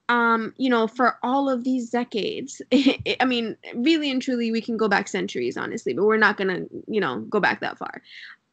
um, 0.10 0.54
you 0.58 0.70
know, 0.70 0.88
for 0.88 1.18
all 1.24 1.50
of 1.50 1.64
these 1.64 1.90
decades, 1.90 2.62
I 3.20 3.26
mean, 3.26 3.56
really 3.74 4.12
and 4.12 4.22
truly, 4.22 4.52
we 4.52 4.62
can 4.62 4.76
go 4.76 4.90
back 4.90 5.08
centuries, 5.08 5.56
honestly, 5.56 5.94
but 5.94 6.06
we're 6.06 6.18
not 6.18 6.36
going 6.36 6.50
to, 6.50 6.70
you 6.88 7.00
know, 7.00 7.20
go 7.22 7.40
back 7.40 7.62
that 7.62 7.78
far 7.78 8.02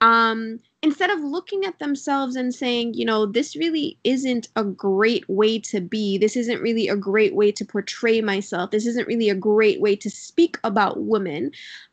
um, 0.00 0.60
instead 0.82 1.10
of 1.10 1.20
looking 1.20 1.64
at 1.64 1.78
themselves 1.78 2.36
and 2.36 2.54
saying, 2.54 2.94
you 2.94 3.04
know, 3.04 3.24
this 3.24 3.56
really 3.56 3.98
isn't 4.04 4.48
a 4.56 4.64
great 4.64 5.28
way 5.28 5.58
to 5.60 5.80
be, 5.80 6.18
this 6.18 6.36
isn't 6.36 6.60
really 6.60 6.88
a 6.88 6.96
great 6.96 7.34
way 7.34 7.50
to 7.52 7.64
portray 7.64 8.20
myself, 8.20 8.70
this 8.70 8.86
isn't 8.86 9.08
really 9.08 9.30
a 9.30 9.34
great 9.34 9.80
way 9.80 9.96
to 9.96 10.10
speak 10.10 10.58
about 10.64 11.02
women, 11.02 11.50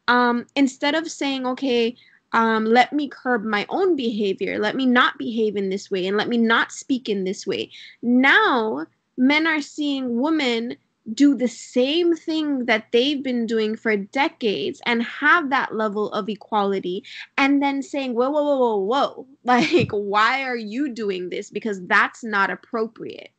um, 0.08 0.46
instead 0.56 0.96
of 0.96 1.10
saying, 1.10 1.46
okay, 1.48 1.96
um, 2.34 2.66
let 2.66 2.92
me 2.92 3.08
curb 3.08 3.44
my 3.44 3.66
own 3.70 3.96
behavior, 3.96 4.60
let 4.60 4.76
me 4.76 4.86
not 4.86 5.18
behave 5.18 5.56
in 5.56 5.70
this 5.70 5.90
way, 5.90 6.06
and 6.06 6.18
let 6.18 6.28
me 6.28 6.38
not 6.38 6.72
speak 6.72 7.08
in 7.08 7.24
this 7.24 7.48
way. 7.48 7.72
Now, 8.02 8.86
men 9.18 9.48
are 9.48 9.62
seeing 9.62 10.20
women 10.20 10.78
do 11.12 11.36
the 11.36 11.48
same 11.48 12.16
thing 12.16 12.66
that 12.66 12.86
they've 12.92 13.24
been 13.24 13.46
doing 13.46 13.76
for 13.76 13.98
decades 13.98 14.82
and 14.86 15.04
have 15.04 15.50
that 15.50 15.76
level 15.76 16.12
of 16.14 16.30
equality 16.30 17.04
and 17.38 17.62
then 17.62 17.82
saying 17.82 18.14
whoa 18.14 18.30
whoa 18.30 18.44
whoa 18.44 18.58
whoa 18.58 18.78
whoa. 18.78 19.28
Like 19.44 19.92
why 19.92 20.44
are 20.44 20.56
you 20.56 20.90
doing 20.90 21.30
this? 21.30 21.50
Because 21.50 21.86
that's 21.88 22.24
not 22.24 22.50
appropriate. 22.50 23.32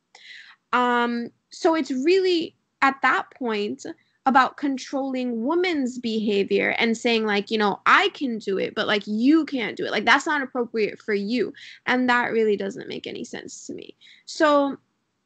Um 0.72 1.31
so 1.51 1.75
it's 1.75 1.91
really 1.91 2.55
at 2.83 3.01
that 3.03 3.31
point 3.35 3.87
about 4.27 4.57
controlling 4.57 5.45
women's 5.47 5.99
behavior 5.99 6.70
and 6.79 6.97
saying 6.97 7.27
like 7.27 7.51
you 7.51 7.59
know 7.59 7.81
i 7.85 8.09
can 8.14 8.39
do 8.39 8.57
it 8.59 8.75
but 8.75 8.87
like 8.87 9.07
you 9.07 9.47
can't 9.47 9.77
do 9.77 9.87
it. 9.87 9.91
Like 9.91 10.05
that's 10.05 10.27
not 10.27 10.43
appropriate 10.43 11.01
for 11.01 11.14
you. 11.14 11.55
And 11.87 12.11
that 12.11 12.33
really 12.33 12.57
doesn't 12.59 12.89
make 12.89 13.07
any 13.07 13.25
sense 13.25 13.66
to 13.66 13.72
me. 13.72 13.97
So 14.27 14.77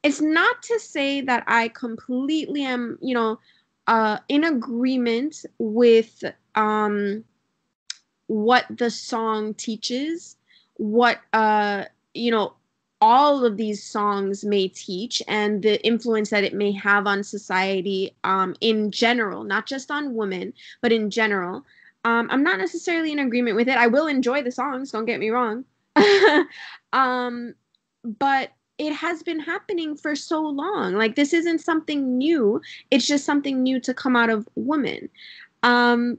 it's 0.03 0.21
not 0.21 0.61
to 0.63 0.79
say 0.79 1.21
that 1.21 1.43
I 1.47 1.67
completely 1.69 2.63
am, 2.63 2.97
you 3.01 3.13
know, 3.13 3.39
uh, 3.87 4.19
in 4.29 4.43
agreement 4.43 5.45
with 5.57 6.23
um, 6.55 7.23
what 8.27 8.65
the 8.69 8.89
song 8.89 9.53
teaches, 9.55 10.37
what 10.75 11.19
uh, 11.33 11.85
you 12.13 12.31
know, 12.31 12.53
all 13.01 13.45
of 13.45 13.57
these 13.57 13.83
songs 13.83 14.43
may 14.45 14.67
teach, 14.67 15.21
and 15.27 15.63
the 15.63 15.83
influence 15.85 16.29
that 16.29 16.43
it 16.43 16.53
may 16.53 16.71
have 16.71 17.07
on 17.07 17.23
society 17.23 18.15
um, 18.23 18.55
in 18.61 18.91
general, 18.91 19.43
not 19.43 19.65
just 19.65 19.89
on 19.89 20.15
women, 20.15 20.53
but 20.81 20.91
in 20.91 21.09
general. 21.09 21.65
Um, 22.05 22.29
I'm 22.31 22.43
not 22.43 22.59
necessarily 22.59 23.11
in 23.11 23.19
agreement 23.19 23.57
with 23.57 23.67
it. 23.67 23.77
I 23.77 23.87
will 23.87 24.07
enjoy 24.07 24.41
the 24.43 24.51
songs. 24.51 24.91
Don't 24.91 25.05
get 25.05 25.19
me 25.19 25.29
wrong. 25.29 25.65
um, 26.93 27.55
but 28.03 28.51
it 28.79 28.93
has 28.93 29.21
been 29.21 29.39
happening 29.39 29.95
for 29.95 30.15
so 30.15 30.41
long. 30.41 30.95
Like 30.95 31.15
this 31.15 31.33
isn't 31.33 31.59
something 31.59 32.17
new. 32.17 32.61
It's 32.89 33.05
just 33.05 33.25
something 33.25 33.61
new 33.61 33.79
to 33.81 33.93
come 33.93 34.15
out 34.15 34.29
of 34.29 34.47
women. 34.55 35.09
Um, 35.61 36.17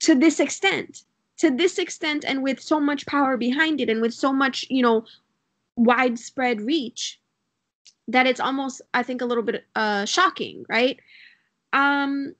to 0.00 0.14
this 0.14 0.40
extent, 0.40 1.04
to 1.36 1.50
this 1.50 1.78
extent, 1.78 2.24
and 2.26 2.42
with 2.42 2.60
so 2.60 2.80
much 2.80 3.06
power 3.06 3.36
behind 3.36 3.80
it, 3.80 3.90
and 3.90 4.00
with 4.00 4.14
so 4.14 4.32
much, 4.32 4.64
you 4.70 4.82
know, 4.82 5.04
widespread 5.76 6.62
reach, 6.62 7.20
that 8.08 8.26
it's 8.26 8.40
almost, 8.40 8.80
I 8.94 9.02
think, 9.02 9.20
a 9.20 9.26
little 9.26 9.44
bit 9.44 9.66
uh, 9.76 10.06
shocking, 10.06 10.64
right? 10.68 10.98
Um, 11.74 12.34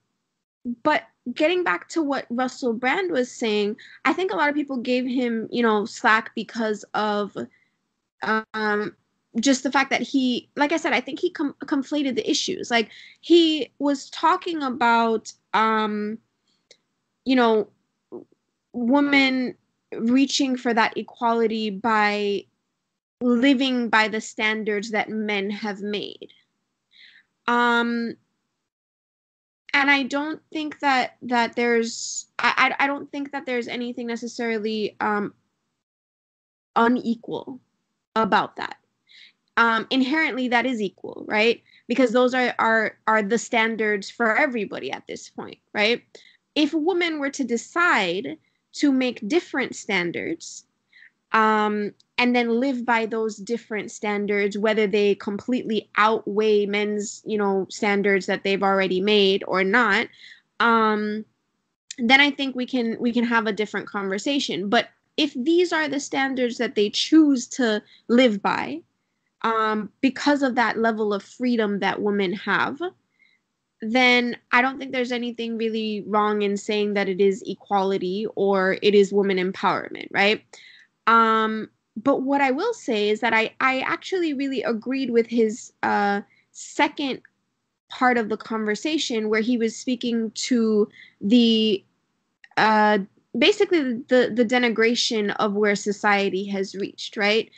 but 0.83 1.03
getting 1.33 1.63
back 1.63 1.89
to 1.89 2.01
what 2.01 2.25
Russell 2.31 2.73
Brand 2.73 3.11
was 3.11 3.31
saying, 3.31 3.75
I 4.03 4.13
think 4.13 4.31
a 4.31 4.35
lot 4.35 4.49
of 4.49 4.55
people 4.55 4.77
gave 4.77 5.05
him, 5.05 5.47
you 5.51 5.61
know, 5.61 5.85
slack 5.85 6.31
because 6.33 6.83
of 6.95 7.37
um, 8.23 8.95
just 9.39 9.63
the 9.63 9.71
fact 9.71 9.91
that 9.91 10.01
he 10.01 10.49
like 10.55 10.71
i 10.71 10.77
said 10.77 10.93
i 10.93 10.99
think 10.99 11.19
he 11.19 11.29
com- 11.29 11.55
conflated 11.65 12.15
the 12.15 12.29
issues. 12.29 12.71
Like 12.71 12.89
he 13.21 13.71
was 13.79 14.09
talking 14.09 14.63
about 14.63 15.31
um 15.53 16.17
you 17.25 17.35
know 17.35 17.69
women 18.73 19.55
reaching 19.93 20.55
for 20.55 20.73
that 20.73 20.97
equality 20.97 21.69
by 21.69 22.45
living 23.21 23.89
by 23.89 24.07
the 24.07 24.21
standards 24.21 24.91
that 24.91 25.09
men 25.09 25.49
have 25.49 25.81
made. 25.81 26.31
Um 27.47 28.15
and 29.73 29.91
i 29.91 30.03
don't 30.03 30.41
think 30.51 30.79
that 30.79 31.15
that 31.21 31.55
there's 31.55 32.27
i 32.39 32.73
i 32.79 32.87
don't 32.87 33.11
think 33.11 33.31
that 33.31 33.45
there's 33.45 33.67
anything 33.67 34.07
necessarily 34.07 34.95
um 34.99 35.33
unequal 36.75 37.59
about 38.15 38.55
that 38.55 38.78
um, 39.59 39.85
inherently 39.89 40.47
that 40.47 40.65
is 40.65 40.81
equal, 40.81 41.25
right? 41.27 41.61
Because 41.87 42.11
those 42.13 42.33
are 42.33 42.55
are 42.57 42.97
are 43.07 43.21
the 43.21 43.37
standards 43.37 44.09
for 44.09 44.35
everybody 44.35 44.89
at 44.89 45.05
this 45.05 45.29
point, 45.29 45.57
right? 45.73 46.01
If 46.55 46.73
women 46.73 47.19
were 47.19 47.29
to 47.31 47.43
decide 47.43 48.37
to 48.73 48.91
make 48.91 49.27
different 49.27 49.75
standards, 49.75 50.65
um, 51.33 51.93
and 52.17 52.33
then 52.33 52.59
live 52.61 52.85
by 52.85 53.05
those 53.05 53.35
different 53.35 53.91
standards, 53.91 54.57
whether 54.57 54.87
they 54.87 55.15
completely 55.15 55.89
outweigh 55.97 56.65
men's, 56.65 57.21
you 57.25 57.37
know, 57.37 57.67
standards 57.69 58.27
that 58.27 58.45
they've 58.45 58.63
already 58.63 59.01
made 59.01 59.43
or 59.45 59.65
not, 59.65 60.07
um, 60.61 61.25
then 61.97 62.21
I 62.21 62.31
think 62.31 62.55
we 62.55 62.65
can 62.65 62.95
we 63.01 63.11
can 63.11 63.25
have 63.25 63.45
a 63.45 63.51
different 63.51 63.89
conversation. 63.89 64.69
But 64.69 64.87
if 65.17 65.33
these 65.33 65.73
are 65.73 65.89
the 65.89 65.99
standards 65.99 66.59
that 66.59 66.75
they 66.75 66.89
choose 66.89 67.45
to 67.47 67.83
live 68.07 68.41
by, 68.41 68.83
um, 69.41 69.91
because 70.01 70.43
of 70.43 70.55
that 70.55 70.77
level 70.77 71.13
of 71.13 71.23
freedom 71.23 71.79
that 71.79 72.01
women 72.01 72.33
have, 72.33 72.79
then 73.81 74.37
I 74.51 74.61
don't 74.61 74.77
think 74.77 74.91
there's 74.91 75.11
anything 75.11 75.57
really 75.57 76.03
wrong 76.05 76.41
in 76.41 76.57
saying 76.57 76.95
that 76.95 77.07
it 77.07 77.21
is 77.21 77.43
equality 77.45 78.27
or 78.35 78.77
it 78.81 78.93
is 78.93 79.13
woman 79.13 79.37
empowerment, 79.37 80.07
right? 80.11 80.43
Um, 81.07 81.69
but 81.95 82.21
what 82.21 82.41
I 82.41 82.51
will 82.51 82.73
say 82.73 83.09
is 83.09 83.21
that 83.21 83.33
I, 83.33 83.53
I 83.59 83.79
actually 83.81 84.33
really 84.33 84.63
agreed 84.63 85.11
with 85.11 85.27
his 85.27 85.71
uh, 85.83 86.21
second 86.51 87.21
part 87.89 88.17
of 88.17 88.29
the 88.29 88.37
conversation 88.37 89.29
where 89.29 89.41
he 89.41 89.57
was 89.57 89.75
speaking 89.75 90.31
to 90.31 90.87
the 91.21 91.83
uh, 92.57 92.99
basically 93.37 93.93
the 94.07 94.31
the 94.33 94.45
denigration 94.45 95.35
of 95.39 95.53
where 95.53 95.75
society 95.75 96.45
has 96.45 96.75
reached, 96.75 97.17
right? 97.17 97.49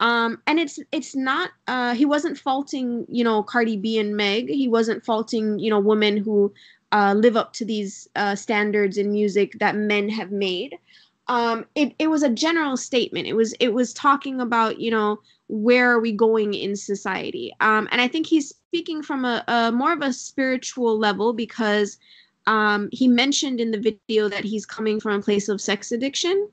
Um, 0.00 0.40
and 0.46 0.60
it's 0.60 0.78
it's 0.92 1.16
not 1.16 1.50
uh, 1.66 1.94
he 1.94 2.04
wasn't 2.04 2.38
faulting 2.38 3.04
you 3.08 3.24
know 3.24 3.42
Cardi 3.42 3.76
B 3.76 3.98
and 3.98 4.16
Meg. 4.16 4.48
He 4.48 4.68
wasn't 4.68 5.04
faulting 5.04 5.58
you 5.58 5.70
know 5.70 5.80
women 5.80 6.16
who 6.16 6.52
uh, 6.92 7.14
live 7.16 7.36
up 7.36 7.52
to 7.54 7.64
these 7.64 8.08
uh, 8.16 8.34
standards 8.34 8.96
in 8.96 9.10
music 9.10 9.58
that 9.58 9.76
men 9.76 10.08
have 10.08 10.30
made. 10.30 10.78
Um, 11.26 11.66
it 11.74 11.94
it 11.98 12.08
was 12.08 12.22
a 12.22 12.30
general 12.30 12.76
statement. 12.76 13.26
It 13.26 13.34
was 13.34 13.52
it 13.54 13.74
was 13.74 13.92
talking 13.92 14.40
about 14.40 14.80
you 14.80 14.90
know 14.90 15.20
where 15.48 15.90
are 15.90 16.00
we 16.00 16.12
going 16.12 16.54
in 16.54 16.76
society. 16.76 17.52
Um, 17.60 17.88
and 17.90 18.00
I 18.00 18.08
think 18.08 18.26
he's 18.26 18.50
speaking 18.50 19.02
from 19.02 19.24
a, 19.24 19.42
a 19.48 19.72
more 19.72 19.92
of 19.92 20.02
a 20.02 20.12
spiritual 20.12 20.98
level 20.98 21.32
because 21.32 21.98
um, 22.46 22.88
he 22.92 23.08
mentioned 23.08 23.60
in 23.60 23.70
the 23.70 23.98
video 24.08 24.28
that 24.28 24.44
he's 24.44 24.66
coming 24.66 25.00
from 25.00 25.18
a 25.18 25.22
place 25.22 25.48
of 25.48 25.60
sex 25.60 25.90
addiction 25.90 26.48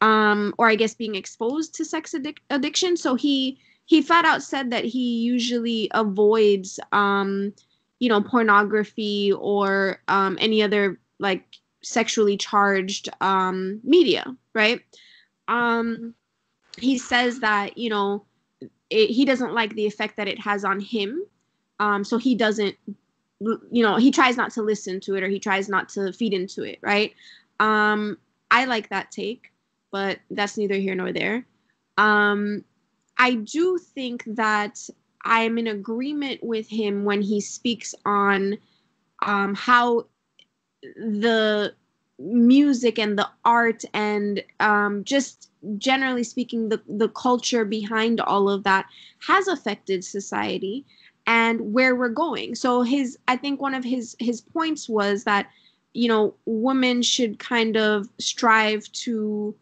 um, 0.00 0.54
or 0.58 0.68
I 0.68 0.74
guess 0.74 0.94
being 0.94 1.14
exposed 1.14 1.74
to 1.74 1.84
sex 1.84 2.14
addic- 2.14 2.38
addiction. 2.50 2.96
So 2.96 3.14
he 3.14 3.58
he 3.84 4.02
flat 4.02 4.24
out 4.24 4.42
said 4.42 4.70
that 4.70 4.84
he 4.84 5.18
usually 5.18 5.88
avoids 5.92 6.80
um, 6.92 7.52
you 7.98 8.08
know 8.08 8.22
pornography 8.22 9.32
or 9.32 10.00
um, 10.08 10.38
any 10.40 10.62
other 10.62 10.98
like 11.18 11.44
sexually 11.82 12.36
charged 12.36 13.08
um, 13.20 13.80
media, 13.82 14.24
right? 14.54 14.80
Um, 15.48 16.14
he 16.78 16.98
says 16.98 17.40
that 17.40 17.76
you 17.76 17.90
know 17.90 18.24
it, 18.88 19.10
he 19.10 19.24
doesn't 19.24 19.54
like 19.54 19.74
the 19.74 19.86
effect 19.86 20.16
that 20.16 20.28
it 20.28 20.40
has 20.40 20.64
on 20.64 20.80
him, 20.80 21.22
um, 21.78 22.04
so 22.04 22.16
he 22.16 22.34
doesn't 22.34 22.76
you 23.70 23.82
know 23.82 23.96
he 23.96 24.10
tries 24.10 24.36
not 24.36 24.50
to 24.52 24.62
listen 24.62 25.00
to 25.00 25.14
it 25.14 25.22
or 25.22 25.28
he 25.28 25.38
tries 25.38 25.68
not 25.68 25.90
to 25.90 26.12
feed 26.12 26.32
into 26.32 26.62
it, 26.62 26.78
right? 26.82 27.12
Um, 27.58 28.16
I 28.50 28.64
like 28.64 28.88
that 28.88 29.10
take 29.10 29.49
but 29.90 30.18
that's 30.30 30.56
neither 30.56 30.74
here 30.74 30.94
nor 30.94 31.12
there. 31.12 31.44
Um, 31.98 32.64
I 33.18 33.34
do 33.34 33.78
think 33.78 34.24
that 34.26 34.88
I'm 35.24 35.58
in 35.58 35.66
agreement 35.66 36.42
with 36.42 36.68
him 36.68 37.04
when 37.04 37.20
he 37.20 37.40
speaks 37.40 37.94
on 38.06 38.56
um, 39.22 39.54
how 39.54 40.06
the 40.82 41.74
music 42.18 42.98
and 42.98 43.18
the 43.18 43.28
art 43.44 43.82
and 43.94 44.42
um, 44.60 45.04
just 45.04 45.50
generally 45.76 46.24
speaking 46.24 46.68
the 46.68 46.80
the 46.86 47.08
culture 47.08 47.64
behind 47.64 48.20
all 48.20 48.48
of 48.48 48.64
that 48.64 48.86
has 49.26 49.46
affected 49.48 50.04
society 50.04 50.84
and 51.26 51.60
where 51.72 51.94
we're 51.94 52.08
going 52.08 52.54
so 52.54 52.82
his 52.82 53.18
i 53.28 53.36
think 53.36 53.60
one 53.60 53.74
of 53.74 53.84
his 53.84 54.16
his 54.18 54.40
points 54.40 54.88
was 54.88 55.24
that 55.24 55.48
you 55.92 56.08
know 56.08 56.34
women 56.46 57.02
should 57.02 57.38
kind 57.38 57.76
of 57.76 58.08
strive 58.18 58.90
to 58.92 59.54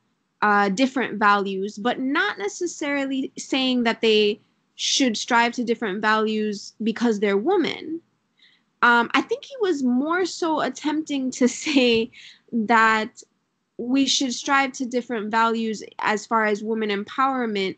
uh, 0.42 0.68
different 0.68 1.18
values 1.18 1.78
but 1.78 1.98
not 2.00 2.38
necessarily 2.38 3.32
saying 3.36 3.82
that 3.82 4.00
they 4.00 4.40
should 4.76 5.16
strive 5.16 5.52
to 5.52 5.64
different 5.64 6.00
values 6.00 6.74
because 6.82 7.18
they're 7.18 7.36
women 7.36 8.00
um, 8.82 9.10
i 9.14 9.20
think 9.20 9.44
he 9.44 9.54
was 9.60 9.82
more 9.82 10.24
so 10.24 10.60
attempting 10.60 11.30
to 11.30 11.48
say 11.64 12.10
that 12.52 13.22
we 13.78 14.06
should 14.06 14.34
strive 14.34 14.72
to 14.72 14.84
different 14.84 15.30
values 15.30 15.82
as 16.00 16.26
far 16.26 16.44
as 16.44 16.62
women 16.62 16.90
empowerment 16.90 17.76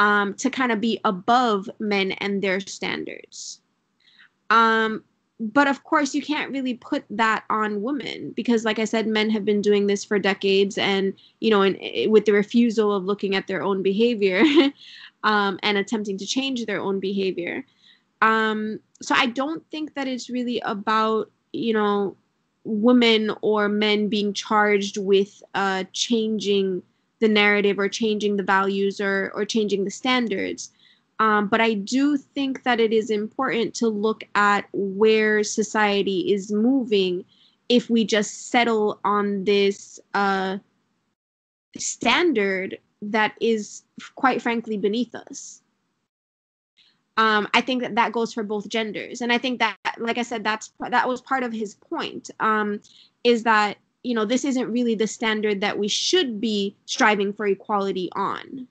um, 0.00 0.32
to 0.34 0.48
kind 0.48 0.72
of 0.72 0.80
be 0.80 0.98
above 1.04 1.68
men 1.78 2.12
and 2.12 2.40
their 2.40 2.58
standards. 2.58 3.60
Um, 4.48 5.04
but 5.40 5.66
of 5.66 5.84
course, 5.84 6.14
you 6.14 6.20
can't 6.20 6.52
really 6.52 6.74
put 6.74 7.02
that 7.08 7.44
on 7.48 7.80
women 7.80 8.30
because, 8.32 8.66
like 8.66 8.78
I 8.78 8.84
said, 8.84 9.06
men 9.06 9.30
have 9.30 9.44
been 9.44 9.62
doing 9.62 9.86
this 9.86 10.04
for 10.04 10.18
decades, 10.18 10.76
and 10.76 11.14
you 11.40 11.48
know, 11.48 11.62
and 11.62 11.78
eh, 11.80 12.06
with 12.08 12.26
the 12.26 12.32
refusal 12.32 12.94
of 12.94 13.04
looking 13.04 13.34
at 13.34 13.46
their 13.46 13.62
own 13.62 13.82
behavior 13.82 14.42
um, 15.24 15.58
and 15.62 15.78
attempting 15.78 16.18
to 16.18 16.26
change 16.26 16.66
their 16.66 16.80
own 16.80 17.00
behavior. 17.00 17.64
Um, 18.20 18.80
so 19.00 19.14
I 19.14 19.26
don't 19.26 19.64
think 19.70 19.94
that 19.94 20.06
it's 20.06 20.28
really 20.28 20.60
about 20.60 21.30
you 21.52 21.72
know 21.72 22.16
women 22.64 23.32
or 23.40 23.70
men 23.70 24.08
being 24.10 24.34
charged 24.34 24.98
with 24.98 25.42
uh, 25.54 25.84
changing 25.94 26.82
the 27.20 27.28
narrative 27.28 27.78
or 27.78 27.88
changing 27.88 28.36
the 28.36 28.42
values 28.42 29.00
or 29.00 29.32
or 29.34 29.46
changing 29.46 29.84
the 29.84 29.90
standards. 29.90 30.70
Um, 31.20 31.48
but 31.48 31.60
I 31.60 31.74
do 31.74 32.16
think 32.16 32.62
that 32.62 32.80
it 32.80 32.94
is 32.94 33.10
important 33.10 33.74
to 33.74 33.88
look 33.88 34.24
at 34.34 34.66
where 34.72 35.44
society 35.44 36.32
is 36.32 36.50
moving 36.50 37.26
if 37.68 37.90
we 37.90 38.04
just 38.04 38.48
settle 38.48 38.98
on 39.04 39.44
this 39.44 40.00
uh, 40.14 40.56
standard 41.76 42.78
that 43.02 43.34
is 43.38 43.82
quite 44.14 44.40
frankly 44.40 44.78
beneath 44.78 45.14
us. 45.14 45.60
Um, 47.18 47.46
I 47.52 47.60
think 47.60 47.82
that 47.82 47.96
that 47.96 48.12
goes 48.12 48.32
for 48.32 48.42
both 48.42 48.68
genders, 48.70 49.20
and 49.20 49.30
I 49.30 49.36
think 49.36 49.58
that, 49.58 49.76
like 49.98 50.16
I 50.16 50.22
said, 50.22 50.42
that's 50.42 50.72
that 50.88 51.06
was 51.06 51.20
part 51.20 51.42
of 51.42 51.52
his 51.52 51.74
point. 51.74 52.30
Um, 52.40 52.80
is 53.24 53.42
that 53.42 53.76
you 54.02 54.14
know 54.14 54.24
this 54.24 54.46
isn't 54.46 54.72
really 54.72 54.94
the 54.94 55.06
standard 55.06 55.60
that 55.60 55.78
we 55.78 55.86
should 55.86 56.40
be 56.40 56.74
striving 56.86 57.34
for 57.34 57.46
equality 57.46 58.08
on 58.16 58.66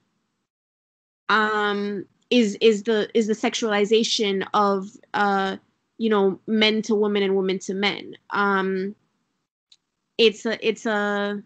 um 1.28 2.04
is 2.30 2.56
is 2.60 2.84
the 2.84 3.10
is 3.14 3.26
the 3.26 3.34
sexualization 3.34 4.46
of 4.54 4.88
uh 5.14 5.56
you 5.98 6.08
know 6.08 6.38
men 6.46 6.82
to 6.82 6.94
women 6.94 7.22
and 7.22 7.36
women 7.36 7.58
to 7.60 7.74
men. 7.74 8.16
Um 8.30 8.94
it's 10.18 10.44
a 10.46 10.66
it's 10.66 10.86
a 10.86 11.42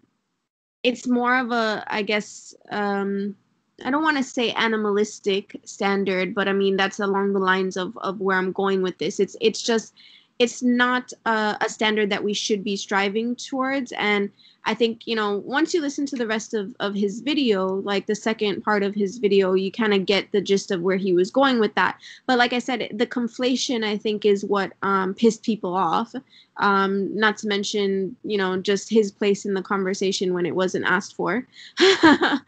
it's 0.82 1.06
more 1.06 1.36
of 1.38 1.50
a 1.52 1.84
i 1.86 2.02
guess 2.02 2.54
um 2.70 3.36
i 3.84 3.90
don't 3.90 4.02
want 4.02 4.16
to 4.16 4.22
say 4.22 4.50
animalistic 4.52 5.60
standard 5.64 6.34
but 6.34 6.48
i 6.48 6.52
mean 6.52 6.76
that's 6.76 6.98
along 6.98 7.32
the 7.32 7.38
lines 7.38 7.76
of 7.76 7.96
of 7.98 8.20
where 8.20 8.36
i'm 8.36 8.52
going 8.52 8.82
with 8.82 8.98
this. 8.98 9.20
It's 9.20 9.36
it's 9.40 9.62
just 9.62 9.94
it's 10.38 10.62
not 10.62 11.12
a, 11.26 11.56
a, 11.60 11.68
standard 11.68 12.10
that 12.10 12.24
we 12.24 12.34
should 12.34 12.64
be 12.64 12.76
striving 12.76 13.36
towards. 13.36 13.92
And 13.92 14.30
i 14.66 14.72
think 14.72 15.06
you 15.06 15.14
know 15.14 15.42
once 15.44 15.74
you 15.74 15.80
listen 15.82 16.06
to 16.06 16.16
the 16.16 16.26
rest 16.26 16.54
of, 16.54 16.74
of 16.80 16.94
his 16.94 17.20
video 17.20 17.66
like 17.66 18.06
the 18.06 18.14
second 18.14 18.62
part 18.62 18.82
of 18.82 18.94
his 18.94 19.18
video 19.18 19.52
you 19.52 19.70
kind 19.70 19.92
of 19.92 20.06
get 20.06 20.32
the 20.32 20.40
gist 20.40 20.70
of 20.70 20.80
where 20.80 20.96
he 20.96 21.12
was 21.12 21.30
going 21.30 21.60
with 21.60 21.74
that. 21.74 21.98
But 22.26 22.38
like 22.38 22.52
i 22.52 22.58
said 22.58 22.88
the 22.92 23.06
conflation 23.06 23.84
i 23.84 23.96
think 23.96 24.24
is 24.24 24.44
what 24.44 24.72
um, 24.82 25.14
pissed 25.14 25.42
people 25.42 25.74
off. 25.74 26.14
Um, 26.58 27.14
not 27.14 27.36
to 27.38 27.48
mention 27.48 28.16
you 28.24 28.38
know 28.38 28.60
just 28.60 28.88
his 28.90 29.10
place 29.12 29.44
in 29.44 29.54
the 29.54 29.62
conversation 29.62 30.34
when 30.34 30.46
it 30.46 30.56
wasn't 30.56 30.86
asked 30.86 31.14
for. 31.14 31.46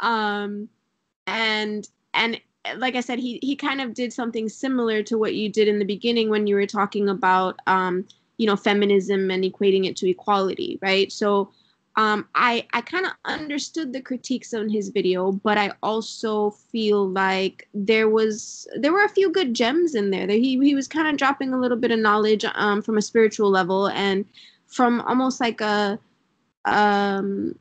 Um, 0.00 0.68
and 1.26 1.88
and 2.12 2.40
like 2.76 2.96
I 2.96 3.00
said, 3.00 3.18
he 3.18 3.38
he 3.42 3.56
kind 3.56 3.80
of 3.80 3.94
did 3.94 4.12
something 4.12 4.48
similar 4.48 5.02
to 5.04 5.18
what 5.18 5.34
you 5.34 5.48
did 5.48 5.68
in 5.68 5.78
the 5.78 5.84
beginning 5.84 6.30
when 6.30 6.46
you 6.46 6.54
were 6.54 6.66
talking 6.66 7.08
about 7.08 7.58
um, 7.66 8.06
you 8.38 8.46
know 8.46 8.56
feminism 8.56 9.30
and 9.30 9.44
equating 9.44 9.86
it 9.86 9.96
to 9.96 10.08
equality, 10.08 10.78
right? 10.82 11.12
So 11.12 11.50
um, 11.96 12.28
I 12.34 12.66
I 12.72 12.80
kind 12.80 13.06
of 13.06 13.12
understood 13.24 13.92
the 13.92 14.00
critiques 14.00 14.54
on 14.54 14.68
his 14.68 14.88
video, 14.88 15.32
but 15.32 15.58
I 15.58 15.72
also 15.82 16.50
feel 16.50 17.08
like 17.08 17.68
there 17.74 18.08
was 18.08 18.66
there 18.76 18.92
were 18.92 19.04
a 19.04 19.08
few 19.08 19.30
good 19.30 19.54
gems 19.54 19.94
in 19.94 20.10
there. 20.10 20.26
That 20.26 20.34
he 20.34 20.58
he 20.60 20.74
was 20.74 20.88
kind 20.88 21.08
of 21.08 21.16
dropping 21.16 21.52
a 21.52 21.60
little 21.60 21.78
bit 21.78 21.90
of 21.90 21.98
knowledge 21.98 22.44
um, 22.54 22.82
from 22.82 22.98
a 22.98 23.02
spiritual 23.02 23.50
level 23.50 23.88
and 23.88 24.24
from 24.66 25.00
almost 25.02 25.40
like 25.40 25.60
a 25.60 25.98
um 26.64 27.54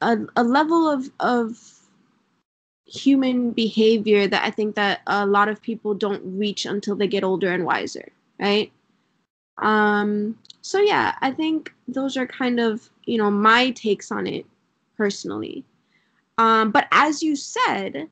a, 0.00 0.18
a, 0.36 0.44
level 0.44 0.88
of 0.88 1.10
of 1.20 1.77
human 2.88 3.50
behavior 3.50 4.26
that 4.26 4.44
I 4.44 4.50
think 4.50 4.74
that 4.74 5.00
a 5.06 5.26
lot 5.26 5.48
of 5.48 5.60
people 5.60 5.94
don't 5.94 6.22
reach 6.24 6.64
until 6.64 6.96
they 6.96 7.06
get 7.06 7.22
older 7.22 7.52
and 7.52 7.64
wiser, 7.64 8.10
right? 8.40 8.72
Um, 9.58 10.38
so 10.62 10.80
yeah, 10.80 11.14
I 11.20 11.32
think 11.32 11.72
those 11.86 12.16
are 12.16 12.26
kind 12.26 12.60
of 12.60 12.88
you 13.04 13.18
know 13.18 13.30
my 13.30 13.70
takes 13.70 14.10
on 14.10 14.26
it 14.26 14.46
personally. 14.96 15.64
Um, 16.38 16.70
but 16.70 16.86
as 16.92 17.22
you 17.22 17.36
said, 17.36 18.08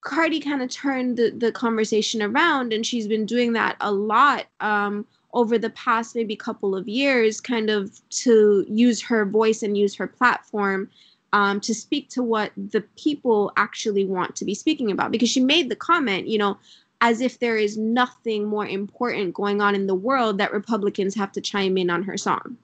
Cardi 0.00 0.40
kind 0.40 0.62
of 0.62 0.70
turned 0.70 1.16
the, 1.16 1.30
the 1.30 1.52
conversation 1.52 2.22
around, 2.22 2.72
and 2.72 2.84
she's 2.84 3.06
been 3.06 3.26
doing 3.26 3.52
that 3.52 3.76
a 3.80 3.92
lot 3.92 4.46
um, 4.60 5.06
over 5.34 5.58
the 5.58 5.70
past 5.70 6.16
maybe 6.16 6.34
couple 6.34 6.74
of 6.74 6.88
years, 6.88 7.40
kind 7.40 7.68
of 7.68 8.00
to 8.10 8.64
use 8.68 9.02
her 9.02 9.26
voice 9.26 9.62
and 9.62 9.76
use 9.76 9.94
her 9.94 10.06
platform 10.06 10.88
um, 11.32 11.60
to 11.60 11.74
speak 11.74 12.08
to 12.10 12.22
what 12.22 12.52
the 12.56 12.80
people 12.96 13.52
actually 13.56 14.04
want 14.04 14.36
to 14.36 14.44
be 14.44 14.54
speaking 14.54 14.90
about. 14.90 15.10
Because 15.10 15.28
she 15.28 15.40
made 15.40 15.68
the 15.70 15.76
comment, 15.76 16.26
you 16.26 16.38
know, 16.38 16.58
as 17.00 17.20
if 17.20 17.38
there 17.38 17.56
is 17.56 17.76
nothing 17.76 18.44
more 18.44 18.66
important 18.66 19.34
going 19.34 19.60
on 19.60 19.74
in 19.74 19.86
the 19.86 19.94
world 19.94 20.38
that 20.38 20.52
Republicans 20.52 21.14
have 21.14 21.32
to 21.32 21.40
chime 21.40 21.78
in 21.78 21.90
on 21.90 22.02
her 22.02 22.16
song. 22.16 22.56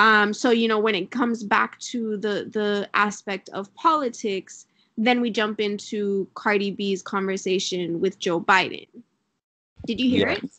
Um, 0.00 0.34
so 0.34 0.50
you 0.50 0.68
know, 0.68 0.78
when 0.78 0.94
it 0.94 1.10
comes 1.10 1.44
back 1.44 1.78
to 1.80 2.16
the 2.16 2.50
the 2.52 2.88
aspect 2.94 3.48
of 3.50 3.72
politics, 3.74 4.66
then 4.98 5.20
we 5.20 5.30
jump 5.30 5.60
into 5.60 6.28
Cardi 6.34 6.70
B's 6.72 7.02
conversation 7.02 8.00
with 8.00 8.18
Joe 8.18 8.40
Biden. 8.40 8.88
Did 9.86 10.00
you 10.00 10.10
hear 10.10 10.30
yes. 10.30 10.42
it? 10.42 10.50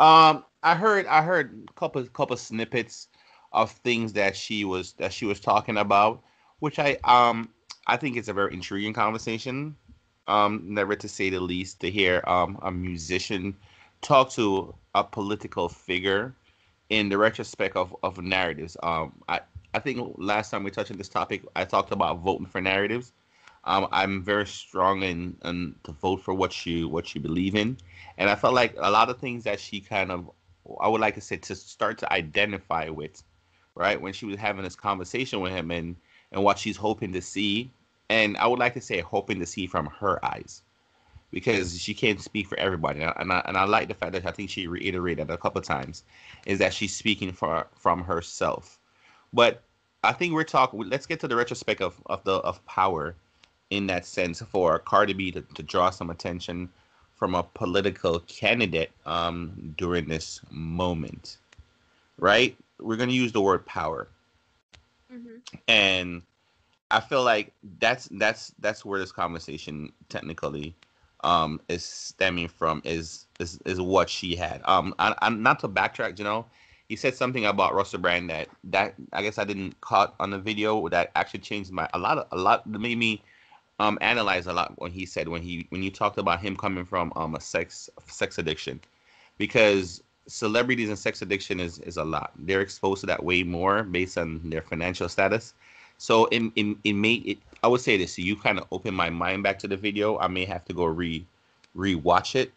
Um, 0.00 0.44
I 0.62 0.74
heard 0.74 1.06
I 1.06 1.22
heard 1.22 1.68
a 1.68 1.72
couple 1.74 2.04
couple 2.06 2.36
snippets 2.36 3.08
of 3.52 3.70
things 3.70 4.12
that 4.14 4.36
she 4.36 4.64
was 4.64 4.92
that 4.94 5.12
she 5.12 5.26
was 5.26 5.40
talking 5.40 5.76
about, 5.76 6.22
which 6.60 6.78
I 6.78 6.98
um 7.04 7.50
I 7.86 7.96
think 7.96 8.16
it's 8.16 8.28
a 8.28 8.32
very 8.34 8.52
intriguing 8.54 8.92
conversation. 8.92 9.76
Um, 10.26 10.62
never 10.66 10.94
to 10.96 11.08
say 11.08 11.30
the 11.30 11.40
least, 11.40 11.80
to 11.80 11.90
hear 11.90 12.22
um 12.26 12.58
a 12.62 12.70
musician 12.70 13.56
talk 14.02 14.30
to 14.30 14.74
a 14.94 15.04
political 15.04 15.68
figure 15.68 16.34
in 16.90 17.08
the 17.08 17.18
retrospect 17.18 17.76
of, 17.76 17.94
of 18.02 18.18
narratives. 18.18 18.76
Um, 18.82 19.12
I 19.28 19.40
I 19.74 19.78
think 19.80 20.14
last 20.18 20.50
time 20.50 20.64
we 20.64 20.70
touched 20.70 20.90
on 20.90 20.98
this 20.98 21.08
topic, 21.08 21.44
I 21.56 21.64
talked 21.64 21.92
about 21.92 22.18
voting 22.20 22.46
for 22.46 22.60
narratives. 22.60 23.12
Um, 23.64 23.88
I'm 23.92 24.22
very 24.22 24.46
strong 24.46 25.02
in, 25.02 25.36
in 25.44 25.74
to 25.84 25.92
vote 25.92 26.20
for 26.22 26.34
what 26.34 26.66
you 26.66 26.88
what 26.88 27.14
you 27.14 27.20
believe 27.20 27.54
in, 27.54 27.76
and 28.18 28.28
I 28.30 28.34
felt 28.34 28.54
like 28.54 28.74
a 28.78 28.90
lot 28.90 29.10
of 29.10 29.18
things 29.18 29.44
that 29.44 29.60
she 29.60 29.80
kind 29.80 30.10
of 30.10 30.30
I 30.80 30.88
would 30.88 31.00
like 31.00 31.14
to 31.16 31.20
say 31.20 31.36
to 31.36 31.54
start 31.54 31.98
to 31.98 32.12
identify 32.12 32.88
with 32.88 33.22
right? 33.74 34.00
When 34.00 34.12
she 34.12 34.26
was 34.26 34.36
having 34.36 34.64
this 34.64 34.76
conversation 34.76 35.40
with 35.40 35.52
him 35.52 35.70
and 35.70 35.96
and 36.32 36.44
what 36.44 36.58
she's 36.58 36.76
hoping 36.76 37.12
to 37.12 37.20
see, 37.20 37.70
and 38.08 38.36
I 38.36 38.46
would 38.46 38.58
like 38.58 38.74
to 38.74 38.80
say 38.80 39.00
hoping 39.00 39.40
to 39.40 39.46
see 39.46 39.66
from 39.66 39.86
her 39.86 40.24
eyes, 40.24 40.62
because 41.30 41.80
she 41.80 41.94
can't 41.94 42.20
speak 42.20 42.46
for 42.46 42.58
everybody, 42.58 43.00
and 43.02 43.32
I, 43.32 43.42
and 43.46 43.56
I 43.56 43.64
like 43.64 43.88
the 43.88 43.94
fact 43.94 44.12
that 44.12 44.26
I 44.26 44.30
think 44.30 44.50
she 44.50 44.66
reiterated 44.66 45.30
a 45.30 45.36
couple 45.36 45.60
times, 45.62 46.04
is 46.46 46.58
that 46.58 46.72
she's 46.72 46.94
speaking 46.94 47.32
for 47.32 47.66
from 47.74 48.04
herself, 48.04 48.78
but 49.32 49.62
I 50.02 50.12
think 50.12 50.32
we're 50.32 50.44
talking. 50.44 50.80
Let's 50.88 51.06
get 51.06 51.20
to 51.20 51.28
the 51.28 51.36
retrospect 51.36 51.80
of 51.80 52.00
of 52.06 52.24
the 52.24 52.34
of 52.36 52.64
power, 52.66 53.14
in 53.70 53.86
that 53.88 54.06
sense, 54.06 54.40
for 54.40 54.78
Cardi 54.78 55.12
B 55.12 55.30
to, 55.32 55.42
to 55.42 55.62
draw 55.62 55.90
some 55.90 56.10
attention 56.10 56.68
from 57.14 57.34
a 57.34 57.42
political 57.42 58.20
candidate 58.20 58.90
um, 59.04 59.74
during 59.76 60.08
this 60.08 60.40
moment, 60.50 61.36
right? 62.16 62.56
We're 62.80 62.96
going 62.96 63.08
to 63.08 63.14
use 63.14 63.32
the 63.32 63.40
word 63.40 63.66
power. 63.66 64.08
Mm-hmm. 65.12 65.36
And 65.68 66.22
I 66.90 67.00
feel 67.00 67.22
like 67.22 67.52
that's 67.78 68.08
that's 68.12 68.52
that's 68.58 68.84
where 68.84 68.98
this 68.98 69.12
conversation 69.12 69.92
technically 70.08 70.74
um, 71.22 71.60
is 71.68 71.84
stemming 71.84 72.48
from 72.48 72.82
is 72.84 73.26
is, 73.38 73.58
is 73.64 73.80
what 73.80 74.08
she 74.08 74.36
had. 74.36 74.62
Um, 74.64 74.94
I, 74.98 75.14
I'm 75.22 75.42
not 75.42 75.60
to 75.60 75.68
backtrack, 75.68 76.18
you 76.18 76.24
know. 76.24 76.46
He 76.88 76.96
said 76.96 77.14
something 77.14 77.46
about 77.46 77.74
Russell 77.74 78.00
Brand 78.00 78.30
that 78.30 78.48
that 78.64 78.94
I 79.12 79.22
guess 79.22 79.38
I 79.38 79.44
didn't 79.44 79.80
caught 79.80 80.14
on 80.18 80.30
the 80.30 80.38
video 80.38 80.88
that 80.88 81.12
actually 81.14 81.40
changed 81.40 81.70
my 81.70 81.88
a 81.94 81.98
lot 81.98 82.18
of 82.18 82.26
a 82.32 82.36
lot 82.36 82.66
made 82.66 82.98
me 82.98 83.22
um 83.78 83.96
analyze 84.00 84.46
a 84.46 84.52
lot 84.52 84.72
when 84.76 84.90
he 84.90 85.06
said 85.06 85.28
when 85.28 85.42
he 85.42 85.66
when 85.70 85.82
you 85.82 85.90
talked 85.90 86.18
about 86.18 86.40
him 86.40 86.56
coming 86.56 86.84
from 86.84 87.12
um 87.14 87.36
a 87.36 87.40
sex 87.40 87.88
sex 88.08 88.38
addiction 88.38 88.80
because 89.38 90.02
celebrities 90.30 90.88
and 90.88 90.98
sex 90.98 91.22
addiction 91.22 91.60
is 91.60 91.78
is 91.80 91.96
a 91.96 92.04
lot. 92.04 92.32
They're 92.38 92.60
exposed 92.60 93.00
to 93.02 93.06
that 93.06 93.24
way 93.24 93.42
more 93.42 93.82
based 93.82 94.18
on 94.18 94.40
their 94.44 94.62
financial 94.62 95.08
status. 95.08 95.54
So 95.98 96.26
it 96.26 96.42
it, 96.56 96.76
it 96.84 96.92
made 96.94 97.26
it. 97.26 97.38
I 97.62 97.68
would 97.68 97.80
say 97.80 97.96
this. 97.96 98.14
So 98.14 98.22
you 98.22 98.36
kind 98.36 98.58
of 98.58 98.66
open 98.72 98.94
my 98.94 99.10
mind 99.10 99.42
back 99.42 99.58
to 99.60 99.68
the 99.68 99.76
video. 99.76 100.18
I 100.18 100.28
may 100.28 100.44
have 100.44 100.64
to 100.66 100.72
go 100.72 100.84
re 100.84 101.26
re-watch 101.74 102.36
it 102.36 102.52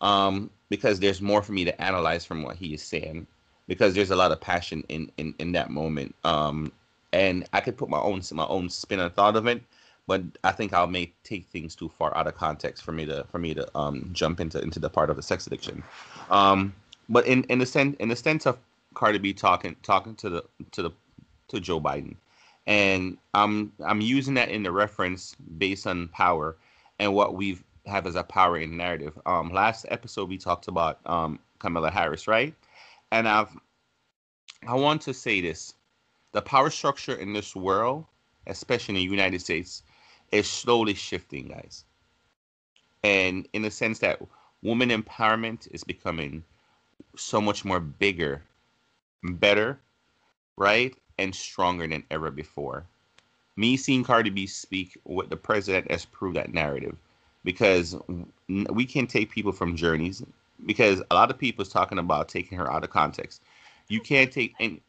um, 0.00 0.50
because 0.68 1.00
there's 1.00 1.20
more 1.20 1.42
for 1.42 1.52
me 1.52 1.64
to 1.64 1.82
analyze 1.82 2.24
from 2.24 2.42
what 2.42 2.56
he 2.56 2.74
is 2.74 2.82
saying 2.82 3.26
because 3.68 3.94
there's 3.94 4.10
a 4.10 4.16
lot 4.16 4.32
of 4.32 4.40
passion 4.40 4.84
in 4.88 5.10
in, 5.16 5.34
in 5.38 5.52
that 5.52 5.70
moment 5.70 6.14
um, 6.24 6.72
and 7.12 7.48
i 7.52 7.60
could 7.60 7.76
put 7.76 7.88
my 7.88 7.98
own 7.98 8.20
my 8.32 8.46
own 8.46 8.68
spin 8.68 9.00
and 9.00 9.14
thought 9.14 9.36
of 9.36 9.46
it 9.46 9.62
but 10.06 10.22
i 10.44 10.50
think 10.50 10.72
i 10.72 10.84
may 10.86 11.10
take 11.24 11.46
things 11.46 11.74
too 11.74 11.88
far 11.88 12.16
out 12.16 12.26
of 12.26 12.34
context 12.34 12.82
for 12.82 12.92
me 12.92 13.06
to 13.06 13.24
for 13.30 13.38
me 13.38 13.54
to 13.54 13.66
um, 13.76 14.08
jump 14.12 14.40
into 14.40 14.60
into 14.60 14.78
the 14.78 14.90
part 14.90 15.10
of 15.10 15.16
the 15.16 15.22
sex 15.22 15.46
addiction 15.46 15.82
um, 16.30 16.74
but 17.08 17.26
in 17.26 17.44
in 17.44 17.58
the 17.58 17.66
sense 17.66 17.96
in 18.00 18.08
the 18.08 18.16
sense 18.16 18.46
of 18.46 18.58
cardi 18.94 19.18
b 19.18 19.32
talking 19.32 19.76
talking 19.82 20.14
to 20.16 20.28
the 20.30 20.44
to 20.72 20.82
the 20.82 20.90
to 21.48 21.60
joe 21.60 21.80
biden. 21.80 22.16
And 22.66 23.18
i'm 23.34 23.72
i'm 23.84 24.00
using 24.00 24.34
that 24.34 24.50
in 24.50 24.62
the 24.62 24.72
reference 24.72 25.34
based 25.58 25.86
on 25.86 26.08
power 26.08 26.56
and 26.98 27.14
what 27.14 27.34
we've 27.34 27.62
have 27.86 28.06
as 28.06 28.16
a 28.16 28.24
power 28.24 28.58
in 28.58 28.76
narrative. 28.76 29.18
Um 29.26 29.52
last 29.52 29.86
episode 29.90 30.28
we 30.28 30.38
talked 30.38 30.68
about 30.68 31.00
um 31.06 31.38
kamala 31.58 31.90
harris 31.90 32.26
right? 32.26 32.54
And 33.12 33.28
I've 33.28 33.50
I 34.66 34.74
want 34.74 35.02
to 35.02 35.14
say 35.14 35.40
this: 35.40 35.74
the 36.32 36.42
power 36.42 36.70
structure 36.70 37.14
in 37.14 37.32
this 37.32 37.54
world, 37.54 38.04
especially 38.46 38.92
in 38.92 38.96
the 38.96 39.02
United 39.16 39.40
States, 39.40 39.82
is 40.32 40.48
slowly 40.50 40.94
shifting, 40.94 41.48
guys. 41.48 41.84
And 43.04 43.48
in 43.52 43.62
the 43.62 43.70
sense 43.70 44.00
that 44.00 44.20
woman 44.62 44.90
empowerment 44.90 45.68
is 45.72 45.84
becoming 45.84 46.42
so 47.16 47.40
much 47.40 47.64
more 47.64 47.80
bigger, 47.80 48.42
better, 49.22 49.78
right, 50.56 50.94
and 51.18 51.34
stronger 51.34 51.86
than 51.86 52.04
ever 52.10 52.30
before. 52.30 52.84
Me 53.56 53.76
seeing 53.76 54.04
Cardi 54.04 54.30
B 54.30 54.46
speak 54.46 54.98
with 55.04 55.30
the 55.30 55.36
president 55.36 55.90
has 55.90 56.04
proved 56.04 56.36
that 56.36 56.52
narrative, 56.52 56.96
because 57.44 57.96
we 58.48 58.84
can 58.84 59.06
take 59.06 59.30
people 59.30 59.52
from 59.52 59.76
journeys 59.76 60.22
because 60.64 61.02
a 61.10 61.14
lot 61.14 61.30
of 61.30 61.38
people 61.38 61.62
is 61.62 61.68
talking 61.68 61.98
about 61.98 62.28
taking 62.28 62.56
her 62.58 62.70
out 62.70 62.84
of 62.84 62.90
context. 62.90 63.42
You 63.88 64.00
can't 64.00 64.32
take 64.32 64.54
any. 64.60 64.82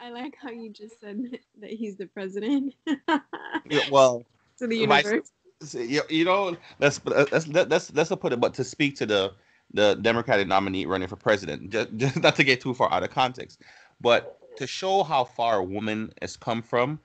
I 0.00 0.10
like 0.10 0.36
how 0.40 0.50
you 0.50 0.70
just 0.70 1.00
said 1.00 1.38
that 1.60 1.70
he's 1.70 1.96
the 1.96 2.06
president. 2.06 2.74
yeah, 2.86 3.80
well, 3.90 4.24
to 4.58 4.66
the 4.66 4.76
universe. 4.76 5.30
You, 5.72 6.02
you 6.08 6.24
know, 6.24 6.56
let's 6.78 7.00
uh, 7.04 7.26
let's 7.32 7.48
let's 7.48 7.92
let's 7.92 8.14
put 8.14 8.32
it, 8.32 8.38
but 8.40 8.54
to 8.54 8.64
speak 8.64 8.94
to 8.96 9.06
the 9.06 9.32
the 9.72 9.94
Democratic 9.96 10.48
nominee 10.48 10.86
running 10.86 11.08
for 11.08 11.16
president, 11.16 11.70
just, 11.70 11.88
just 11.96 12.22
not 12.22 12.36
to 12.36 12.44
get 12.44 12.60
too 12.60 12.74
far 12.74 12.92
out 12.92 13.02
of 13.02 13.10
context, 13.10 13.62
but 14.00 14.38
to 14.56 14.66
show 14.66 15.02
how 15.02 15.24
far 15.24 15.58
a 15.58 15.64
woman 15.64 16.12
has 16.22 16.36
come 16.36 16.62
from 16.62 17.00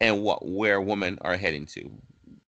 and 0.00 0.22
what 0.22 0.46
where 0.46 0.80
women 0.80 1.18
are 1.22 1.36
heading 1.36 1.66
to. 1.66 1.90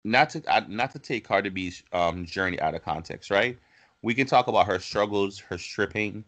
Not 0.04 0.30
to 0.30 0.42
not 0.68 0.92
to 0.92 0.98
take 1.00 1.26
Cardi 1.26 1.50
B's 1.50 1.82
um, 1.92 2.26
journey 2.26 2.60
out 2.60 2.74
of 2.74 2.84
context, 2.84 3.30
right? 3.30 3.58
we 4.02 4.14
can 4.14 4.26
talk 4.26 4.46
about 4.46 4.66
her 4.68 4.78
struggles, 4.78 5.38
her 5.40 5.58
stripping, 5.58 6.24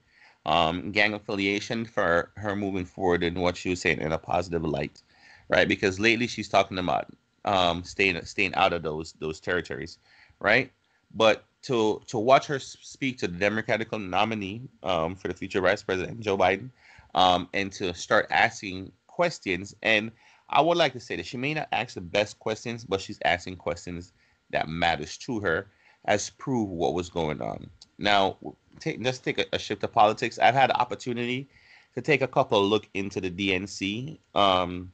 um, 0.47 0.91
gang 0.93 1.15
affiliation 1.15 1.85
for 1.85 2.33
her 2.37 2.57
moving 2.57 2.85
forward 2.85 3.23
and 3.23 3.41
what 3.41 3.57
she 3.57 3.71
was 3.71 3.81
saying 3.81 4.01
in 4.01 4.13
a 4.13 4.19
positive 4.19 4.65
light, 4.65 5.03
right? 5.49 5.69
Because 5.69 6.01
lately 6.01 6.27
she's 6.27 6.49
talking 6.49 6.79
about 6.79 7.07
um, 7.45 7.85
staying 7.85 8.23
staying 8.25 8.55
out 8.57 8.73
of 8.73 8.83
those 8.83 9.13
those 9.21 9.41
territories, 9.41 9.99
right? 10.41 10.73
But 11.15 11.45
to 11.69 12.03
to 12.07 12.19
watch 12.19 12.47
her 12.47 12.59
speak 12.59 13.19
to 13.19 13.29
the 13.29 13.39
Democratic 13.39 13.93
nominee 13.93 14.63
um, 14.83 15.15
for 15.15 15.29
the 15.29 15.35
future 15.35 15.61
Vice 15.61 15.83
President 15.83 16.21
Joe 16.21 16.37
Biden, 16.37 16.71
um, 17.15 17.49
and 17.53 17.71
to 17.73 17.95
start 17.95 18.27
asking 18.31 18.91
questions, 19.07 19.75
and 19.83 20.11
I 20.49 20.63
would 20.63 20.79
like 20.79 20.95
to 20.95 21.01
say 21.01 21.17
that 21.17 21.27
she 21.27 21.37
may 21.37 21.53
not 21.53 21.69
ask 21.73 21.95
the 21.95 22.01
best 22.01 22.39
questions, 22.39 22.85
but 22.85 23.03
she's 23.03 23.19
asking 23.25 23.57
questions 23.57 24.13
that 24.51 24.69
matters 24.69 25.19
to 25.19 25.41
her 25.41 25.69
as 26.07 26.31
proved 26.31 26.73
what 26.73 26.95
was 26.95 27.11
going 27.11 27.43
on. 27.43 27.69
Now, 27.99 28.39
take, 28.81 28.99
let's 29.03 29.19
take 29.19 29.39
a, 29.39 29.45
a 29.53 29.59
shift 29.59 29.83
to 29.83 29.89
politics. 29.89 30.39
I've 30.39 30.55
had 30.55 30.71
the 30.71 30.81
opportunity 30.81 31.49
to 31.95 32.01
take 32.01 32.23
a 32.23 32.29
couple 32.29 32.65
look 32.65 32.89
into 32.95 33.21
the 33.21 33.31
DNC, 33.31 34.19
um, 34.35 34.91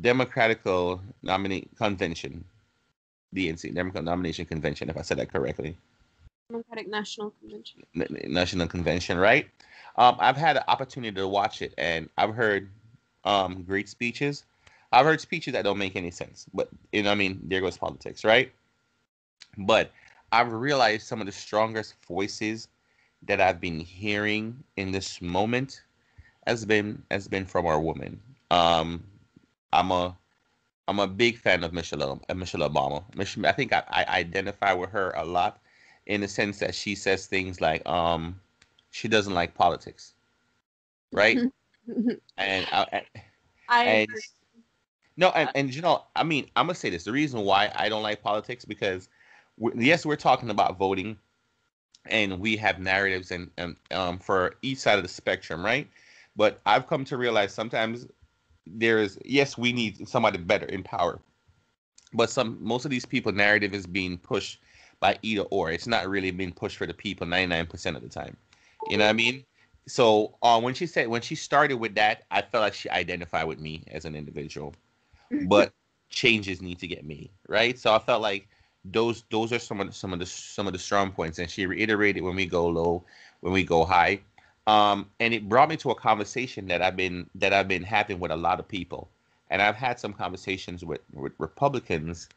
Democratical 0.00 1.00
nominee 1.22 1.66
convention, 1.76 2.44
DNC, 3.34 3.74
Democratic 3.74 4.04
nomination 4.04 4.44
convention, 4.44 4.88
if 4.90 4.96
I 4.96 5.02
said 5.02 5.18
that 5.18 5.32
correctly. 5.32 5.76
Democratic 6.50 6.88
National 6.88 7.32
Convention. 7.40 7.82
National 7.94 8.66
Convention, 8.66 9.18
right? 9.18 9.48
Um, 9.96 10.16
I've 10.18 10.36
had 10.36 10.56
the 10.56 10.70
opportunity 10.70 11.14
to 11.16 11.26
watch 11.26 11.62
it, 11.62 11.72
and 11.78 12.08
I've 12.18 12.34
heard 12.34 12.70
um, 13.24 13.62
great 13.62 13.88
speeches. 13.88 14.44
I've 14.92 15.06
heard 15.06 15.20
speeches 15.20 15.52
that 15.54 15.62
don't 15.62 15.78
make 15.78 15.96
any 15.96 16.10
sense, 16.10 16.46
but 16.54 16.68
you 16.92 17.02
know, 17.02 17.10
I 17.10 17.14
mean, 17.14 17.40
there 17.44 17.60
goes 17.60 17.76
politics, 17.76 18.24
right? 18.24 18.52
But 19.58 19.90
I've 20.32 20.52
realized 20.52 21.06
some 21.06 21.20
of 21.20 21.26
the 21.26 21.32
strongest 21.32 21.94
voices 22.06 22.68
that 23.22 23.40
I've 23.40 23.60
been 23.60 23.80
hearing 23.80 24.62
in 24.76 24.92
this 24.92 25.22
moment 25.22 25.82
has 26.46 26.64
been 26.64 27.02
has 27.10 27.26
been 27.26 27.46
from 27.46 27.66
our 27.66 27.80
woman. 27.80 28.20
Um, 28.50 29.02
I'm 29.72 29.90
a 29.90 30.16
I'm 30.86 31.00
a 31.00 31.06
big 31.06 31.38
fan 31.38 31.64
of 31.64 31.72
Michelle 31.72 32.20
uh, 32.28 32.34
Michelle 32.34 32.68
Obama. 32.68 33.04
Michelle, 33.16 33.46
I 33.46 33.52
think 33.52 33.72
I, 33.72 33.82
I 33.88 34.04
identify 34.18 34.72
with 34.72 34.90
her 34.90 35.12
a 35.16 35.24
lot 35.24 35.60
in 36.06 36.20
the 36.20 36.28
sense 36.28 36.58
that 36.58 36.74
she 36.74 36.94
says 36.94 37.26
things 37.26 37.60
like 37.60 37.86
um 37.86 38.40
she 38.90 39.08
doesn't 39.08 39.34
like 39.34 39.54
politics, 39.54 40.14
right? 41.12 41.38
and 42.38 42.66
I, 42.72 42.76
uh, 42.76 43.00
I 43.68 43.84
and, 43.84 44.08
no, 45.16 45.28
and, 45.30 45.50
and 45.54 45.74
you 45.74 45.80
know, 45.82 46.04
I 46.16 46.22
mean, 46.24 46.50
I'm 46.56 46.66
gonna 46.66 46.74
say 46.74 46.90
this. 46.90 47.04
The 47.04 47.12
reason 47.12 47.40
why 47.40 47.72
I 47.74 47.88
don't 47.88 48.02
like 48.02 48.22
politics 48.22 48.64
because 48.64 49.08
yes, 49.74 50.04
we're 50.04 50.16
talking 50.16 50.50
about 50.50 50.78
voting, 50.78 51.18
and 52.06 52.40
we 52.40 52.56
have 52.56 52.78
narratives 52.78 53.30
and, 53.30 53.50
and 53.56 53.76
um, 53.90 54.18
for 54.18 54.54
each 54.62 54.78
side 54.78 54.98
of 54.98 55.02
the 55.02 55.08
spectrum, 55.08 55.64
right? 55.64 55.88
But 56.36 56.60
I've 56.66 56.86
come 56.86 57.04
to 57.06 57.16
realize 57.16 57.54
sometimes 57.54 58.06
there 58.66 58.98
is 58.98 59.18
yes, 59.24 59.58
we 59.58 59.72
need 59.72 60.08
somebody 60.08 60.38
better 60.38 60.66
in 60.66 60.82
power, 60.82 61.20
but 62.12 62.30
some 62.30 62.58
most 62.60 62.84
of 62.84 62.90
these 62.90 63.06
people 63.06 63.32
narrative 63.32 63.74
is 63.74 63.86
being 63.86 64.18
pushed 64.18 64.60
by 65.00 65.18
either 65.22 65.42
or. 65.42 65.70
It's 65.70 65.86
not 65.86 66.08
really 66.08 66.30
being 66.30 66.52
pushed 66.52 66.76
for 66.76 66.86
the 66.86 66.94
people 66.94 67.26
99% 67.26 67.96
of 67.96 68.02
the 68.02 68.08
time. 68.08 68.36
You 68.88 68.96
know 68.96 69.04
what 69.04 69.10
I 69.10 69.14
mean? 69.14 69.44
So 69.86 70.36
uh, 70.42 70.60
when 70.60 70.74
she 70.74 70.86
said 70.86 71.08
when 71.08 71.20
she 71.20 71.34
started 71.34 71.74
with 71.74 71.94
that, 71.96 72.24
I 72.30 72.42
felt 72.42 72.62
like 72.62 72.74
she 72.74 72.88
identified 72.88 73.46
with 73.46 73.60
me 73.60 73.82
as 73.90 74.04
an 74.04 74.14
individual, 74.14 74.74
but 75.46 75.72
changes 76.08 76.62
need 76.62 76.78
to 76.78 76.86
get 76.86 77.04
made, 77.04 77.30
right? 77.48 77.78
So 77.78 77.94
I 77.94 77.98
felt 77.98 78.22
like 78.22 78.48
those 78.84 79.24
those 79.30 79.52
are 79.52 79.58
some 79.58 79.80
of 79.80 79.88
the, 79.88 79.92
some 79.92 80.12
of 80.12 80.18
the 80.18 80.26
some 80.26 80.66
of 80.66 80.72
the 80.72 80.78
strong 80.78 81.10
points 81.10 81.38
and 81.38 81.50
she 81.50 81.66
reiterated 81.66 82.22
when 82.22 82.36
we 82.36 82.44
go 82.46 82.66
low 82.66 83.02
when 83.40 83.52
we 83.52 83.64
go 83.64 83.84
high 83.84 84.20
um, 84.66 85.06
and 85.20 85.34
it 85.34 85.48
brought 85.48 85.68
me 85.68 85.76
to 85.76 85.90
a 85.90 85.94
conversation 85.94 86.66
that 86.68 86.82
i've 86.82 86.96
been 86.96 87.28
that 87.34 87.52
i've 87.52 87.68
been 87.68 87.82
having 87.82 88.20
with 88.20 88.30
a 88.30 88.36
lot 88.36 88.60
of 88.60 88.68
people 88.68 89.08
and 89.50 89.62
i've 89.62 89.76
had 89.76 90.00
some 90.00 90.12
conversations 90.12 90.84
with 90.84 91.00
with 91.14 91.32
republicans 91.38 92.28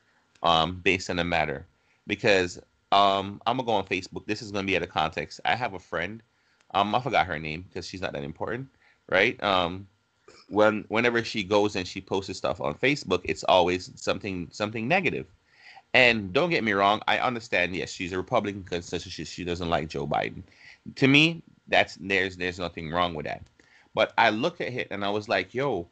um, 0.43 0.82
based 0.84 1.09
on 1.09 1.17
the 1.17 1.23
matter 1.23 1.65
because 2.07 2.59
um, 2.91 3.41
i'm 3.47 3.57
gonna 3.57 3.65
go 3.67 3.73
on 3.73 3.86
facebook 3.86 4.25
this 4.25 4.41
is 4.41 4.51
gonna 4.51 4.67
be 4.67 4.75
out 4.75 4.84
of 4.84 4.89
context 4.89 5.39
i 5.45 5.55
have 5.55 5.73
a 5.73 5.80
friend 5.80 6.21
um, 6.73 6.93
i 6.95 7.01
forgot 7.01 7.25
her 7.25 7.39
name 7.39 7.65
because 7.67 7.88
she's 7.88 8.01
not 8.01 8.13
that 8.13 8.23
important 8.23 8.67
right 9.09 9.41
um, 9.43 9.88
when 10.49 10.86
whenever 10.89 11.23
she 11.23 11.43
goes 11.43 11.75
and 11.75 11.88
she 11.88 12.01
posts 12.01 12.38
stuff 12.38 12.61
on 12.61 12.73
facebook 12.75 13.21
it's 13.25 13.43
always 13.45 13.91
something 13.95 14.47
something 14.51 14.88
negative. 14.88 15.28
and 15.93 16.34
don't 16.34 16.49
get 16.51 16.63
me 16.63 16.73
wrong, 16.73 17.01
I 17.07 17.19
understand. 17.19 17.75
Yes, 17.75 17.91
she's 17.91 18.13
a 18.13 18.17
Republican 18.17 18.61
because 18.61 18.89
she, 19.03 19.25
she 19.25 19.43
doesn't 19.43 19.69
like 19.69 19.89
Joe 19.89 20.07
Biden. 20.07 20.43
To 20.95 21.07
me, 21.07 21.43
that's 21.68 21.97
there's 21.99 22.38
there's 22.38 22.59
nothing 22.59 22.91
wrong 22.91 23.13
with 23.13 23.26
that. 23.26 23.43
But 23.93 24.13
I 24.18 24.30
looked 24.30 24.61
at 24.61 24.74
it 24.74 24.88
and 24.91 25.03
I 25.03 25.09
was 25.09 25.28
like, 25.28 25.53
yo, 25.53 25.88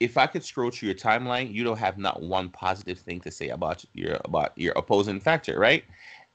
if 0.00 0.16
I 0.16 0.26
could 0.26 0.44
scroll 0.44 0.70
through 0.70 0.88
your 0.88 0.96
timeline, 0.96 1.52
you 1.52 1.64
don't 1.64 1.78
have 1.78 1.98
not 1.98 2.22
one 2.22 2.48
positive 2.50 2.98
thing 2.98 3.20
to 3.20 3.30
say 3.30 3.50
about 3.50 3.84
your 3.94 4.18
about 4.24 4.52
your 4.56 4.72
opposing 4.76 5.20
factor, 5.20 5.58
right? 5.58 5.84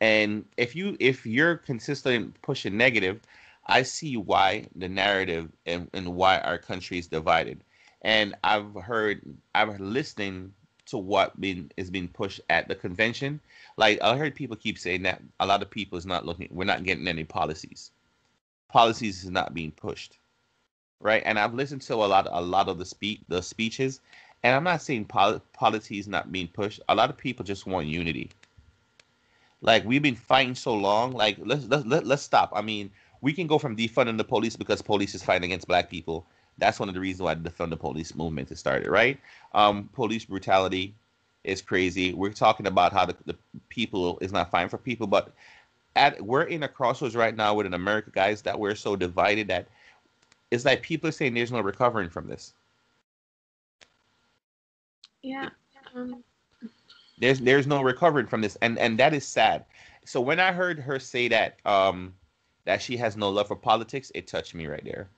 And 0.01 0.45
if 0.57 0.75
you 0.75 0.97
if 0.99 1.25
you're 1.25 1.57
consistently 1.57 2.31
pushing 2.41 2.77
negative, 2.77 3.21
I 3.67 3.83
see 3.83 4.17
why 4.17 4.67
the 4.75 4.87
narrative 4.87 5.51
and, 5.65 5.89
and 5.93 6.15
why 6.15 6.39
our 6.39 6.57
country 6.57 6.99
is 6.99 7.07
divided. 7.07 7.63
And 8.01 8.35
I've 8.43 8.73
heard 8.75 9.21
I've 9.55 9.79
listening 9.79 10.53
to 10.87 10.97
what 10.97 11.39
been 11.41 11.71
is 11.77 11.89
being 11.89 12.07
pushed 12.07 12.41
at 12.49 12.67
the 12.67 12.75
convention. 12.75 13.39
Like 13.77 14.01
I 14.01 14.17
heard 14.17 14.35
people 14.35 14.55
keep 14.55 14.77
saying 14.77 15.03
that 15.03 15.21
a 15.39 15.45
lot 15.47 15.61
of 15.63 15.69
people 15.71 15.97
is 15.97 16.05
not 16.05 16.25
looking. 16.25 16.49
We're 16.51 16.65
not 16.65 16.83
getting 16.83 17.07
any 17.07 17.23
policies. 17.23 17.91
Policies 18.69 19.23
is 19.23 19.29
not 19.29 19.53
being 19.53 19.71
pushed, 19.71 20.17
right? 20.99 21.23
And 21.25 21.39
I've 21.39 21.53
listened 21.53 21.81
to 21.83 21.95
a 21.95 22.05
lot, 22.05 22.27
a 22.29 22.41
lot 22.41 22.67
of 22.67 22.77
the 22.77 22.85
speak 22.85 23.21
the 23.27 23.41
speeches, 23.41 24.01
and 24.43 24.55
I'm 24.55 24.63
not 24.63 24.81
saying 24.81 25.05
pol- 25.05 25.41
policies 25.53 26.07
not 26.07 26.31
being 26.31 26.47
pushed. 26.47 26.81
A 26.89 26.95
lot 26.95 27.09
of 27.09 27.17
people 27.17 27.45
just 27.45 27.65
want 27.65 27.87
unity. 27.87 28.31
Like 29.61 29.85
we've 29.85 30.01
been 30.01 30.15
fighting 30.15 30.55
so 30.55 30.73
long. 30.73 31.13
Like 31.13 31.37
let's 31.41 31.65
let's 31.65 31.85
let, 31.85 32.05
let's 32.05 32.21
stop. 32.21 32.51
I 32.55 32.61
mean, 32.61 32.91
we 33.21 33.33
can 33.33 33.47
go 33.47 33.57
from 33.57 33.75
defunding 33.75 34.17
the 34.17 34.23
police 34.23 34.55
because 34.55 34.81
police 34.81 35.15
is 35.15 35.23
fighting 35.23 35.45
against 35.45 35.67
black 35.67 35.89
people. 35.89 36.25
That's 36.57 36.79
one 36.79 36.87
of 36.89 36.95
the 36.95 37.01
reasons 37.01 37.23
why 37.23 37.33
the 37.33 37.49
defund 37.49 37.71
the 37.71 37.77
police 37.77 38.15
movement 38.15 38.49
has 38.49 38.59
started, 38.59 38.87
right? 38.87 39.19
Um, 39.53 39.89
police 39.93 40.25
brutality 40.25 40.93
is 41.43 41.61
crazy. 41.61 42.13
We're 42.13 42.31
talking 42.31 42.67
about 42.67 42.93
how 42.93 43.05
the, 43.05 43.15
the 43.25 43.35
people 43.69 44.17
is 44.21 44.31
not 44.31 44.51
fine 44.51 44.69
for 44.69 44.77
people, 44.77 45.07
but 45.07 45.33
at 45.95 46.21
we're 46.21 46.43
in 46.43 46.63
a 46.63 46.67
crossroads 46.67 47.15
right 47.15 47.35
now 47.35 47.53
with 47.53 47.65
an 47.65 47.73
America, 47.73 48.11
guys, 48.11 48.41
that 48.43 48.59
we're 48.59 48.75
so 48.75 48.95
divided 48.95 49.47
that 49.47 49.67
it's 50.51 50.65
like 50.65 50.81
people 50.81 51.09
are 51.09 51.11
saying 51.11 51.33
there's 51.33 51.51
no 51.51 51.61
recovering 51.61 52.09
from 52.09 52.27
this. 52.27 52.53
Yeah. 55.21 55.49
Um, 55.93 56.23
there's 57.17 57.39
there's 57.39 57.67
no 57.67 57.81
recovering 57.81 58.27
from 58.27 58.41
this, 58.41 58.57
and 58.61 58.77
and 58.77 58.99
that 58.99 59.13
is 59.13 59.25
sad. 59.25 59.65
So 60.05 60.21
when 60.21 60.39
I 60.39 60.51
heard 60.51 60.79
her 60.79 60.99
say 60.99 61.27
that 61.29 61.59
um 61.65 62.13
that 62.65 62.81
she 62.81 62.97
has 62.97 63.15
no 63.15 63.29
love 63.29 63.47
for 63.47 63.55
politics, 63.55 64.11
it 64.13 64.27
touched 64.27 64.53
me 64.53 64.67
right 64.67 64.83
there. 64.83 65.09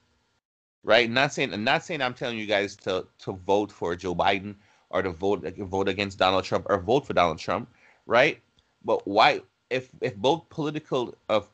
Right? 0.84 1.10
Not 1.10 1.34
saying 1.34 1.52
not 1.64 1.84
saying 1.84 2.02
I'm 2.02 2.14
telling 2.14 2.38
you 2.38 2.46
guys 2.46 2.76
to 2.78 3.06
to 3.20 3.34
vote 3.34 3.72
for 3.72 3.96
Joe 3.96 4.16
Biden 4.16 4.56
or 4.90 5.02
to 5.02 5.12
vote 5.12 5.44
vote 5.58 5.90
against 5.90 6.20
Donald 6.20 6.44
Trump 6.46 6.68
or 6.70 6.80
vote 6.80 7.06
for 7.06 7.14
Donald 7.14 7.40
Trump, 7.40 7.70
right? 8.06 8.40
But 8.86 9.06
why 9.08 9.42
if 9.70 9.90
if 10.02 10.16
both 10.16 10.50
political 10.50 11.16
of 11.30 11.50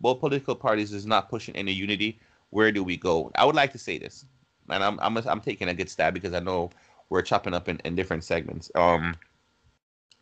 both 0.00 0.20
political 0.20 0.54
parties 0.54 0.92
is 0.92 1.06
not 1.06 1.28
pushing 1.28 1.56
any 1.56 1.72
unity, 1.72 2.18
where 2.50 2.70
do 2.72 2.84
we 2.84 2.96
go? 2.96 3.30
I 3.34 3.44
would 3.44 3.56
like 3.56 3.72
to 3.72 3.78
say 3.78 3.98
this, 3.98 4.24
and 4.70 4.82
I'm 4.82 4.98
I'm 5.00 5.16
I'm 5.16 5.40
taking 5.40 5.68
a 5.68 5.74
good 5.74 5.90
stab 5.90 6.14
because 6.14 6.34
I 6.34 6.40
know 6.40 6.70
we're 7.08 7.22
chopping 7.22 7.54
up 7.54 7.68
in, 7.68 7.80
in 7.84 7.94
different 7.94 8.24
segments. 8.24 8.70
Um, 8.74 9.16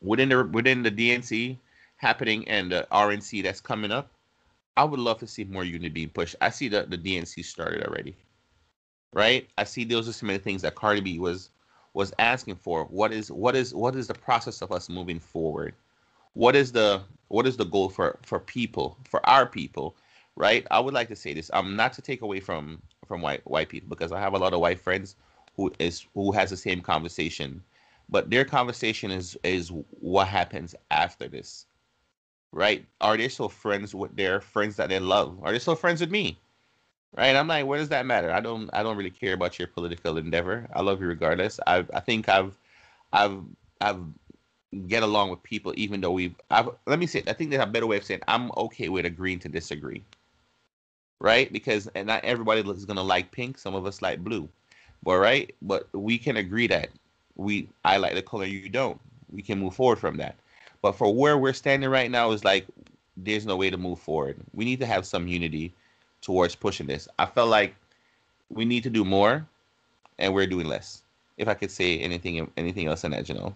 within 0.01 0.28
the 0.28 0.45
within 0.45 0.82
the 0.82 0.90
DNC 0.90 1.59
happening 1.97 2.47
and 2.49 2.72
the 2.72 2.86
RNC 2.92 3.42
that's 3.42 3.61
coming 3.61 3.90
up, 3.90 4.11
I 4.76 4.84
would 4.84 5.01
love 5.01 5.18
to 5.18 5.26
see 5.26 5.45
more 5.45 5.64
unity 5.64 5.88
being 5.88 6.11
pushed. 6.11 6.36
I 6.40 6.51
see 6.51 6.68
the 6.68 6.86
the 6.88 6.99
DNC 6.99 7.45
started 7.45 7.84
already, 7.84 8.16
right? 9.12 9.49
I 9.59 9.64
see 9.64 9.84
those 9.84 10.09
are 10.09 10.12
some 10.12 10.30
of 10.30 10.36
the 10.36 10.42
things 10.42 10.62
that 10.62 10.74
Cardi 10.74 11.01
B 11.01 11.18
was 11.18 11.51
was 11.92 12.12
asking 12.18 12.57
for. 12.57 12.84
What 12.86 13.12
is 13.12 13.30
what 13.30 13.55
is 13.55 13.74
what 13.74 13.97
is 13.97 14.07
the 14.07 14.14
process 14.14 14.62
of 14.62 14.72
us 14.72 14.88
moving 14.88 15.20
forward? 15.20 15.74
What 16.35 16.55
is 16.57 16.72
the 16.72 17.03
what 17.28 17.47
is 17.47 17.57
the 17.57 17.64
goal 17.64 17.89
for 17.89 18.18
for 18.22 18.39
people 18.39 18.97
for 19.09 19.24
our 19.28 19.47
people, 19.47 19.97
right? 20.37 20.66
I 20.70 20.80
would 20.80 20.95
like 20.95 21.09
to 21.09 21.16
say 21.16 21.35
this. 21.35 21.51
I'm 21.53 21.66
um, 21.66 21.76
not 21.76 21.93
to 21.95 22.03
take 22.03 22.22
away 22.22 22.41
from 22.41 22.82
from 23.07 23.22
white 23.22 23.45
white 23.47 23.68
people 23.68 23.89
because 23.89 24.12
I 24.12 24.20
have 24.20 24.35
a 24.35 24.39
lot 24.39 24.53
of 24.53 24.61
white 24.61 24.80
friends 24.80 25.16
who 25.57 25.72
is 25.78 26.07
who 26.14 26.32
has 26.32 26.51
the 26.51 26.57
same 26.57 26.80
conversation, 26.80 27.62
but 28.09 28.30
their 28.30 28.45
conversation 28.45 29.11
is 29.11 29.37
is 29.45 29.68
what 30.01 30.28
happens 30.28 30.74
after 30.91 31.28
this, 31.28 31.66
right? 32.53 32.85
Are 33.01 33.16
they 33.16 33.28
still 33.28 33.49
friends 33.49 33.95
with 33.95 34.14
their 34.16 34.41
friends 34.41 34.76
that 34.76 34.89
they 34.89 34.99
love? 35.01 35.39
Are 35.43 35.53
they 35.53 35.59
still 35.59 35.76
friends 35.76 36.01
with 36.01 36.11
me? 36.11 36.39
Right? 37.16 37.37
I'm 37.37 37.47
like, 37.47 37.66
what 37.66 37.78
does 37.78 37.91
that 37.91 38.07
matter? 38.07 38.32
I 38.32 38.41
don't 38.41 38.70
I 38.72 38.82
don't 38.82 38.97
really 38.97 39.11
care 39.11 39.35
about 39.35 39.59
your 39.59 39.68
political 39.68 40.18
endeavor. 40.18 40.68
I 40.74 40.82
love 40.82 41.01
you 41.01 41.07
regardless. 41.07 41.61
I 41.66 41.85
I 41.95 42.01
think 42.01 42.28
I've 42.28 42.59
I've 43.12 43.41
I've 43.80 44.01
get 44.75 45.03
along 45.03 45.31
with 45.31 45.43
people 45.43 45.72
even 45.77 46.01
though 46.01 46.12
we've 46.12 46.35
I've, 46.51 46.68
let 46.87 46.99
me 46.99 47.07
say 47.07 47.22
I 47.27 47.33
think 47.33 47.51
there's 47.51 47.62
a 47.62 47.66
better 47.66 47.87
way 47.87 47.97
of 47.97 48.05
saying 48.05 48.20
I'm 48.29 48.51
okay 48.57 48.89
with 48.89 49.07
agreeing 49.07 49.39
to 49.41 49.49
disagree. 49.49 50.03
Right? 51.20 51.53
Because 51.53 51.89
and 51.95 52.07
not 52.07 52.25
everybody 52.25 52.61
is 52.61 52.85
gonna 52.85 53.03
like 53.03 53.31
pink, 53.31 53.59
some 53.59 53.75
of 53.75 53.87
us 53.87 54.03
like 54.03 54.22
blue. 54.22 54.49
But 55.03 55.18
right? 55.18 55.55
But 55.62 55.89
we 55.93 56.18
can 56.18 56.37
agree 56.37 56.66
that 56.68 56.91
we 57.37 57.68
I 57.85 57.97
like 57.97 58.14
the 58.14 58.22
color 58.22 58.45
you 58.45 58.68
don't. 58.68 59.01
We 59.31 59.43
can 59.43 59.59
move 59.59 59.75
forward 59.75 59.99
from 59.99 60.16
that. 60.18 60.37
But 60.83 60.93
for 60.93 61.14
where 61.14 61.39
we're 61.39 61.53
standing 61.55 61.89
right 61.91 62.11
now 62.11 62.31
is 62.33 62.45
like 62.45 62.66
there's 63.16 63.47
no 63.47 63.57
way 63.57 63.70
to 63.70 63.77
move 63.77 63.99
forward. 63.99 64.37
We 64.53 64.64
need 64.64 64.81
to 64.81 64.87
have 64.87 65.07
some 65.07 65.29
unity 65.29 65.72
towards 66.20 66.55
pushing 66.55 66.87
this. 66.87 67.09
I 67.18 67.27
felt 67.27 67.49
like 67.49 67.75
we 68.51 68.64
need 68.64 68.83
to 68.83 68.91
do 68.91 69.05
more 69.05 69.47
and 70.18 70.35
we're 70.35 70.47
doing 70.47 70.66
less. 70.66 71.03
If 71.37 71.49
I 71.49 71.55
could 71.55 71.70
say 71.70 71.99
anything 71.99 72.51
anything 72.57 72.87
else 72.87 73.05
in 73.05 73.12
that, 73.12 73.29
you 73.29 73.35
know. 73.35 73.55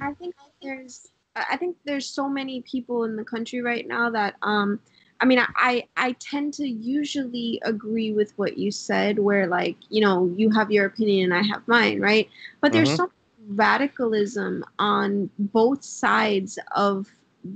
I 0.00 0.12
think 0.14 0.34
there's 0.62 1.08
I 1.34 1.56
think 1.56 1.76
there's 1.84 2.06
so 2.06 2.28
many 2.28 2.62
people 2.62 3.04
in 3.04 3.16
the 3.16 3.24
country 3.24 3.60
right 3.60 3.86
now 3.86 4.10
that 4.10 4.36
um 4.42 4.80
I 5.20 5.24
mean, 5.24 5.38
I 5.56 5.84
I 5.96 6.12
tend 6.12 6.54
to 6.54 6.68
usually 6.68 7.60
agree 7.64 8.12
with 8.12 8.32
what 8.36 8.58
you 8.58 8.70
said, 8.70 9.18
where 9.18 9.46
like 9.46 9.76
you 9.88 10.00
know 10.02 10.32
you 10.36 10.50
have 10.50 10.70
your 10.70 10.86
opinion 10.86 11.32
and 11.32 11.34
I 11.34 11.46
have 11.48 11.66
mine, 11.66 12.00
right? 12.00 12.28
But 12.60 12.72
there's 12.72 12.88
mm-hmm. 12.88 12.96
some 12.96 13.10
radicalism 13.48 14.64
on 14.78 15.30
both 15.38 15.82
sides 15.84 16.58
of 16.74 17.06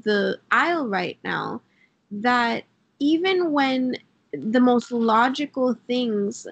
the 0.04 0.38
aisle 0.50 0.86
right 0.88 1.18
now 1.24 1.60
that 2.10 2.64
even 2.98 3.52
when 3.52 3.96
the 4.32 4.60
most 4.60 4.92
logical 4.92 5.76
things, 5.86 6.46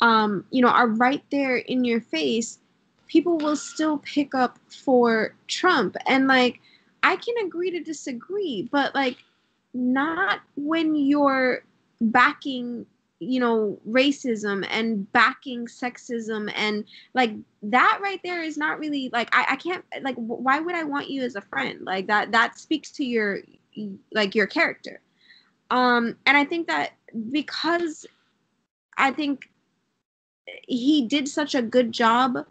um, 0.00 0.44
you 0.50 0.60
know, 0.60 0.68
are 0.68 0.88
right 0.88 1.24
there 1.30 1.56
in 1.56 1.84
your 1.84 2.00
face, 2.00 2.58
people 3.06 3.38
will 3.38 3.56
still 3.56 3.98
pick 3.98 4.34
up 4.34 4.58
for 4.68 5.34
Trump, 5.48 5.96
and 6.06 6.26
like 6.26 6.60
I 7.02 7.16
can 7.16 7.46
agree 7.46 7.70
to 7.70 7.80
disagree, 7.80 8.68
but 8.70 8.94
like 8.94 9.18
not 9.74 10.40
when 10.56 10.94
you're 10.94 11.62
backing 12.00 12.86
you 13.20 13.40
know 13.40 13.78
racism 13.88 14.66
and 14.70 15.10
backing 15.12 15.66
sexism 15.66 16.52
and 16.54 16.84
like 17.14 17.32
that 17.62 17.98
right 18.02 18.20
there 18.24 18.42
is 18.42 18.56
not 18.56 18.78
really 18.78 19.08
like 19.12 19.28
I, 19.32 19.46
I 19.50 19.56
can't 19.56 19.84
like 20.02 20.16
why 20.16 20.60
would 20.60 20.74
i 20.74 20.84
want 20.84 21.08
you 21.10 21.22
as 21.22 21.36
a 21.36 21.40
friend? 21.40 21.80
Like 21.82 22.06
that 22.08 22.32
that 22.32 22.58
speaks 22.58 22.90
to 22.92 23.04
your 23.04 23.40
like 24.12 24.34
your 24.34 24.46
character. 24.46 25.00
Um 25.70 26.16
and 26.26 26.36
i 26.36 26.44
think 26.44 26.66
that 26.66 26.92
because 27.30 28.06
i 28.98 29.10
think 29.10 29.48
he 30.68 31.06
did 31.06 31.28
such 31.28 31.54
a 31.54 31.62
good 31.62 31.92
job 31.92 32.46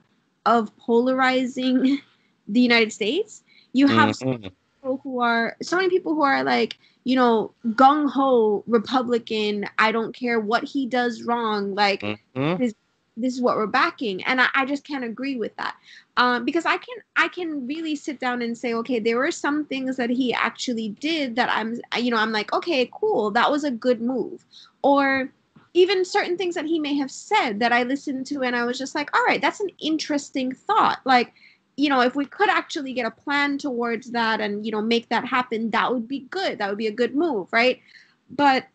of 0.46 0.76
polarizing 0.78 2.00
the 2.48 2.62
united 2.62 2.92
states 2.92 3.44
you 3.74 3.88
have 3.88 4.10
mm-hmm. 4.10 4.48
people 4.48 5.00
who 5.04 5.20
are 5.20 5.56
so 5.62 5.78
many 5.78 5.90
people 5.90 6.14
who 6.14 6.24
are 6.24 6.44
like 6.44 6.78
you 7.04 7.16
know, 7.16 7.54
gung 7.70 8.10
ho 8.10 8.64
Republican. 8.68 9.66
I 9.78 9.92
don't 9.92 10.16
care 10.16 10.40
what 10.40 10.64
he 10.64 10.86
does 10.86 11.24
wrong. 11.24 11.76
Like 11.76 12.02
mm-hmm. 12.02 12.62
this, 12.62 12.74
this 13.18 13.34
is 13.36 13.42
what 13.42 13.58
we're 13.58 13.68
backing, 13.68 14.24
and 14.24 14.42
I, 14.42 14.48
I 14.56 14.66
just 14.66 14.86
can't 14.86 15.04
agree 15.04 15.36
with 15.36 15.56
that. 15.58 15.76
Um, 16.18 16.46
because 16.46 16.66
I 16.66 16.78
can 16.78 16.96
I 17.16 17.28
can 17.28 17.68
really 17.68 17.96
sit 17.96 18.20
down 18.20 18.42
and 18.42 18.58
say, 18.58 18.74
okay, 18.76 19.00
there 19.00 19.18
were 19.18 19.32
some 19.32 19.66
things 19.66 19.98
that 19.98 20.10
he 20.10 20.34
actually 20.34 20.90
did 20.90 21.36
that 21.36 21.50
I'm, 21.52 21.80
you 22.02 22.12
know, 22.12 22.18
I'm 22.18 22.32
like, 22.32 22.54
okay, 22.54 22.90
cool, 22.94 23.32
that 23.32 23.52
was 23.52 23.64
a 23.64 23.72
good 23.72 24.02
move, 24.02 24.46
or 24.82 25.32
even 25.74 26.06
certain 26.06 26.38
things 26.38 26.56
that 26.56 26.66
he 26.66 26.80
may 26.80 26.96
have 26.96 27.12
said 27.12 27.60
that 27.60 27.74
I 27.74 27.84
listened 27.84 28.28
to 28.28 28.44
and 28.44 28.56
I 28.56 28.64
was 28.64 28.78
just 28.78 28.96
like, 28.96 29.16
all 29.16 29.26
right, 29.26 29.42
that's 29.42 29.60
an 29.60 29.70
interesting 29.80 30.54
thought. 30.54 31.00
Like 31.06 31.34
you 31.76 31.90
know, 31.90 32.02
if 32.02 32.16
we 32.16 32.26
could 32.26 32.50
actually 32.50 32.94
get 32.94 33.06
a 33.06 33.12
plan 33.12 33.58
towards 33.58 34.12
that 34.12 34.40
and, 34.40 34.66
you 34.66 34.72
know, 34.72 34.82
make 34.82 35.10
that 35.10 35.26
happen, 35.26 35.72
that 35.72 35.92
would 35.92 36.08
be 36.08 36.20
good. 36.30 36.60
That 36.60 36.70
would 36.70 36.78
be 36.78 36.88
a 36.88 36.92
good 36.92 37.16
move, 37.16 37.52
right? 37.52 37.82
But 38.30 38.68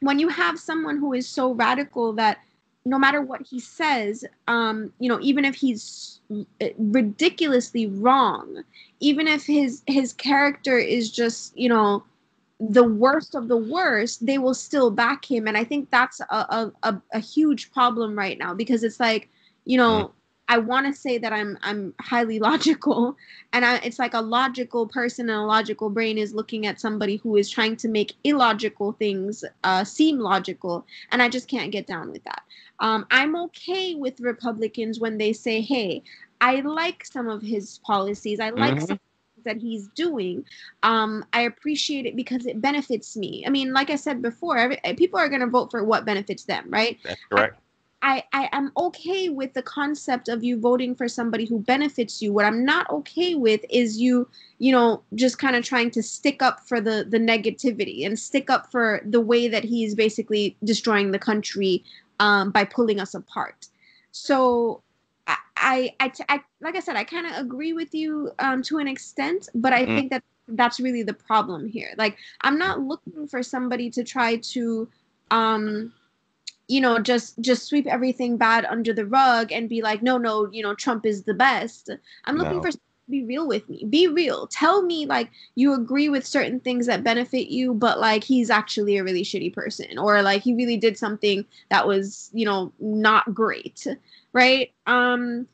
when 0.00 0.18
you 0.18 0.28
have 0.28 0.58
someone 0.58 0.98
who 0.98 1.12
is 1.12 1.26
so 1.26 1.52
radical 1.52 2.12
that 2.14 2.38
no 2.84 2.98
matter 2.98 3.20
what 3.20 3.42
he 3.42 3.58
says, 3.58 4.24
um, 4.46 4.92
you 4.98 5.08
know, 5.08 5.18
even 5.20 5.44
if 5.44 5.54
he's 5.54 6.20
ridiculously 6.78 7.86
wrong, 7.86 8.62
even 9.00 9.26
if 9.26 9.44
his 9.44 9.82
his 9.86 10.12
character 10.12 10.78
is 10.78 11.10
just, 11.10 11.56
you 11.56 11.68
know, 11.68 12.02
the 12.60 12.84
worst 12.84 13.34
of 13.34 13.48
the 13.48 13.56
worst, 13.56 14.26
they 14.26 14.38
will 14.38 14.54
still 14.54 14.90
back 14.90 15.24
him. 15.24 15.46
And 15.46 15.56
I 15.56 15.64
think 15.64 15.90
that's 15.90 16.20
a 16.20 16.72
a, 16.82 17.00
a 17.12 17.20
huge 17.20 17.72
problem 17.72 18.16
right 18.18 18.38
now 18.38 18.54
because 18.54 18.82
it's 18.82 19.00
like, 19.00 19.28
you 19.64 19.76
know, 19.76 20.04
mm 20.06 20.10
I 20.50 20.56
want 20.56 20.86
to 20.86 20.98
say 20.98 21.18
that 21.18 21.32
I'm 21.32 21.58
I'm 21.62 21.94
highly 22.00 22.38
logical, 22.50 23.16
and 23.52 23.64
I, 23.64 23.76
it's 23.76 23.98
like 23.98 24.14
a 24.14 24.20
logical 24.20 24.86
person 24.86 25.28
and 25.28 25.38
a 25.38 25.44
logical 25.44 25.90
brain 25.90 26.18
is 26.18 26.34
looking 26.34 26.66
at 26.66 26.80
somebody 26.80 27.16
who 27.16 27.36
is 27.36 27.50
trying 27.50 27.76
to 27.76 27.88
make 27.88 28.14
illogical 28.24 28.92
things 28.92 29.44
uh, 29.64 29.84
seem 29.84 30.18
logical, 30.18 30.86
and 31.12 31.22
I 31.22 31.28
just 31.28 31.48
can't 31.48 31.70
get 31.70 31.86
down 31.86 32.10
with 32.10 32.24
that. 32.24 32.42
Um, 32.80 33.06
I'm 33.10 33.36
okay 33.36 33.94
with 33.94 34.20
Republicans 34.20 34.98
when 34.98 35.18
they 35.18 35.32
say, 35.32 35.60
"Hey, 35.60 36.02
I 36.40 36.60
like 36.60 37.04
some 37.04 37.28
of 37.28 37.42
his 37.42 37.78
policies. 37.84 38.40
I 38.40 38.50
like 38.50 38.76
mm-hmm. 38.76 38.86
some." 38.86 39.00
That 39.44 39.56
he's 39.56 39.88
doing 39.88 40.44
um, 40.82 41.24
i 41.32 41.42
appreciate 41.42 42.06
it 42.06 42.16
because 42.16 42.46
it 42.46 42.60
benefits 42.60 43.16
me 43.16 43.44
i 43.46 43.50
mean 43.50 43.72
like 43.72 43.90
i 43.90 43.96
said 43.96 44.22
before 44.22 44.56
every, 44.56 44.78
people 44.96 45.18
are 45.18 45.28
going 45.28 45.40
to 45.40 45.46
vote 45.46 45.70
for 45.70 45.84
what 45.84 46.04
benefits 46.04 46.44
them 46.44 46.64
right 46.68 46.98
that's 47.04 47.20
correct 47.30 47.60
I, 48.00 48.22
I 48.32 48.48
am 48.52 48.70
okay 48.76 49.28
with 49.28 49.54
the 49.54 49.62
concept 49.62 50.28
of 50.28 50.44
you 50.44 50.60
voting 50.60 50.94
for 50.94 51.08
somebody 51.08 51.44
who 51.44 51.58
benefits 51.58 52.22
you. 52.22 52.32
What 52.32 52.44
I'm 52.44 52.64
not 52.64 52.88
okay 52.90 53.34
with 53.34 53.64
is 53.70 53.98
you, 53.98 54.28
you 54.58 54.70
know, 54.70 55.02
just 55.14 55.38
kind 55.38 55.56
of 55.56 55.64
trying 55.64 55.90
to 55.92 56.02
stick 56.02 56.40
up 56.40 56.60
for 56.68 56.80
the 56.80 57.04
the 57.08 57.18
negativity 57.18 58.06
and 58.06 58.16
stick 58.16 58.50
up 58.50 58.70
for 58.70 59.00
the 59.04 59.20
way 59.20 59.48
that 59.48 59.64
he's 59.64 59.96
basically 59.96 60.56
destroying 60.62 61.10
the 61.10 61.18
country 61.18 61.84
um, 62.20 62.50
by 62.50 62.64
pulling 62.64 63.00
us 63.00 63.14
apart. 63.14 63.66
So 64.12 64.82
I, 65.60 65.94
I, 66.00 66.12
I, 66.28 66.40
like 66.60 66.76
I 66.76 66.80
said, 66.80 66.96
I 66.96 67.04
kind 67.04 67.26
of 67.26 67.36
agree 67.36 67.72
with 67.72 67.94
you 67.94 68.30
um, 68.38 68.62
to 68.64 68.78
an 68.78 68.88
extent, 68.88 69.48
but 69.54 69.72
I 69.72 69.84
mm. 69.84 69.96
think 69.96 70.10
that 70.10 70.22
that's 70.48 70.80
really 70.80 71.02
the 71.02 71.14
problem 71.14 71.68
here. 71.68 71.94
Like, 71.98 72.16
I'm 72.42 72.58
not 72.58 72.80
looking 72.80 73.26
for 73.26 73.42
somebody 73.42 73.90
to 73.90 74.04
try 74.04 74.36
to 74.36 74.88
um 75.30 75.92
you 76.68 76.80
know 76.80 76.98
just 76.98 77.38
just 77.40 77.66
sweep 77.66 77.86
everything 77.86 78.36
bad 78.36 78.64
under 78.66 78.92
the 78.92 79.04
rug 79.06 79.52
and 79.52 79.68
be 79.68 79.82
like 79.82 80.02
no 80.02 80.16
no 80.16 80.48
you 80.52 80.62
know 80.62 80.74
trump 80.74 81.04
is 81.04 81.24
the 81.24 81.34
best 81.34 81.90
i'm 82.24 82.36
looking 82.36 82.56
no. 82.56 82.62
for 82.62 82.70
be 83.10 83.24
real 83.24 83.48
with 83.48 83.66
me 83.68 83.84
be 83.88 84.06
real 84.06 84.46
tell 84.48 84.82
me 84.82 85.06
like 85.06 85.30
you 85.54 85.72
agree 85.72 86.10
with 86.10 86.26
certain 86.26 86.60
things 86.60 86.86
that 86.86 87.02
benefit 87.02 87.50
you 87.50 87.72
but 87.72 87.98
like 87.98 88.22
he's 88.22 88.50
actually 88.50 88.98
a 88.98 89.04
really 89.04 89.22
shitty 89.22 89.52
person 89.52 89.98
or 89.98 90.20
like 90.20 90.42
he 90.42 90.54
really 90.54 90.76
did 90.76 90.98
something 90.98 91.44
that 91.70 91.86
was 91.86 92.30
you 92.34 92.44
know 92.44 92.70
not 92.80 93.32
great 93.32 93.86
right? 94.38 94.72
Um 94.86 95.48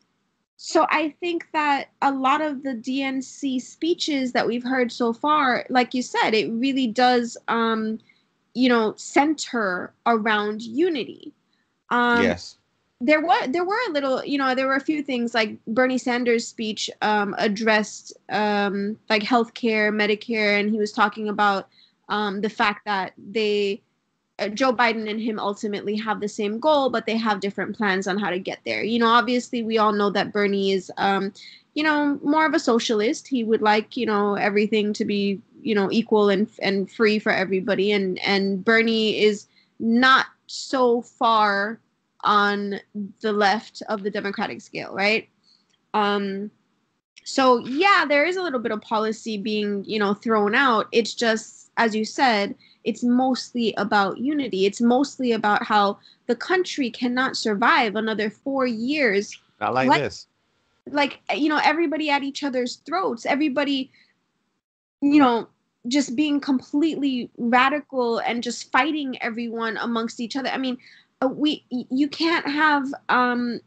so 0.57 0.87
i 0.89 1.11
think 1.20 1.47
that 1.53 1.89
a 2.01 2.11
lot 2.11 2.41
of 2.41 2.62
the 2.62 2.74
dnc 2.74 3.61
speeches 3.61 4.32
that 4.32 4.47
we've 4.47 4.64
heard 4.64 4.91
so 4.91 5.12
far 5.12 5.66
like 5.68 5.93
you 5.93 6.01
said 6.01 6.30
it 6.30 6.51
really 6.53 6.87
does 6.87 7.37
um 7.49 7.99
you 8.55 8.68
know 8.68 8.95
center 8.97 9.93
around 10.07 10.62
unity. 10.62 11.32
Um 11.91 12.22
yes. 12.22 12.57
there 13.01 13.20
were 13.20 13.47
there 13.49 13.64
were 13.64 13.78
a 13.89 13.93
little 13.93 14.24
you 14.24 14.39
know 14.39 14.55
there 14.55 14.66
were 14.66 14.76
a 14.76 14.80
few 14.80 15.03
things 15.03 15.35
like 15.35 15.59
bernie 15.66 15.99
sanders 15.99 16.47
speech 16.47 16.89
um 17.03 17.35
addressed 17.37 18.16
um 18.30 18.97
like 19.11 19.22
healthcare 19.22 19.93
medicare 19.93 20.59
and 20.59 20.70
he 20.70 20.78
was 20.78 20.93
talking 20.93 21.28
about 21.28 21.68
um 22.09 22.41
the 22.41 22.49
fact 22.49 22.85
that 22.87 23.12
they 23.18 23.82
Joe 24.55 24.72
Biden 24.72 25.09
and 25.09 25.20
him 25.20 25.39
ultimately 25.39 25.97
have 25.97 26.20
the 26.20 26.28
same 26.28 26.59
goal, 26.59 26.91
but 26.91 27.07
they 27.07 27.16
have 27.16 27.41
different 27.41 27.76
plans 27.76 28.07
on 28.07 28.18
how 28.18 28.30
to 28.30 28.39
get 28.39 28.59
there. 28.64 28.82
You 28.82 28.99
know, 28.99 29.07
obviously, 29.07 29.62
we 29.62 29.78
all 29.78 29.93
know 29.93 30.11
that 30.11 30.32
Bernie 30.32 30.72
is, 30.72 30.91
um, 30.97 31.32
you 31.74 31.85
know, 31.85 32.18
more 32.22 32.45
of 32.45 32.55
a 32.55 32.59
socialist. 32.59 33.28
He 33.28 33.45
would 33.45 33.62
like, 33.62 33.97
you 33.97 34.07
know, 34.07 34.35
everything 34.35 34.93
to 34.95 35.05
be 35.05 35.41
you 35.64 35.74
know 35.74 35.89
equal 35.91 36.28
and 36.28 36.49
and 36.61 36.91
free 36.91 37.18
for 37.18 37.32
everybody 37.32 37.91
and 37.91 38.20
and 38.20 38.64
Bernie 38.64 39.18
is 39.20 39.47
not 39.80 40.26
so 40.47 41.03
far 41.03 41.80
on 42.22 42.80
the 43.22 43.32
left 43.32 43.82
of 43.89 44.03
the 44.03 44.11
democratic 44.11 44.61
scale 44.61 44.95
right 44.95 45.28
um 45.95 46.51
so 47.24 47.59
yeah 47.66 48.05
there 48.07 48.24
is 48.26 48.37
a 48.37 48.43
little 48.43 48.61
bit 48.61 48.72
of 48.72 48.80
policy 48.82 49.37
being 49.37 49.82
you 49.85 49.99
know 49.99 50.14
thrown 50.14 50.55
out 50.55 50.87
it's 50.93 51.14
just 51.14 51.70
as 51.76 51.95
you 51.95 52.05
said 52.05 52.55
it's 52.85 53.03
mostly 53.03 53.74
about 53.76 54.18
unity. 54.18 54.66
It's 54.66 54.80
mostly 54.80 55.32
about 55.32 55.64
how 55.64 55.99
the 56.26 56.37
country 56.37 56.91
cannot 56.91 57.37
survive 57.37 57.97
another 57.97 58.30
4 58.30 58.66
years. 58.66 59.39
Not 59.61 59.74
like, 59.74 59.89
like 59.89 60.03
this. 60.03 60.26
Like 60.91 61.20
you 61.35 61.49
know 61.49 61.61
everybody 61.62 62.11
at 62.11 62.22
each 62.22 62.43
other's 62.43 62.76
throats. 62.87 63.24
Everybody 63.24 63.91
you 65.01 65.18
know 65.18 65.49
just 65.89 66.16
being 66.16 66.41
completely 66.41 67.30
radical 67.37 68.18
and 68.18 68.43
just 68.43 68.70
fighting 68.72 69.20
everyone 69.22 69.76
amongst 69.76 70.20
each 70.20 70.37
other. 70.37 70.49
I 70.49 70.59
mean, 70.59 70.78
uh, 71.22 71.28
we 71.28 71.64
you 71.70 72.09
can't 72.09 72.47
have 72.47 72.87
um, 73.09 73.61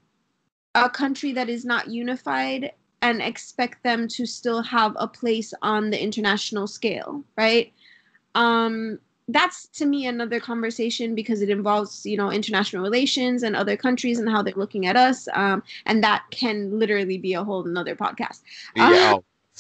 a 0.76 0.90
country 0.90 1.32
that 1.34 1.50
is 1.50 1.66
not 1.66 1.88
unified 1.88 2.72
and 3.02 3.22
expect 3.22 3.84
them 3.84 4.08
to 4.08 4.26
still 4.26 4.62
have 4.64 4.96
a 4.98 5.08
place 5.08 5.54
on 5.62 5.92
the 5.92 6.02
international 6.02 6.68
scale, 6.68 7.24
right? 7.38 7.72
Um, 8.34 9.00
that's 9.30 9.68
to 9.68 9.86
me 9.86 10.08
another 10.08 10.40
conversation 10.40 11.14
because 11.14 11.42
it 11.42 11.50
involves 11.50 12.06
you 12.06 12.16
know 12.16 12.32
international 12.32 12.82
relations 12.82 13.44
and 13.44 13.56
other 13.56 13.76
countries 13.76 14.20
and 14.20 14.30
how 14.30 14.42
they're 14.42 14.54
looking 14.56 14.88
at 14.88 14.96
us 14.96 15.28
um, 15.34 15.62
and 15.86 16.04
that 16.04 16.24
can 16.32 16.78
literally 16.80 17.18
be 17.18 17.34
a 17.34 17.44
whole 17.44 17.66
another 17.68 17.96
podcast. 17.96 18.42
Yeah 18.76 19.16
uh, 19.16 19.20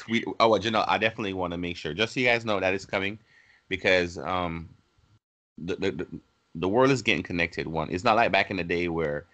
we 0.09 0.23
oh 0.39 0.55
you 0.57 0.71
know 0.71 0.85
I 0.87 0.97
definitely 0.97 1.33
want 1.33 1.51
to 1.51 1.57
make 1.57 1.77
sure. 1.77 1.93
Just 1.93 2.13
so 2.13 2.19
you 2.19 2.27
guys 2.27 2.45
know 2.45 2.59
that 2.59 2.73
is 2.73 2.85
coming 2.85 3.19
because 3.67 4.17
um 4.17 4.69
the, 5.57 5.75
the 5.75 6.07
the 6.55 6.67
world 6.67 6.91
is 6.91 7.01
getting 7.01 7.23
connected 7.23 7.67
one. 7.67 7.89
It's 7.91 8.03
not 8.03 8.15
like 8.15 8.31
back 8.31 8.51
in 8.51 8.57
the 8.57 8.63
day 8.63 8.87
where 8.87 9.25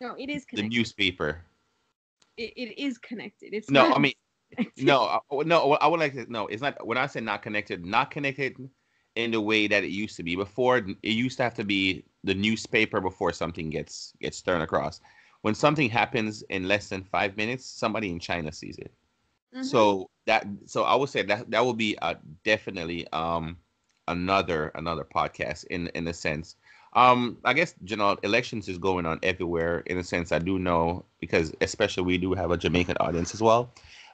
no 0.00 0.14
it 0.18 0.30
is 0.30 0.44
connected. 0.44 0.72
the 0.72 0.76
newspaper 0.76 1.42
it, 2.36 2.52
it 2.56 2.80
is 2.82 2.98
connected. 2.98 3.52
It's 3.52 3.70
no 3.70 3.92
I 3.92 3.98
mean 3.98 4.14
no 4.78 5.20
no 5.30 5.72
I 5.74 5.86
would 5.86 6.00
like 6.00 6.14
to 6.14 6.30
no 6.30 6.46
it's 6.46 6.62
not 6.62 6.86
when 6.86 6.98
I 6.98 7.06
say 7.06 7.20
not 7.20 7.42
connected 7.42 7.84
not 7.84 8.10
connected 8.10 8.56
in 9.16 9.30
the 9.30 9.40
way 9.40 9.66
that 9.66 9.84
it 9.84 9.90
used 9.90 10.16
to 10.16 10.22
be 10.22 10.36
before 10.36 10.78
it 10.78 10.96
used 11.02 11.36
to 11.36 11.42
have 11.42 11.54
to 11.54 11.64
be 11.64 12.04
the 12.24 12.34
newspaper 12.34 13.00
before 13.00 13.32
something 13.32 13.70
gets 13.70 14.14
gets 14.20 14.40
turned 14.40 14.62
across 14.62 15.00
when 15.42 15.54
something 15.54 15.90
happens 15.90 16.42
in 16.50 16.68
less 16.68 16.88
than 16.88 17.02
five 17.02 17.36
minutes 17.36 17.64
somebody 17.64 18.10
in 18.10 18.18
China 18.18 18.52
sees 18.52 18.78
it 18.78 18.92
Mm-hmm. 19.54 19.64
So 19.64 20.10
that 20.26 20.46
so 20.66 20.84
I 20.84 20.94
would 20.94 21.08
say 21.08 21.22
that 21.22 21.50
that 21.50 21.64
will 21.64 21.74
be 21.74 21.98
uh, 21.98 22.14
definitely 22.44 23.06
um 23.12 23.56
another 24.08 24.68
another 24.74 25.04
podcast 25.04 25.66
in 25.66 25.88
in 25.88 26.06
a 26.08 26.14
sense. 26.14 26.56
Um, 26.94 27.38
I 27.44 27.52
guess 27.52 27.74
you 27.84 27.96
know 27.96 28.16
elections 28.22 28.68
is 28.68 28.78
going 28.78 29.06
on 29.06 29.18
everywhere. 29.22 29.82
In 29.86 29.98
a 29.98 30.04
sense, 30.04 30.32
I 30.32 30.38
do 30.38 30.58
know 30.58 31.04
because 31.20 31.52
especially 31.60 32.04
we 32.04 32.18
do 32.18 32.32
have 32.34 32.50
a 32.50 32.56
Jamaican 32.56 32.96
audience 33.00 33.34
as 33.34 33.42
well. 33.42 33.72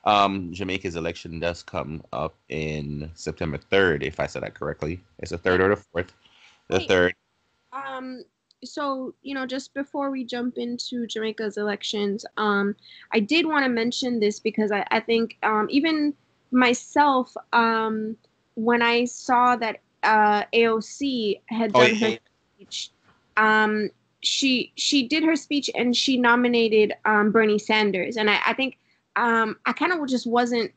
Um, 0.09 0.55
Jamaica's 0.55 0.97
election 0.97 1.39
does 1.39 1.63
come 1.63 2.03
up 2.15 2.35
in 2.49 3.11
September 3.15 3.59
third, 3.59 4.03
if 4.03 4.19
I 4.19 4.27
said 4.27 4.43
that 4.43 4.55
correctly. 4.55 5.01
It's 5.19 5.33
the 5.33 5.39
third 5.39 5.61
or 5.61 5.69
the 5.69 5.77
fourth. 5.77 6.15
The 6.69 6.81
third. 6.81 7.15
Um, 7.75 8.23
so 8.65 9.15
you 9.23 9.35
know 9.35 9.47
just 9.47 9.73
before 9.73 10.11
we 10.11 10.25
jump 10.25 10.59
into 10.59 11.07
jamaica's 11.07 11.57
elections 11.57 12.27
um 12.39 12.75
i 13.13 13.21
did 13.21 13.47
want 13.47 13.65
to 13.65 13.69
mention 13.69 14.19
this 14.19 14.41
because 14.41 14.73
i, 14.73 14.85
I 14.91 14.99
think 14.99 15.37
um 15.45 15.69
even 15.71 16.13
myself 16.51 17.33
um 17.53 18.17
when 18.55 18.83
i 18.83 19.05
saw 19.05 19.55
that 19.55 19.79
uh 20.03 20.43
aoc 20.53 21.41
had 21.47 21.71
oh, 21.73 21.87
done 21.87 21.91
oh, 21.91 21.95
yeah. 21.95 22.11
her 22.11 22.19
speech 22.57 22.91
um 23.37 23.91
she 24.25 24.73
she 24.75 25.07
did 25.07 25.23
her 25.23 25.37
speech 25.37 25.71
and 25.77 25.95
she 25.95 26.17
nominated 26.17 26.95
um 27.05 27.31
bernie 27.31 27.61
sanders 27.61 28.17
and 28.17 28.29
i 28.29 28.41
i 28.45 28.55
think 28.55 28.77
um 29.19 29.57
i 29.67 29.73
kind 29.73 29.93
of 29.93 30.07
just 30.09 30.27
wasn't 30.27 30.73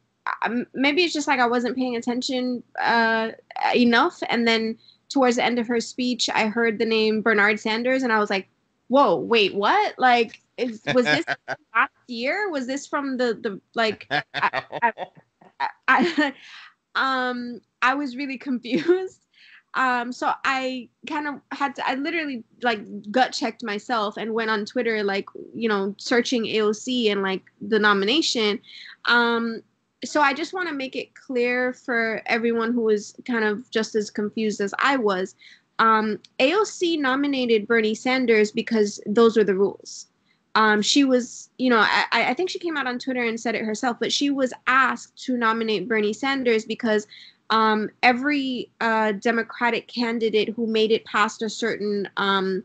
maybe 0.73 1.03
it's 1.03 1.13
just 1.13 1.27
like 1.27 1.39
i 1.39 1.47
wasn't 1.47 1.75
paying 1.75 1.95
attention 1.95 2.61
uh 2.79 3.31
enough 3.73 4.21
and 4.29 4.47
then 4.47 4.77
towards 5.11 5.35
the 5.35 5.43
end 5.43 5.59
of 5.59 5.67
her 5.67 5.79
speech, 5.79 6.29
I 6.33 6.47
heard 6.47 6.79
the 6.79 6.85
name 6.85 7.21
Bernard 7.21 7.59
Sanders, 7.59 8.01
and 8.01 8.11
I 8.11 8.19
was 8.19 8.29
like, 8.29 8.47
"Whoa, 8.87 9.17
wait, 9.17 9.53
what? 9.53 9.93
Like, 9.99 10.41
is, 10.57 10.81
was 10.93 11.05
this 11.05 11.25
last 11.75 11.91
year? 12.07 12.49
Was 12.49 12.65
this 12.65 12.87
from 12.87 13.17
the 13.17 13.37
the 13.41 13.61
like?" 13.75 14.07
I, 14.33 14.63
I, 14.81 15.69
I, 15.87 16.33
um, 16.95 17.61
I 17.81 17.93
was 17.93 18.15
really 18.15 18.37
confused. 18.37 19.27
Um, 19.73 20.11
so 20.11 20.31
I 20.43 20.89
kind 21.07 21.27
of 21.27 21.35
had 21.51 21.75
to. 21.75 21.87
I 21.87 21.95
literally 21.95 22.43
like 22.61 22.81
gut 23.09 23.31
checked 23.31 23.63
myself 23.63 24.17
and 24.17 24.33
went 24.33 24.49
on 24.49 24.65
Twitter, 24.65 25.03
like 25.03 25.27
you 25.53 25.69
know, 25.69 25.95
searching 25.97 26.43
AOC 26.43 27.11
and 27.11 27.21
like 27.21 27.43
the 27.61 27.79
nomination. 27.79 28.59
Um, 29.05 29.61
so 30.03 30.21
I 30.21 30.33
just 30.33 30.53
want 30.53 30.67
to 30.67 30.75
make 30.75 30.95
it 30.95 31.15
clear 31.15 31.73
for 31.73 32.21
everyone 32.25 32.73
who 32.73 32.81
was 32.81 33.15
kind 33.25 33.45
of 33.45 33.69
just 33.71 33.95
as 33.95 34.09
confused 34.09 34.59
as 34.59 34.73
I 34.79 34.97
was. 34.97 35.35
Um, 35.79 36.19
AOC 36.39 36.99
nominated 36.99 37.67
Bernie 37.67 37.95
Sanders 37.95 38.51
because 38.51 38.99
those 39.05 39.37
were 39.37 39.43
the 39.43 39.55
rules. 39.55 40.07
Um, 40.53 40.81
she 40.81 41.03
was, 41.03 41.49
you 41.57 41.69
know, 41.69 41.79
I, 41.79 42.05
I 42.11 42.33
think 42.33 42.49
she 42.49 42.59
came 42.59 42.75
out 42.75 42.87
on 42.87 42.99
Twitter 42.99 43.23
and 43.23 43.39
said 43.39 43.55
it 43.55 43.63
herself, 43.63 43.97
but 43.99 44.11
she 44.11 44.29
was 44.29 44.53
asked 44.67 45.23
to 45.25 45.37
nominate 45.37 45.87
Bernie 45.87 46.13
Sanders 46.13 46.65
because 46.65 47.07
um, 47.51 47.89
every 48.01 48.69
uh, 48.81 49.11
Democratic 49.13 49.87
candidate 49.87 50.49
who 50.49 50.65
made 50.65 50.91
it 50.91 51.05
past 51.05 51.41
a 51.41 51.49
certain 51.49 52.09
um, 52.17 52.63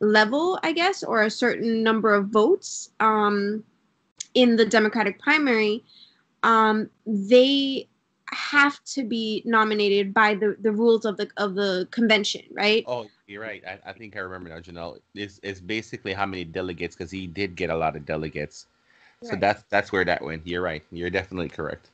level, 0.00 0.58
I 0.62 0.72
guess, 0.72 1.02
or 1.02 1.22
a 1.22 1.30
certain 1.30 1.82
number 1.82 2.14
of 2.14 2.28
votes 2.28 2.90
um, 3.00 3.62
in 4.34 4.56
the 4.56 4.64
Democratic 4.64 5.20
primary 5.20 5.84
um, 6.42 6.90
they 7.06 7.88
have 8.32 8.82
to 8.84 9.04
be 9.04 9.42
nominated 9.44 10.12
by 10.12 10.34
the, 10.34 10.56
the 10.60 10.70
rules 10.70 11.04
of 11.04 11.16
the 11.16 11.28
of 11.36 11.54
the 11.54 11.88
convention, 11.90 12.42
right? 12.52 12.84
Oh, 12.86 13.06
you're 13.26 13.42
right. 13.42 13.62
I, 13.66 13.78
I 13.86 13.92
think 13.92 14.16
I 14.16 14.20
remember 14.20 14.50
now, 14.50 14.60
Janelle. 14.60 14.98
It's, 15.14 15.40
it's 15.42 15.60
basically 15.60 16.12
how 16.12 16.26
many 16.26 16.44
delegates 16.44 16.94
because 16.94 17.10
he 17.10 17.26
did 17.26 17.56
get 17.56 17.70
a 17.70 17.76
lot 17.76 17.96
of 17.96 18.04
delegates. 18.04 18.66
Right. 19.22 19.30
So 19.30 19.36
that's 19.36 19.64
that's 19.70 19.92
where 19.92 20.04
that 20.04 20.22
went. 20.22 20.46
You're 20.46 20.62
right. 20.62 20.82
You're 20.92 21.10
definitely 21.10 21.48
correct. 21.48 21.88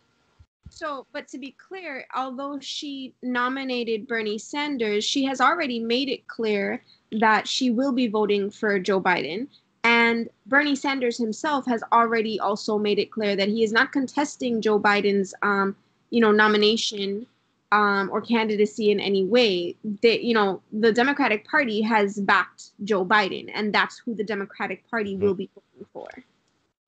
So, 0.71 1.07
but 1.13 1.29
to 1.29 1.39
be 1.39 1.53
clear, 1.53 2.07
although 2.15 2.59
she 2.61 3.15
nominated 3.23 4.09
Bernie 4.09 4.39
Sanders, 4.39 5.05
she 5.05 5.25
has 5.25 5.41
already 5.41 5.79
made 5.79 6.09
it 6.09 6.27
clear 6.27 6.83
that 7.13 7.47
she 7.47 7.71
will 7.71 7.93
be 7.93 8.09
voting 8.09 8.51
for 8.51 8.79
Joe 8.79 9.01
Biden. 9.01 9.49
And 9.85 10.29
Bernie 10.47 10.75
Sanders 10.75 11.19
himself 11.19 11.67
has 11.67 11.83
already 11.93 12.41
also 12.41 12.79
made 12.79 12.99
it 12.99 13.13
clear 13.13 13.37
that 13.37 13.49
he 13.49 13.63
is 13.63 13.73
not 13.73 13.93
contesting 13.93 14.63
Joe 14.63 14.81
Biden's, 14.81 15.35
um, 15.43 15.77
you 16.11 16.21
know, 16.21 16.33
nomination 16.33 17.27
um, 17.71 18.09
or 18.11 18.21
candidacy 18.21 18.91
in 18.91 18.99
any 18.99 19.25
way. 19.25 19.77
That 20.03 20.23
you 20.25 20.33
know, 20.33 20.63
the 20.73 20.93
Democratic 20.93 21.47
Party 21.47 21.83
has 21.83 22.19
backed 22.19 22.71
Joe 22.85 23.05
Biden, 23.05 23.51
and 23.53 23.75
that's 23.75 23.99
who 23.99 24.15
the 24.15 24.25
Democratic 24.25 24.89
Party 24.91 25.17
will 25.17 25.35
be 25.35 25.51
voting 25.55 25.87
for. 25.93 26.09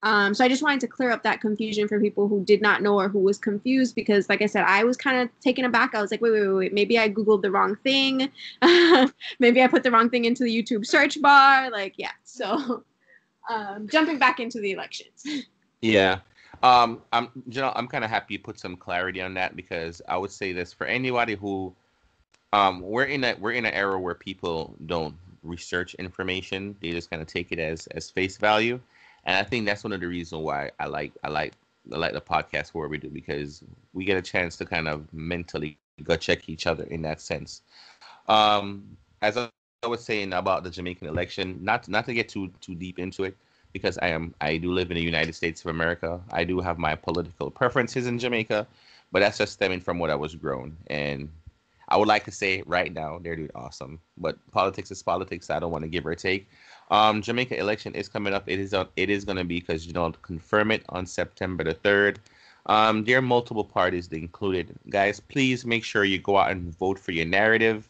Um, 0.07 0.35
so 0.35 0.45
I 0.45 0.49
just 0.49 0.63
wanted 0.63 0.79
to 0.83 0.87
clear 0.87 1.11
up 1.11 1.25
that 1.25 1.41
confusion 1.41 1.89
for 1.89 1.99
people 1.99 2.29
who 2.29 2.45
did 2.45 2.63
not 2.63 2.81
know 2.81 2.97
or 2.97 3.09
who 3.09 3.19
was 3.19 3.39
confused 3.39 3.97
because, 3.97 4.29
like 4.29 4.41
I 4.41 4.47
said, 4.47 4.63
I 4.65 4.85
was 4.85 4.97
kind 4.97 5.21
of 5.21 5.29
taken 5.41 5.65
aback. 5.65 5.97
I 5.97 6.01
was 6.01 6.13
like, 6.13 6.21
wait, 6.21 6.31
wait, 6.31 6.47
wait, 6.47 6.57
wait, 6.57 6.73
maybe 6.73 6.97
I 6.97 7.11
googled 7.11 7.43
the 7.43 7.51
wrong 7.51 7.75
thing. 7.75 8.31
maybe 9.41 9.63
I 9.65 9.67
put 9.67 9.83
the 9.83 9.91
wrong 9.91 10.09
thing 10.09 10.25
into 10.25 10.45
the 10.45 10.63
YouTube 10.63 10.87
search 10.87 11.21
bar. 11.21 11.73
Like, 11.73 11.95
yeah. 11.97 12.13
So 12.23 12.85
um, 13.51 13.89
jumping 13.89 14.17
back 14.21 14.39
into 14.39 14.61
the 14.61 14.71
elections. 14.71 15.27
Yeah. 15.83 16.21
Um, 16.63 17.03
I'm, 17.13 17.29
you 17.47 17.61
know, 17.61 17.71
I'm 17.77 17.87
kind 17.87 18.03
of 18.03 18.09
happy 18.09 18.35
you 18.35 18.39
put 18.39 18.59
some 18.59 18.77
clarity 18.77 19.21
on 19.21 19.35
that 19.35 19.55
because 19.55 20.01
I 20.09 20.17
would 20.17 20.31
say 20.31 20.55
this 20.55 20.73
for 20.73 20.87
anybody 20.87 21.35
who, 21.35 21.73
um, 22.55 22.81
we're 22.81 23.05
in 23.05 23.23
a 23.23 23.37
we're 23.39 23.53
in 23.53 23.67
an 23.67 23.75
era 23.75 24.01
where 24.01 24.15
people 24.15 24.75
don't 24.87 25.15
research 25.43 25.95
information; 25.97 26.75
they 26.81 26.93
just 26.93 27.11
kind 27.11 27.21
of 27.21 27.29
take 27.29 27.53
it 27.53 27.59
as 27.59 27.87
as 27.89 28.09
face 28.11 28.39
value 28.39 28.81
and 29.27 29.37
I 29.37 29.43
think 29.43 29.67
that's 29.67 29.85
one 29.85 29.93
of 29.93 30.01
the 30.01 30.07
reasons 30.07 30.43
why 30.43 30.71
I 30.81 30.87
like 30.87 31.13
I 31.23 31.29
like 31.29 31.53
I 31.93 31.99
like 31.99 32.15
the 32.15 32.21
podcast 32.21 32.71
where 32.71 32.89
we 32.89 32.99
do 32.99 33.11
because 33.11 33.63
we 33.93 34.05
get 34.05 34.17
a 34.17 34.23
chance 34.23 34.57
to 34.57 34.65
kind 34.65 34.89
of 34.89 35.13
mentally 35.13 35.79
go 36.03 36.17
check 36.17 36.49
each 36.49 36.67
other 36.67 36.85
in 36.85 37.03
that 37.03 37.21
sense. 37.21 37.63
Um, 38.29 38.97
as 39.23 39.37
I 39.37 39.49
was 39.87 40.05
saying 40.05 40.33
about 40.33 40.65
the 40.65 40.71
Jamaican 40.71 41.09
election, 41.09 41.59
not 41.63 41.89
not 41.89 42.07
to 42.07 42.15
get 42.15 42.29
too 42.29 42.51
too 42.61 42.75
deep 42.75 42.99
into 42.99 43.25
it, 43.25 43.37
because 43.73 43.99
I 43.99 44.09
am 44.09 44.35
I 44.41 44.57
do 44.57 44.73
live 44.73 44.91
in 44.91 44.97
the 44.97 45.03
United 45.03 45.35
States 45.35 45.61
of 45.65 45.71
America. 45.71 46.21
I 46.33 46.45
do 46.45 46.61
have 46.61 46.79
my 46.79 46.95
political 46.95 47.51
preferences 47.51 48.07
in 48.07 48.19
Jamaica, 48.19 48.67
but 49.11 49.21
that's 49.21 49.39
just 49.39 49.53
stemming 49.55 49.81
from 49.81 49.99
what 49.99 50.11
I 50.11 50.15
was 50.15 50.35
grown. 50.37 50.77
And 50.87 51.29
I 51.89 51.97
would 51.97 52.09
like 52.09 52.25
to 52.25 52.33
say 52.33 52.63
right 52.67 52.93
now 52.93 53.19
they're 53.23 53.37
doing 53.37 53.51
awesome, 53.55 54.01
but 54.17 54.39
politics 54.51 54.91
is 54.91 55.03
politics. 55.03 55.51
I 55.51 55.59
don't 55.59 55.71
want 55.71 55.83
to 55.83 55.89
give 55.89 56.07
or 56.07 56.15
take. 56.15 56.49
Um, 56.91 57.23
Jamaica 57.23 57.59
election 57.59 57.95
is 57.95 58.09
coming 58.09 58.33
up. 58.33 58.45
It 58.49 58.61
is 58.61 58.73
uh, 58.73 58.85
it 58.97 59.11
is 59.11 59.25
going 59.25 59.39
to 59.39 59.45
be 59.45 59.61
because 59.61 59.87
you 59.87 59.93
don't 59.93 60.21
confirm 60.23 60.71
it 60.71 60.85
on 60.89 61.07
September 61.07 61.65
the 61.65 61.75
third. 61.75 62.21
Um, 62.67 63.05
there 63.05 63.19
are 63.19 63.23
multiple 63.23 63.65
parties 63.65 64.09
included. 64.09 64.75
Guys, 64.91 65.21
please 65.21 65.65
make 65.65 65.85
sure 65.85 66.05
you 66.05 66.19
go 66.19 66.37
out 66.37 66.51
and 66.51 66.77
vote 66.77 66.99
for 66.99 67.13
your 67.13 67.27
narrative. 67.27 67.89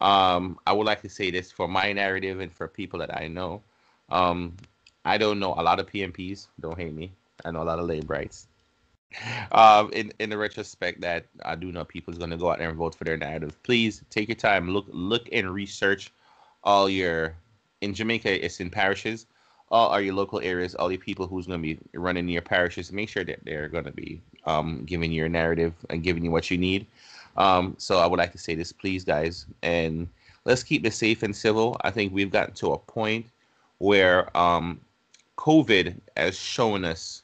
Um, 0.00 0.58
I 0.66 0.72
would 0.72 0.86
like 0.86 1.02
to 1.02 1.08
say 1.08 1.30
this 1.30 1.52
for 1.52 1.68
my 1.68 1.92
narrative 1.92 2.40
and 2.40 2.52
for 2.52 2.68
people 2.68 2.98
that 3.00 3.14
I 3.16 3.28
know. 3.28 3.62
Um, 4.10 4.56
I 5.04 5.18
don't 5.18 5.38
know 5.38 5.54
a 5.56 5.62
lot 5.62 5.78
of 5.80 5.86
PNPs. 5.86 6.48
Don't 6.60 6.78
hate 6.78 6.94
me. 6.94 7.12
I 7.44 7.50
know 7.50 7.62
a 7.62 7.64
lot 7.64 7.78
of 7.78 7.86
Laborites. 7.86 8.46
Um, 9.52 9.92
in 9.92 10.12
in 10.18 10.28
the 10.28 10.36
retrospect, 10.36 11.00
that 11.02 11.26
I 11.44 11.54
do 11.54 11.70
know 11.70 11.84
people 11.84 12.12
is 12.12 12.18
going 12.18 12.30
to 12.30 12.36
go 12.36 12.50
out 12.50 12.58
there 12.58 12.68
and 12.68 12.76
vote 12.76 12.96
for 12.96 13.04
their 13.04 13.16
narrative. 13.16 13.56
Please 13.62 14.02
take 14.10 14.28
your 14.28 14.34
time. 14.34 14.70
Look 14.70 14.86
look 14.90 15.28
and 15.30 15.54
research 15.54 16.10
all 16.64 16.88
your 16.88 17.36
in 17.84 17.94
Jamaica, 17.94 18.44
it's 18.44 18.60
in 18.60 18.70
parishes. 18.70 19.26
All 19.70 19.88
are 19.90 20.00
your 20.00 20.14
local 20.14 20.40
areas, 20.40 20.74
all 20.74 20.88
the 20.88 20.96
people 20.96 21.26
who's 21.26 21.46
going 21.46 21.62
to 21.62 21.74
be 21.74 21.78
running 21.94 22.28
your 22.28 22.42
parishes, 22.42 22.92
make 22.92 23.08
sure 23.08 23.24
that 23.24 23.40
they're 23.44 23.68
going 23.68 23.84
to 23.84 23.92
be 23.92 24.20
um, 24.46 24.84
giving 24.84 25.12
you 25.12 25.24
a 25.24 25.28
narrative 25.28 25.74
and 25.90 26.02
giving 26.02 26.24
you 26.24 26.30
what 26.30 26.50
you 26.50 26.58
need. 26.58 26.86
Um, 27.36 27.74
so 27.78 27.98
I 27.98 28.06
would 28.06 28.18
like 28.18 28.32
to 28.32 28.38
say 28.38 28.54
this, 28.54 28.72
please, 28.72 29.04
guys, 29.04 29.46
and 29.62 30.08
let's 30.44 30.62
keep 30.62 30.82
this 30.82 30.96
safe 30.96 31.22
and 31.22 31.34
civil. 31.34 31.76
I 31.82 31.90
think 31.90 32.12
we've 32.12 32.30
gotten 32.30 32.54
to 32.54 32.72
a 32.72 32.78
point 32.78 33.26
where 33.78 34.34
um, 34.36 34.80
COVID 35.36 35.94
has 36.16 36.38
shown 36.38 36.84
us 36.84 37.22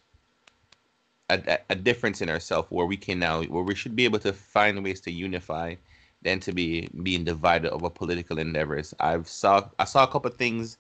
a, 1.29 1.59
a 1.71 1.75
difference 1.75 2.21
in 2.21 2.29
ourselves 2.29 2.69
where 2.71 2.87
we 2.87 2.97
can 2.97 3.19
now, 3.19 3.43
where 3.45 3.63
we 3.63 3.75
should 3.75 3.95
be 3.95 4.05
able 4.05 4.19
to 4.21 4.33
find 4.33 4.83
ways 4.83 5.01
to 5.03 5.13
unify 5.13 5.77
than 6.23 6.41
to 6.41 6.53
be 6.53 6.89
being 7.03 7.25
divided 7.25 7.71
over 7.73 7.89
political 7.89 8.39
endeavors. 8.39 8.95
I've 9.01 9.29
saw 9.29 9.69
I 9.79 9.85
saw 9.85 10.05
a 10.05 10.09
couple 10.09 10.31
of 10.31 10.37
things 10.37 10.79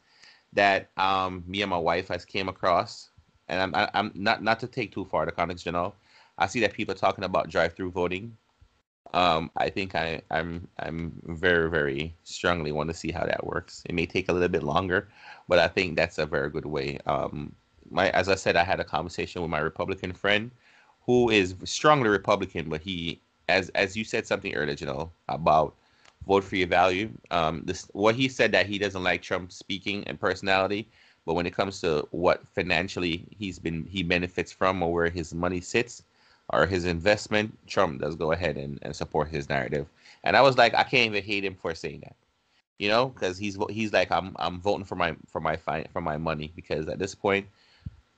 that 0.53 0.91
um, 0.97 1.45
me 1.47 1.62
and 1.62 1.70
my 1.70 1.78
wife 1.78 2.09
has 2.09 2.24
came 2.24 2.49
across, 2.49 3.11
and 3.49 3.61
I'm 3.61 3.88
I'm 3.95 4.12
not 4.14 4.43
not 4.43 4.61
to 4.61 4.66
take 4.66 4.93
too 4.93 5.05
far 5.05 5.26
the 5.26 5.32
context, 5.32 5.66
you 5.66 5.72
know. 5.72 5.95
I 6.38 6.47
see 6.47 6.61
that 6.61 6.72
people 6.72 6.95
are 6.95 6.99
talking 6.99 7.24
about 7.24 7.51
drive-through 7.51 7.91
voting. 7.91 8.36
Um, 9.12 9.51
I 9.57 9.70
think 9.70 9.95
I 9.95 10.22
I'm 10.30 10.68
I'm 10.78 11.20
very 11.24 11.70
very 11.70 12.14
strongly 12.24 12.72
want 12.72 12.91
to 12.91 12.95
see 12.95 13.11
how 13.11 13.24
that 13.24 13.45
works. 13.47 13.82
It 13.86 13.95
may 13.95 14.07
take 14.07 14.28
a 14.28 14.32
little 14.32 14.49
bit 14.49 14.62
longer, 14.62 15.09
but 15.49 15.59
I 15.59 15.68
think 15.68 15.97
that's 15.97 16.18
a 16.18 16.26
very 16.26 16.51
good 16.51 16.66
way. 16.66 16.99
Um, 17.07 17.55
my 17.91 18.11
as 18.11 18.28
I 18.28 18.34
said, 18.36 18.57
I 18.57 18.64
had 18.64 18.80
a 18.80 18.84
conversation 18.84 19.43
with 19.43 19.51
my 19.51 19.59
Republican 19.59 20.12
friend, 20.12 20.51
who 21.07 21.30
is 21.30 21.57
strongly 21.64 22.09
Republican, 22.09 22.68
but 22.68 22.82
he 22.82 23.20
as 23.51 23.68
as 23.70 23.96
you 23.96 24.05
said 24.05 24.26
something 24.26 24.53
know, 24.86 25.11
about 25.28 25.74
vote 26.26 26.44
for 26.44 26.57
your 26.57 26.68
value. 26.68 27.11
Um, 27.30 27.62
this 27.64 27.88
what 27.92 28.14
he 28.14 28.28
said 28.28 28.53
that 28.53 28.66
he 28.66 28.78
doesn't 28.78 29.03
like 29.03 29.22
Trump 29.22 29.53
speaking 29.53 30.05
and 30.07 30.18
personality, 30.20 30.88
but 31.26 31.34
when 31.34 31.46
it 31.46 31.55
comes 31.55 31.80
to 31.80 32.07
what 32.11 32.46
financially 32.46 33.24
he's 33.30 33.59
been 33.59 33.84
he 33.84 34.03
benefits 34.03 34.53
from 34.53 34.82
or 34.82 34.92
where 34.92 35.09
his 35.11 35.34
money 35.34 35.61
sits 35.61 36.03
or 36.51 36.66
his 36.66 36.84
investment, 36.84 37.57
Trump 37.66 38.01
does 38.01 38.16
go 38.16 38.32
ahead 38.32 38.57
and, 38.57 38.78
and 38.82 38.94
support 38.94 39.28
his 39.28 39.48
narrative. 39.48 39.86
And 40.24 40.36
I 40.36 40.40
was 40.42 40.59
like, 40.59 40.74
I 40.74 40.82
can't 40.82 41.07
even 41.07 41.22
hate 41.22 41.44
him 41.44 41.55
for 41.55 41.74
saying 41.74 42.01
that, 42.01 42.16
you 42.78 42.88
know, 42.88 43.09
because 43.09 43.38
he's 43.38 43.57
he's 43.70 43.92
like 43.92 44.11
I'm 44.11 44.36
I'm 44.38 44.61
voting 44.61 44.84
for 44.84 44.96
my 44.96 45.16
for 45.26 45.40
my 45.40 45.57
for 45.92 46.01
my 46.01 46.16
money 46.16 46.53
because 46.55 46.88
at 46.88 46.98
this 46.98 47.14
point, 47.14 47.46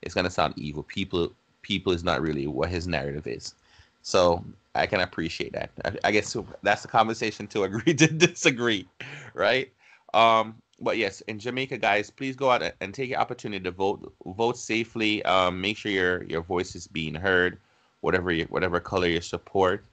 it's 0.02 0.14
gonna 0.14 0.30
sound 0.30 0.54
evil. 0.56 0.82
People 0.82 1.32
people 1.62 1.92
is 1.92 2.02
not 2.02 2.20
really 2.20 2.46
what 2.46 2.68
his 2.68 2.86
narrative 2.86 3.26
is. 3.26 3.54
So 4.02 4.44
I 4.74 4.86
can 4.86 5.00
appreciate 5.00 5.52
that. 5.52 5.70
I, 5.84 6.08
I 6.08 6.10
guess 6.12 6.36
that's 6.62 6.82
the 6.82 6.88
conversation 6.88 7.46
to 7.48 7.62
agree 7.64 7.94
to 7.94 8.06
disagree, 8.08 8.88
right? 9.34 9.72
Um, 10.14 10.56
but 10.80 10.98
yes, 10.98 11.20
in 11.22 11.38
Jamaica, 11.38 11.78
guys, 11.78 12.10
please 12.10 12.34
go 12.34 12.50
out 12.50 12.62
and 12.80 12.92
take 12.92 13.10
your 13.10 13.20
opportunity 13.20 13.62
to 13.64 13.70
vote. 13.70 14.12
Vote 14.26 14.58
safely. 14.58 15.24
Um, 15.24 15.60
make 15.60 15.76
sure 15.76 15.92
your 15.92 16.24
your 16.24 16.42
voice 16.42 16.74
is 16.74 16.86
being 16.88 17.14
heard, 17.14 17.58
whatever 18.00 18.32
you, 18.32 18.46
whatever 18.46 18.80
color 18.80 19.06
you 19.06 19.20
support. 19.20 19.84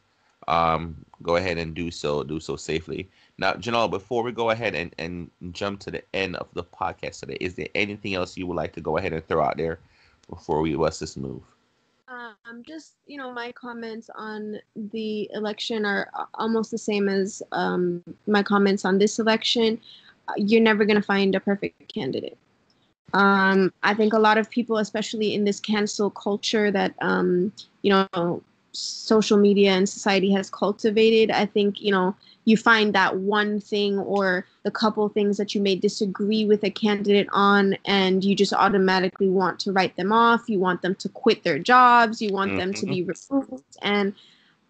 Um, 0.47 1.05
go 1.22 1.36
ahead 1.36 1.60
and 1.60 1.76
do 1.76 1.91
so. 1.91 2.24
Do 2.24 2.39
so 2.39 2.55
safely. 2.55 3.07
Now, 3.38 3.53
Janelle, 3.53 3.91
before 3.91 4.24
we 4.24 4.32
go 4.32 4.49
ahead 4.49 4.74
and, 4.74 4.93
and 4.97 5.30
jump 5.51 5.80
to 5.82 5.91
the 5.91 6.03
end 6.16 6.38
of 6.38 6.47
the 6.53 6.64
podcast 6.64 7.20
today, 7.20 7.38
is 7.39 7.53
there 7.53 7.68
anything 7.76 8.16
else 8.16 8.36
you 8.36 8.47
would 8.47 8.57
like 8.57 8.74
to 8.74 8.82
go 8.82 8.97
ahead 8.97 9.14
and 9.14 9.26
throw 9.28 9.43
out 9.43 9.57
there 9.57 9.80
before 10.28 10.62
we 10.62 10.76
let 10.76 10.95
this 10.95 11.16
move? 11.16 11.43
Um, 12.10 12.64
just 12.68 12.95
you 13.05 13.18
know, 13.18 13.32
my 13.32 13.51
comments 13.51 14.10
on 14.16 14.57
the 14.76 15.30
election 15.34 15.86
are 15.86 16.10
almost 16.34 16.72
the 16.72 16.78
same 16.78 17.07
as 17.07 17.43
um, 17.51 18.03
my 18.26 18.41
comments 18.41 18.84
on 18.84 18.97
this 18.97 19.20
election. 19.20 19.80
Uh, 20.28 20.34
you're 20.38 20.62
never 20.62 20.86
going 20.86 20.95
to 20.95 21.05
find 21.05 21.36
a 21.36 21.39
perfect 21.39 21.93
candidate. 21.93 22.38
Um, 23.14 23.72
I 23.84 23.93
think 23.93 24.14
a 24.14 24.20
lot 24.20 24.38
of 24.38 24.49
people, 24.49 24.78
especially 24.78 25.34
in 25.36 25.43
this 25.43 25.60
cancel 25.60 26.10
culture 26.10 26.72
that 26.72 26.95
um, 27.01 27.53
you 27.84 27.91
know 27.91 28.41
social 28.72 29.38
media 29.38 29.72
and 29.72 29.88
society 29.88 30.32
has 30.34 30.50
cultivated, 30.50 31.32
I 31.32 31.46
think 31.46 31.82
you 31.82 31.92
know 31.92 32.16
you 32.46 32.58
find 32.58 32.94
that 32.96 33.18
one 33.18 33.60
thing 33.60 34.00
or 34.00 34.46
the 34.64 34.72
couple 34.72 35.08
things 35.10 35.38
that 35.38 35.54
you 35.54 35.62
may 35.62 35.76
disagree 35.76 36.46
with 36.46 36.64
a 36.64 36.70
candidate 36.72 37.28
on 37.32 37.78
and 37.86 38.24
you 38.24 38.36
just 38.36 38.54
automatically 38.54 39.30
want 39.30 39.60
to 39.60 39.72
write 39.72 39.96
them 39.98 40.12
off. 40.12 40.50
You 40.50 40.60
want 40.60 40.82
them 40.82 40.96
to 40.96 41.10
quit 41.10 41.44
their 41.44 41.60
jobs. 41.60 42.22
You 42.22 42.34
want 42.34 42.52
mm-hmm. 42.52 42.60
them 42.60 42.74
to 42.74 42.86
be 42.86 43.04
mm-hmm. 43.04 43.36
removed. 43.36 43.78
And 43.82 44.16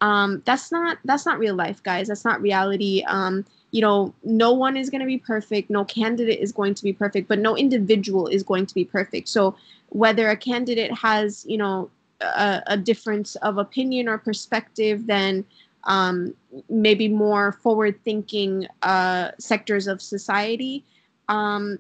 um, 0.02 0.42
that's 0.46 0.72
not 0.72 0.98
that's 1.06 1.26
not 1.26 1.40
real 1.40 1.56
life 1.56 1.82
guys. 1.82 2.08
That's 2.08 2.26
not 2.26 2.42
reality. 2.42 3.04
Um, 3.08 3.46
you 3.72 3.82
know 3.82 4.14
no 4.24 4.52
one 4.52 4.76
is 4.76 4.90
going 4.90 5.02
to 5.02 5.08
be 5.08 5.18
perfect. 5.18 5.70
No 5.70 5.86
candidate 5.86 6.40
is 6.40 6.52
going 6.52 6.74
to 6.76 6.84
be 6.84 6.92
perfect 6.92 7.28
but 7.28 7.40
no 7.40 7.56
individual 7.56 8.28
is 8.28 8.44
going 8.44 8.66
to 8.66 8.76
be 8.76 8.84
perfect. 8.84 9.30
So 9.30 9.56
whether 9.90 10.30
a 10.30 10.38
candidate 10.38 10.92
has 10.94 11.46
you 11.48 11.58
know 11.58 11.90
a, 12.22 12.62
a 12.68 12.78
difference 12.78 13.36
of 13.38 13.58
opinion 13.58 14.08
or 14.08 14.18
perspective 14.18 15.08
than 15.08 15.46
um, 15.86 16.34
maybe 16.70 17.08
more 17.08 17.54
forward 17.54 18.00
thinking 18.04 18.68
uh, 18.84 19.32
sectors 19.40 19.88
of 19.88 20.02
society. 20.02 20.84
Um, 21.28 21.80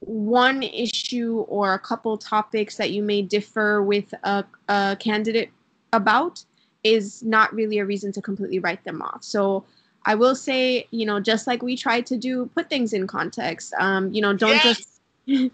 one 0.00 0.62
issue 0.62 1.44
or 1.48 1.74
a 1.74 1.78
couple 1.78 2.16
topics 2.18 2.76
that 2.76 2.90
you 2.90 3.02
may 3.02 3.22
differ 3.22 3.82
with 3.82 4.12
a, 4.24 4.44
a, 4.68 4.96
candidate 5.00 5.50
about 5.92 6.44
is 6.84 7.22
not 7.22 7.52
really 7.54 7.78
a 7.78 7.84
reason 7.84 8.12
to 8.12 8.20
completely 8.20 8.58
write 8.58 8.84
them 8.84 9.02
off. 9.02 9.24
So 9.24 9.64
I 10.04 10.14
will 10.14 10.36
say, 10.36 10.86
you 10.90 11.06
know, 11.06 11.18
just 11.18 11.46
like 11.46 11.62
we 11.62 11.76
try 11.76 12.00
to 12.02 12.16
do, 12.16 12.46
put 12.54 12.68
things 12.68 12.92
in 12.92 13.06
context. 13.06 13.74
Um, 13.78 14.12
you 14.12 14.22
know, 14.22 14.32
don't 14.32 14.50
yes. 14.64 14.98
just 15.26 15.52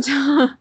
don't 0.06 0.56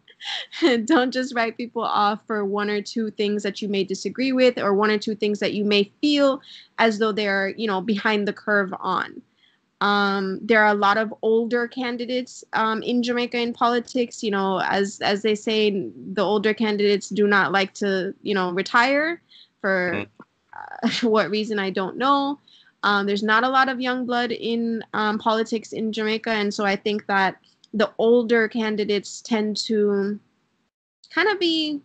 just 1.09 1.36
write 1.36 1.57
people 1.57 1.84
off 1.84 2.20
for 2.28 2.45
one 2.45 2.70
or 2.70 2.82
two 2.82 3.11
things 3.11 3.43
that 3.43 3.61
you 3.61 3.67
may 3.67 3.84
disagree 3.84 4.32
with 4.32 4.57
or 4.57 4.74
one 4.74 4.91
or 4.91 4.97
two 4.97 5.15
things 5.15 5.39
that 5.39 5.53
you 5.53 5.63
may 5.63 5.91
feel 6.01 6.41
as 6.78 6.99
though 6.99 7.11
they're 7.11 7.49
you 7.49 7.67
know 7.67 7.82
behind 7.82 8.28
the 8.28 8.34
curve 8.34 8.74
on 8.80 9.22
um, 9.82 10.39
there 10.41 10.61
are 10.61 10.72
a 10.72 10.78
lot 10.78 10.97
of 10.97 11.13
older 11.22 11.67
candidates 11.67 12.43
um, 12.53 12.84
in 12.84 13.01
Jamaica 13.01 13.38
in 13.38 13.53
politics. 13.53 14.22
You 14.22 14.32
know, 14.32 14.59
as 14.61 14.99
as 15.01 15.22
they 15.22 15.36
say, 15.36 15.89
the 16.13 16.22
older 16.22 16.53
candidates 16.53 17.09
do 17.09 17.28
not 17.28 17.51
like 17.51 17.74
to, 17.76 18.13
you 18.22 18.34
know, 18.34 18.51
retire 18.51 19.22
for 19.61 20.05
mm-hmm. 20.05 21.05
uh, 21.05 21.09
what 21.09 21.30
reason 21.30 21.59
I 21.59 21.70
don't 21.70 21.97
know. 21.97 22.39
Um, 22.84 23.05
there's 23.05 23.24
not 23.24 23.43
a 23.43 23.49
lot 23.49 23.67
of 23.67 23.82
young 23.82 24.05
blood 24.05 24.32
in 24.32 24.84
um, 24.93 25.17
politics 25.20 25.74
in 25.74 25.91
Jamaica, 25.91 26.32
and 26.32 26.53
so 26.53 26.65
I 26.65 26.76
think 26.76 27.05
that 27.07 27.38
the 27.74 27.91
older 27.97 28.47
candidates 28.47 29.22
tend 29.22 29.57
to 29.57 30.20
kind 31.13 31.30
of 31.30 31.39
be, 31.39 31.82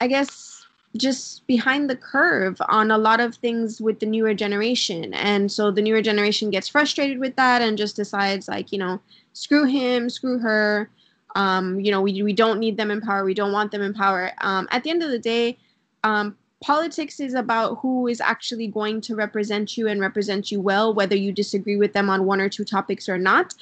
I 0.00 0.06
guess, 0.06 0.64
just 0.96 1.46
behind 1.46 1.88
the 1.88 1.96
curve 1.96 2.56
on 2.68 2.90
a 2.90 2.98
lot 2.98 3.20
of 3.20 3.36
things 3.36 3.80
with 3.80 4.00
the 4.00 4.06
newer 4.06 4.34
generation. 4.34 5.14
And 5.14 5.50
so 5.50 5.70
the 5.70 5.82
newer 5.82 6.02
generation 6.02 6.50
gets 6.50 6.68
frustrated 6.68 7.18
with 7.18 7.36
that 7.36 7.62
and 7.62 7.78
just 7.78 7.96
decides, 7.96 8.48
like, 8.48 8.72
you 8.72 8.78
know, 8.78 9.00
screw 9.32 9.64
him, 9.64 10.10
screw 10.10 10.38
her. 10.38 10.90
Um, 11.36 11.78
you 11.78 11.92
know, 11.92 12.02
we, 12.02 12.22
we 12.22 12.32
don't 12.32 12.58
need 12.58 12.76
them 12.76 12.90
in 12.90 13.00
power. 13.00 13.24
We 13.24 13.34
don't 13.34 13.52
want 13.52 13.70
them 13.70 13.82
in 13.82 13.94
power. 13.94 14.32
Um, 14.40 14.66
at 14.72 14.82
the 14.82 14.90
end 14.90 15.02
of 15.02 15.10
the 15.10 15.18
day, 15.18 15.58
um, 16.02 16.36
politics 16.62 17.20
is 17.20 17.34
about 17.34 17.78
who 17.78 18.08
is 18.08 18.20
actually 18.20 18.66
going 18.66 19.00
to 19.02 19.14
represent 19.14 19.78
you 19.78 19.86
and 19.86 20.00
represent 20.00 20.50
you 20.50 20.60
well, 20.60 20.92
whether 20.92 21.16
you 21.16 21.32
disagree 21.32 21.76
with 21.76 21.92
them 21.92 22.10
on 22.10 22.26
one 22.26 22.40
or 22.40 22.48
two 22.48 22.64
topics 22.64 23.08
or 23.08 23.16
not. 23.16 23.54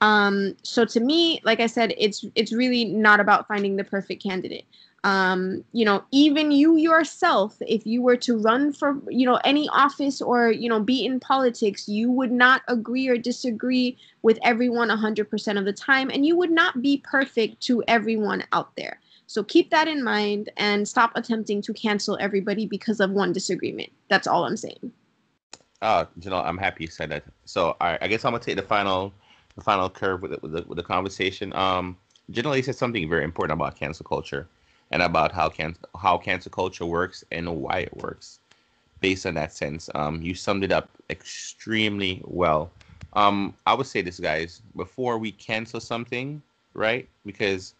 Um, 0.00 0.56
so 0.62 0.84
to 0.84 1.00
me, 1.00 1.40
like 1.44 1.60
I 1.60 1.66
said, 1.66 1.94
it's 1.96 2.24
it's 2.34 2.52
really 2.52 2.84
not 2.84 3.20
about 3.20 3.48
finding 3.48 3.76
the 3.76 3.84
perfect 3.84 4.22
candidate. 4.22 4.66
Um, 5.04 5.64
you 5.72 5.84
know, 5.84 6.02
even 6.12 6.50
you 6.50 6.76
yourself, 6.76 7.56
if 7.60 7.86
you 7.86 8.00
were 8.00 8.16
to 8.16 8.38
run 8.38 8.72
for, 8.72 8.98
you 9.08 9.26
know, 9.26 9.38
any 9.44 9.68
office 9.68 10.22
or, 10.22 10.50
you 10.50 10.66
know, 10.66 10.80
be 10.80 11.04
in 11.04 11.20
politics, 11.20 11.86
you 11.86 12.10
would 12.10 12.32
not 12.32 12.62
agree 12.68 13.06
or 13.08 13.18
disagree 13.18 13.98
with 14.22 14.38
everyone 14.42 14.88
100% 14.88 15.58
of 15.58 15.66
the 15.66 15.74
time. 15.74 16.10
And 16.10 16.24
you 16.24 16.36
would 16.38 16.50
not 16.50 16.80
be 16.80 17.02
perfect 17.04 17.60
to 17.64 17.84
everyone 17.86 18.44
out 18.52 18.74
there. 18.76 18.98
So 19.26 19.44
keep 19.44 19.68
that 19.70 19.88
in 19.88 20.02
mind 20.02 20.50
and 20.56 20.88
stop 20.88 21.12
attempting 21.16 21.60
to 21.62 21.74
cancel 21.74 22.16
everybody 22.18 22.64
because 22.64 22.98
of 22.98 23.10
one 23.10 23.32
disagreement. 23.34 23.90
That's 24.08 24.26
all 24.26 24.46
I'm 24.46 24.56
saying. 24.56 24.90
You 26.18 26.30
know, 26.30 26.38
I'm 26.38 26.56
happy 26.56 26.84
you 26.84 26.90
said 26.90 27.10
that. 27.10 27.24
So 27.44 27.76
I, 27.78 27.98
I 28.00 28.08
guess 28.08 28.24
I'm 28.24 28.32
gonna 28.32 28.42
take 28.42 28.56
the 28.56 28.62
final, 28.62 29.12
the 29.56 29.62
final 29.62 29.88
curve 29.88 30.22
with 30.22 30.32
the, 30.32 30.38
with 30.42 30.52
the, 30.52 30.62
with 30.62 30.76
the 30.76 30.82
conversation. 30.82 31.52
Um, 31.54 31.96
Janelle 32.32 32.64
said 32.64 32.76
something 32.76 33.08
very 33.08 33.24
important 33.24 33.58
about 33.58 33.76
cancel 33.76 34.04
culture 34.04 34.48
and 34.90 35.02
about 35.02 35.32
how 35.32 35.48
can 35.48 35.76
how 36.00 36.18
cancel 36.18 36.50
culture 36.50 36.86
works 36.86 37.24
and 37.30 37.56
why 37.56 37.80
it 37.80 37.96
works. 37.96 38.40
Based 39.00 39.26
on 39.26 39.34
that 39.34 39.52
sense, 39.52 39.90
um, 39.94 40.22
you 40.22 40.34
summed 40.34 40.64
it 40.64 40.72
up 40.72 40.88
extremely 41.10 42.22
well. 42.24 42.70
Um, 43.12 43.54
I 43.66 43.74
would 43.74 43.86
say 43.86 44.02
this, 44.02 44.18
guys, 44.18 44.62
before 44.76 45.18
we 45.18 45.32
cancel 45.32 45.80
something, 45.80 46.42
right? 46.72 47.08
Because 47.26 47.74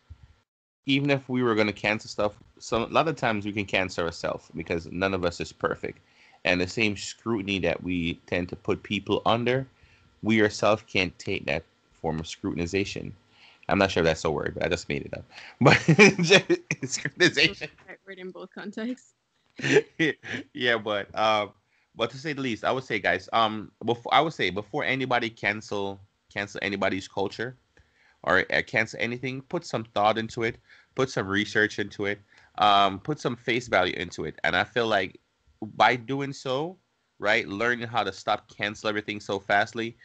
even 0.86 1.10
if 1.10 1.28
we 1.28 1.42
were 1.42 1.54
going 1.54 1.66
to 1.66 1.72
cancel 1.72 2.10
stuff, 2.10 2.34
some 2.58 2.82
a 2.82 2.86
lot 2.86 3.08
of 3.08 3.16
times 3.16 3.46
we 3.46 3.52
can 3.52 3.64
cancel 3.64 4.04
ourselves 4.04 4.48
because 4.54 4.86
none 4.92 5.14
of 5.14 5.24
us 5.24 5.40
is 5.40 5.52
perfect, 5.52 5.98
and 6.44 6.60
the 6.60 6.68
same 6.68 6.96
scrutiny 6.96 7.58
that 7.60 7.82
we 7.82 8.14
tend 8.26 8.48
to 8.50 8.56
put 8.56 8.82
people 8.82 9.22
under, 9.24 9.66
we 10.24 10.42
ourselves 10.42 10.82
can't 10.86 11.16
take 11.18 11.46
that 11.46 11.62
form 12.00 12.18
of 12.18 12.26
scrutinization. 12.26 13.12
I'm 13.68 13.78
not 13.78 13.90
sure 13.90 14.02
if 14.02 14.06
that's 14.06 14.24
a 14.24 14.30
word, 14.30 14.54
but 14.54 14.64
I 14.64 14.68
just 14.68 14.88
made 14.88 15.02
it 15.02 15.14
up. 15.14 15.24
But 15.60 15.76
synchronization. 15.76 17.68
Right 17.88 17.98
word 18.06 18.18
in 18.18 18.30
both 18.30 18.50
contexts. 18.52 19.14
yeah, 20.54 20.76
but 20.78 21.16
um, 21.18 21.52
but 21.94 22.10
to 22.10 22.18
say 22.18 22.32
the 22.32 22.40
least, 22.40 22.64
I 22.64 22.72
would 22.72 22.84
say, 22.84 22.98
guys, 22.98 23.28
um, 23.32 23.70
before 23.84 24.12
I 24.12 24.20
would 24.20 24.32
say 24.32 24.50
before 24.50 24.84
anybody 24.84 25.30
cancel 25.30 26.00
cancel 26.32 26.58
anybody's 26.62 27.06
culture 27.06 27.56
or 28.24 28.44
uh, 28.52 28.62
cancel 28.66 28.98
anything, 29.00 29.42
put 29.42 29.64
some 29.64 29.84
thought 29.94 30.18
into 30.18 30.42
it, 30.42 30.56
put 30.94 31.10
some 31.10 31.28
research 31.28 31.78
into 31.78 32.06
it, 32.06 32.18
um, 32.58 32.98
put 32.98 33.20
some 33.20 33.36
face 33.36 33.68
value 33.68 33.94
into 33.96 34.24
it, 34.24 34.38
and 34.42 34.56
I 34.56 34.64
feel 34.64 34.88
like 34.88 35.20
by 35.76 35.96
doing 35.96 36.32
so, 36.32 36.76
right, 37.18 37.46
learning 37.46 37.86
how 37.88 38.02
to 38.02 38.12
stop 38.12 38.48
cancel 38.54 38.88
everything 38.88 39.20
so 39.20 39.38
fastly, 39.38 39.96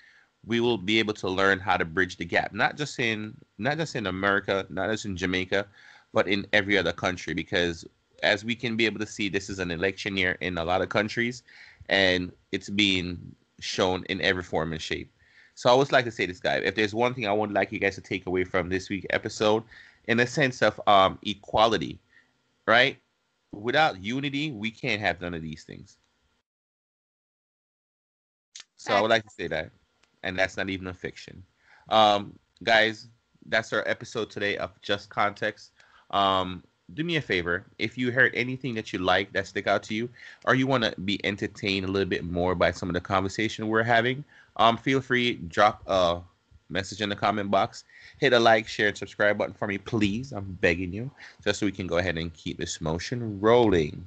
we 0.45 0.59
will 0.59 0.77
be 0.77 0.99
able 0.99 1.13
to 1.13 1.27
learn 1.29 1.59
how 1.59 1.77
to 1.77 1.85
bridge 1.85 2.17
the 2.17 2.25
gap 2.25 2.53
not 2.53 2.77
just 2.77 2.99
in 2.99 3.35
not 3.57 3.77
just 3.77 3.95
in 3.95 4.07
america 4.07 4.65
not 4.69 4.89
just 4.89 5.05
in 5.05 5.15
jamaica 5.15 5.65
but 6.13 6.27
in 6.27 6.45
every 6.53 6.77
other 6.77 6.93
country 6.93 7.33
because 7.33 7.85
as 8.23 8.43
we 8.43 8.55
can 8.55 8.75
be 8.75 8.85
able 8.85 8.99
to 8.99 9.05
see 9.05 9.29
this 9.29 9.49
is 9.49 9.59
an 9.59 9.71
election 9.71 10.17
year 10.17 10.37
in 10.41 10.57
a 10.57 10.63
lot 10.63 10.81
of 10.81 10.89
countries 10.89 11.43
and 11.89 12.31
it's 12.51 12.69
being 12.69 13.17
shown 13.59 14.03
in 14.09 14.21
every 14.21 14.43
form 14.43 14.71
and 14.71 14.81
shape. 14.81 15.11
So 15.55 15.69
i 15.69 15.73
always 15.73 15.91
like 15.91 16.05
to 16.05 16.11
say 16.11 16.25
this 16.25 16.39
guy 16.39 16.55
if 16.57 16.75
there's 16.75 16.95
one 16.95 17.13
thing 17.13 17.27
i 17.27 17.33
would 17.33 17.51
like 17.51 17.71
you 17.71 17.79
guys 17.79 17.95
to 17.95 18.01
take 18.01 18.25
away 18.27 18.43
from 18.43 18.69
this 18.69 18.89
week 18.89 19.05
episode 19.09 19.63
in 20.07 20.19
a 20.19 20.27
sense 20.27 20.61
of 20.61 20.79
um, 20.87 21.19
equality 21.23 21.99
right? 22.65 22.97
Without 23.51 24.01
unity 24.01 24.51
we 24.51 24.71
can't 24.71 25.01
have 25.01 25.19
none 25.21 25.33
of 25.33 25.41
these 25.41 25.63
things. 25.63 25.97
So 28.77 28.93
i 28.93 29.01
would 29.01 29.09
like 29.09 29.23
to 29.23 29.29
say 29.31 29.47
that 29.47 29.71
and 30.23 30.37
that's 30.37 30.57
not 30.57 30.69
even 30.69 30.87
a 30.87 30.93
fiction. 30.93 31.43
Um, 31.89 32.37
guys, 32.63 33.07
that's 33.47 33.73
our 33.73 33.87
episode 33.87 34.29
today 34.29 34.57
of 34.57 34.71
Just 34.81 35.09
Context. 35.09 35.71
Um, 36.11 36.63
do 36.93 37.03
me 37.03 37.17
a 37.17 37.21
favor. 37.21 37.65
If 37.77 37.97
you 37.97 38.11
heard 38.11 38.33
anything 38.35 38.73
that 38.75 38.93
you 38.93 38.99
like 38.99 39.31
that 39.33 39.47
stick 39.47 39.67
out 39.67 39.83
to 39.83 39.93
you 39.93 40.09
or 40.45 40.55
you 40.55 40.67
want 40.67 40.83
to 40.83 40.99
be 41.01 41.23
entertained 41.23 41.85
a 41.85 41.91
little 41.91 42.09
bit 42.09 42.23
more 42.23 42.55
by 42.55 42.71
some 42.71 42.89
of 42.89 42.93
the 42.93 43.01
conversation 43.01 43.67
we're 43.67 43.83
having 43.83 44.23
um 44.57 44.77
feel 44.77 44.99
free 45.01 45.35
drop 45.35 45.83
a 45.87 46.19
message 46.69 47.01
in 47.01 47.09
the 47.09 47.15
comment 47.15 47.49
box. 47.49 47.83
Hit 48.19 48.33
a 48.33 48.39
like 48.39 48.67
share 48.67 48.89
and 48.89 48.97
subscribe 48.97 49.37
button 49.37 49.53
for 49.53 49.67
me 49.67 49.77
please. 49.77 50.31
I'm 50.31 50.57
begging 50.61 50.93
you 50.93 51.09
just 51.43 51.59
so 51.59 51.65
we 51.65 51.71
can 51.71 51.87
go 51.87 51.97
ahead 51.97 52.17
and 52.17 52.33
keep 52.33 52.57
this 52.57 52.81
motion 52.81 53.39
rolling. 53.39 54.05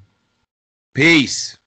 Peace 0.95 1.59